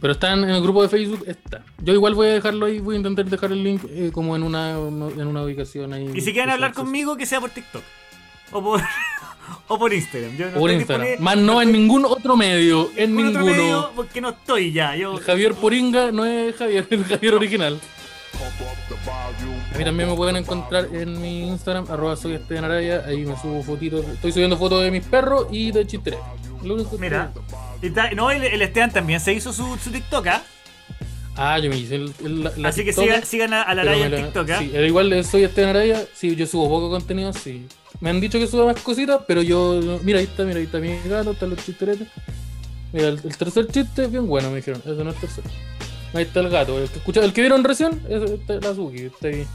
[0.00, 1.62] Pero está en, en el grupo de Facebook, está.
[1.82, 4.42] Yo igual voy a dejarlo ahí, voy a intentar dejar el link eh, como en
[4.42, 6.10] una, en una ubicación ahí.
[6.14, 6.84] Y si quieren hablar acceso.
[6.84, 7.82] conmigo, que sea por TikTok.
[8.52, 8.80] O por,
[9.68, 10.36] o por Instagram.
[10.36, 11.08] Yo no O por Instagram.
[11.20, 13.62] Más no en ningún otro medio, en ningún otro ninguno.
[13.62, 14.94] medio porque no estoy ya.
[14.96, 17.80] Yo, El Javier Poringa no es Javier, el Javier original.
[19.74, 23.34] A mí también me pueden encontrar en mi Instagram, arroba soy Esteban Araya, ahí me
[23.38, 25.86] subo fotitos, estoy subiendo fotos de mis perros y de
[26.74, 27.08] único que
[28.14, 30.42] No, el, el Esteban también se hizo su, su TikTok, ¿ah?
[31.36, 34.06] Ah, yo me hice el, el- la, Así que sigan, sigan a, a la Araya
[34.06, 34.58] en la- TikTok, ¿ah?
[34.58, 37.66] Sí, igual soy Esteban Araya, sí, yo subo poco contenido, sí.
[38.00, 40.78] Me han dicho que suba más cositas, pero yo, mira, ahí está, mira, ahí está
[40.78, 42.08] mi gato, están los chisteretes.
[42.92, 45.48] Mira, el, el tercer chiste es bien bueno, me dijeron, ese no es el tercero.
[46.14, 49.28] Ahí está el gato, el que, escucha, el que vieron recién, está la Suki, está
[49.28, 49.46] ahí.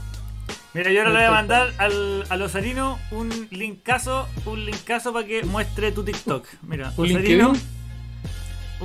[0.74, 5.42] Mira, yo ahora le voy a mandar al, Osarino un linkazo, un linkazo para que
[5.44, 6.46] muestre tu TikTok.
[6.62, 7.81] Mira, ¿Un Osarino, LinkedIn?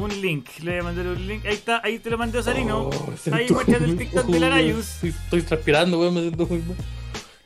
[0.06, 0.48] Un link.
[0.62, 1.46] Le voy a mandar un link.
[1.46, 2.90] Ahí está, ahí te lo mandé Osarino.
[2.90, 5.04] Oh, me ahí muestra el TikTok oh, de la weón, Arayus.
[5.04, 6.76] Estoy transpirando, weón, me siento muy mal.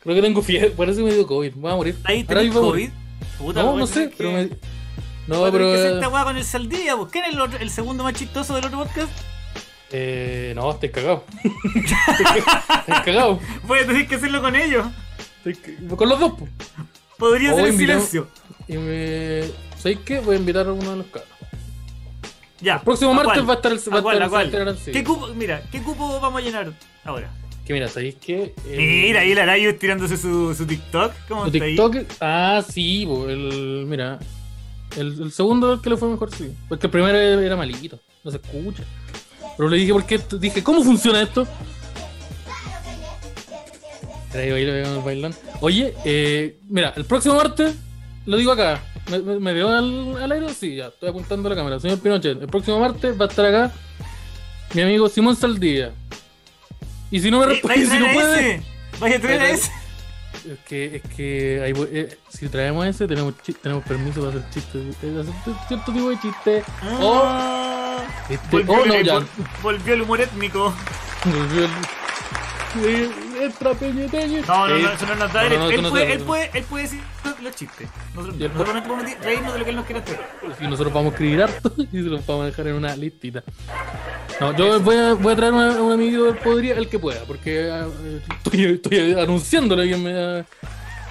[0.02, 1.96] Creo que tengo fiebre, parece que me dio COVID, voy a morir.
[2.04, 2.90] Ahí a COVID.
[3.38, 4.50] Puta, No, a no sé, pero me...
[5.28, 5.66] No, a pero...
[5.68, 6.96] que hacer eh, esta weá con el Saldía.
[6.96, 7.12] pues.
[7.12, 9.10] ¿Quién es el, otro- el segundo más chistoso del otro podcast?
[9.92, 11.24] Eh, no, estoy cagado.
[11.74, 13.38] estoy cagado.
[13.66, 14.86] Voy a tener que hacerlo con ellos.
[15.96, 16.50] Con los dos, pues.
[17.18, 18.26] Podría Oh, ser en silencio.
[18.66, 19.42] Y me...
[19.76, 20.18] ¿Sabéis qué?
[20.20, 21.31] Voy a invitar a uno de los cabros.
[22.62, 22.76] Ya.
[22.76, 23.78] El próximo ¿a martes va a estar el-
[24.32, 24.74] va.
[24.92, 26.72] ¿Qué cupo, mira, ¿qué cupo vamos a llenar
[27.04, 27.30] ahora?
[27.66, 28.54] Que mira, ¿sabéis qué?
[28.68, 31.12] El- Mira, ahí la Arayus tirándose su, su TikTok.
[31.28, 31.76] ¿Cómo ¿Tu está ahí?
[31.76, 31.96] TikTok?
[32.20, 33.84] Ah, sí, el...
[33.86, 34.18] Mira...
[34.96, 36.52] El, el segundo que le fue mejor, sí.
[36.68, 37.98] Porque el primero era malito.
[38.24, 38.84] No se escucha.
[39.56, 40.20] Pero le dije, ¿por qué?
[40.38, 41.46] Dije, ¿cómo funciona esto?
[44.34, 44.50] Ahí
[45.04, 45.36] bailando.
[45.60, 47.74] Oye, eh, mira, el próximo martes,
[48.26, 48.82] lo digo acá.
[49.10, 50.54] ¿Me, me, veo al, al aire?
[50.54, 51.80] Sí, ya, estoy apuntando a la cámara.
[51.80, 53.72] Señor Pinochet, el próximo martes va a estar acá
[54.74, 55.92] mi amigo Simón Saldía.
[57.10, 58.54] Y si no me responde, ¿Vais a si no puede.
[58.54, 58.62] ese?
[59.00, 59.70] ¿Vais a traer a ese?
[60.50, 64.96] Es que, es que ahí eh, si traemos ese, tenemos, tenemos permiso para hacer chistes.
[65.02, 66.64] eh, hacer cierto tipo de chistes.
[67.00, 69.16] O, Ah, este, volvió, oh, no, el, ya.
[69.18, 69.26] vol-
[69.62, 70.72] volvió el humor étnico.
[71.26, 71.68] Eh,
[72.74, 73.70] entra.
[74.46, 75.52] No, no, no, eso no nos da él.
[75.90, 77.00] puede, él, puede, él puede decir
[77.42, 77.88] los chistes.
[78.14, 80.20] Nosotros, nosotros no podemos reírnos de lo que él nos quiera hacer.
[80.60, 83.42] Y nosotros vamos a escribir harto y se los vamos a dejar en una listita.
[84.40, 87.20] No, yo voy a, voy a traer una- un amigo del podría, el que pueda,
[87.26, 90.38] porque eh, estoy, estoy anunciándole que me da,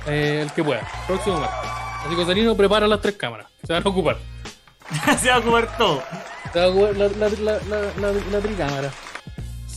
[0.08, 0.88] eh, el que pueda.
[1.08, 1.70] Próximo martes.
[2.06, 3.48] Así que Sarino prepara las tres cámaras.
[3.66, 4.18] Se van a ocupar.
[5.22, 6.04] Se va a ocupar todo.
[6.52, 7.82] Se va a ocupar la, la, la, la,
[8.12, 8.92] la, la tricámara.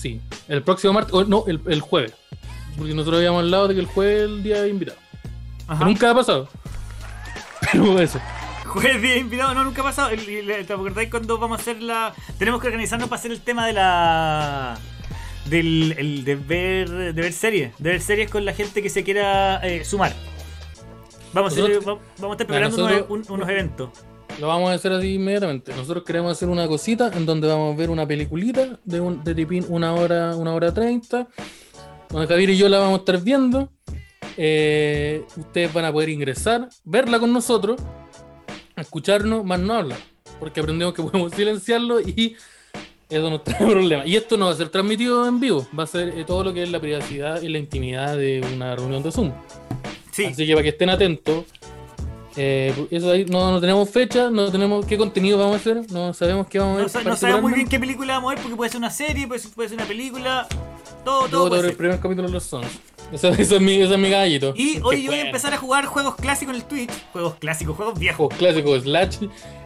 [0.05, 0.21] Sí.
[0.49, 2.13] El próximo martes, o no, el, el jueves.
[2.77, 4.99] Porque nosotros habíamos hablado de que el jueves es el día de invitado.
[5.67, 5.83] Ajá.
[5.83, 6.47] nunca ha pasado.
[7.73, 8.21] Pero eso.
[8.67, 10.11] Jueves día invitado, no, nunca ha pasado.
[10.11, 12.13] ¿Te acordáis cuando vamos a hacer la.
[12.39, 14.79] Tenemos que organizarnos para hacer el tema de la.
[15.47, 19.05] Del el de ver de ver series, de ver series con la gente que se
[19.05, 20.13] quiera eh, sumar.
[21.33, 23.89] Vamos a, Nosotros- va- vamos a estar preparando nosotros- unos, un- unos eventos.
[24.41, 25.73] Lo vamos a hacer así inmediatamente.
[25.75, 29.35] Nosotros queremos hacer una cosita en donde vamos a ver una peliculita de, un, de
[29.35, 31.29] tipín una hora, una hora treinta.
[32.09, 33.71] Donde Javier y yo la vamos a estar viendo.
[34.37, 37.81] Eh, ustedes van a poder ingresar, verla con nosotros,
[38.77, 39.99] escucharnos, más no hablar.
[40.41, 42.37] Porque aprendemos que podemos silenciarlo y
[43.09, 44.07] eso no trae problema.
[44.07, 46.53] Y esto no va a ser transmitido en vivo, va a ser eh, todo lo
[46.53, 49.33] que es la privacidad y la intimidad de una reunión de Zoom.
[50.13, 51.45] Sí, Así que para que estén atentos.
[52.37, 56.13] Eh, eso ahí, no, no tenemos fecha, no tenemos qué contenido vamos a hacer, no
[56.15, 58.43] sabemos qué vamos a no, sa- no sabemos muy bien qué película vamos a ver
[58.43, 60.47] porque puede ser una serie, puede ser, puede ser una película.
[61.05, 62.67] Todo, todo ver el primer capítulo de los Sons.
[63.13, 64.53] Ese es mi, ese es mi gallito.
[64.57, 66.91] Y hoy yo voy a empezar a jugar juegos clásicos en el Twitch.
[67.13, 68.17] Juegos clásicos, juegos viejos.
[68.17, 69.17] Juegos clásicos, Slash,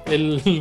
[0.06, 0.60] el, el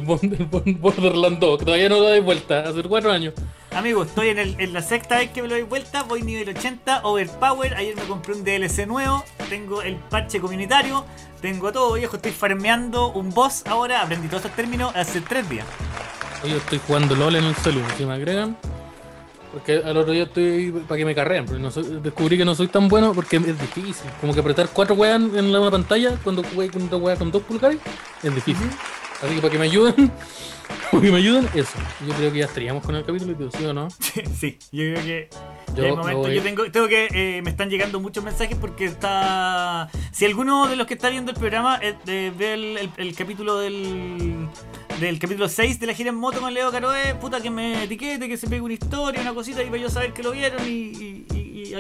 [0.80, 3.34] Borderlands 2, que todavía no lo doy vuelta, hace cuatro años.
[3.72, 6.50] Amigos, estoy en, el- en la sexta vez que me lo doy vuelta, voy nivel
[6.50, 11.06] 80, Overpower, ayer me compré un DLC nuevo, tengo el parche comunitario,
[11.42, 15.66] tengo todo viejo, estoy farmeando un boss ahora, aprendí todos estos términos hace tres días.
[16.44, 18.58] Hoy yo estoy jugando LOL en el celu, si me agregan.
[19.58, 22.68] Porque al otro día estoy para que me carreen, no soy- descubrí que no soy
[22.68, 24.10] tan bueno porque es difícil.
[24.22, 27.32] Como que apretar cuatro weas en la una pantalla cuando juegue con otra wea con
[27.32, 27.80] dos pulgares
[28.24, 28.70] es difícil.
[29.24, 30.12] Así que para que me ayuden,
[30.92, 31.72] para que me ayuden, eso.
[32.08, 33.88] Yo creo que ya estaríamos con el capítulo, ¿sí o no?
[34.40, 35.30] sí, yo creo que
[35.76, 36.18] Yo me momento.
[36.20, 36.36] voy.
[36.36, 39.90] Yo tengo, tengo que, eh, me están llegando muchos mensajes porque está...
[40.12, 43.16] Si alguno de los que está viendo el programa eh, eh, ve el, el- el
[43.16, 44.48] capítulo del...
[45.00, 48.28] Del capítulo 6 de la gira en moto con Leo Caroe, puta que me etiquete,
[48.28, 51.26] que se pegue una historia, una cosita y para yo saber que lo vieron y,
[51.32, 51.74] y.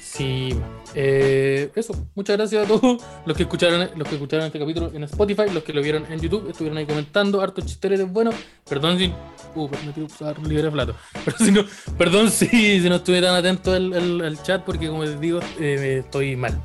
[0.00, 0.54] Sí,
[0.94, 1.94] eh, eso.
[2.14, 5.62] Muchas gracias a todos los que escucharon los que escucharon este capítulo en Spotify, los
[5.62, 8.34] que lo vieron en YouTube, estuvieron ahí comentando, hartos chisteretes buenos.
[8.66, 9.12] Perdón si.
[9.54, 10.94] Uh, me quiero usar libre plato.
[11.24, 11.64] Pero si no,
[11.98, 16.34] perdón si, si no estuve tan atento al, chat, porque como les digo, eh, estoy
[16.34, 16.58] mal.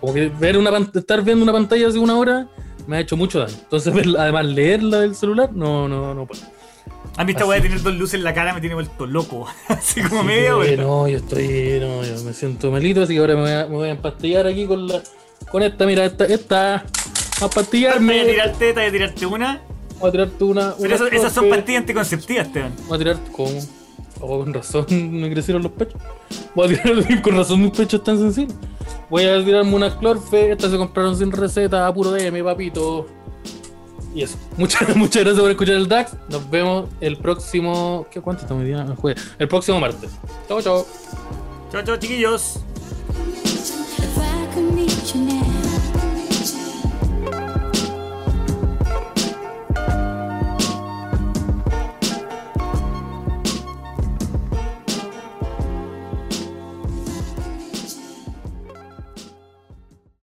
[0.00, 2.48] Como que ver una estar viendo una pantalla hace una hora
[2.86, 3.54] me ha hecho mucho daño.
[3.62, 6.42] Entonces, además, leerla del celular, no, no, no puedo.
[7.16, 9.46] A mí esta weá de tener dos luces en la cara me tiene vuelto loco.
[9.68, 10.76] Así como eh, hora.
[10.76, 11.78] No, yo estoy.
[11.80, 14.46] No, yo me siento malito, así que ahora me voy a, me voy a empastillar
[14.46, 15.02] aquí con la.
[15.50, 16.24] Con esta, mira, esta.
[16.26, 16.82] esta a
[17.40, 18.24] Voy a pastillarme.
[18.24, 19.60] tirarte, te voy a tirarte una.
[19.98, 20.74] Voy a tirarte una.
[20.80, 22.72] Pero eso- esas son pastillas anticonceptivas, Esteban.
[22.86, 23.16] Voy a tirar.
[23.32, 23.60] ¿Cómo?
[24.20, 26.00] Oh, con razón me crecieron los pechos.
[27.22, 28.56] Con razón mis pechos están sensibles.
[29.08, 33.06] Voy a tirarme unas clorfe, estas se compraron sin receta, a puro DM, papito.
[34.14, 34.36] Y eso.
[34.56, 36.16] Muchas, muchas gracias por escuchar el DAX.
[36.28, 38.06] Nos vemos el próximo.
[38.10, 38.86] ¿Qué cuánto estamos día?
[39.38, 40.10] El próximo martes.
[40.48, 40.86] Chao, chao.
[41.70, 42.60] Chao, chao, chiquillos.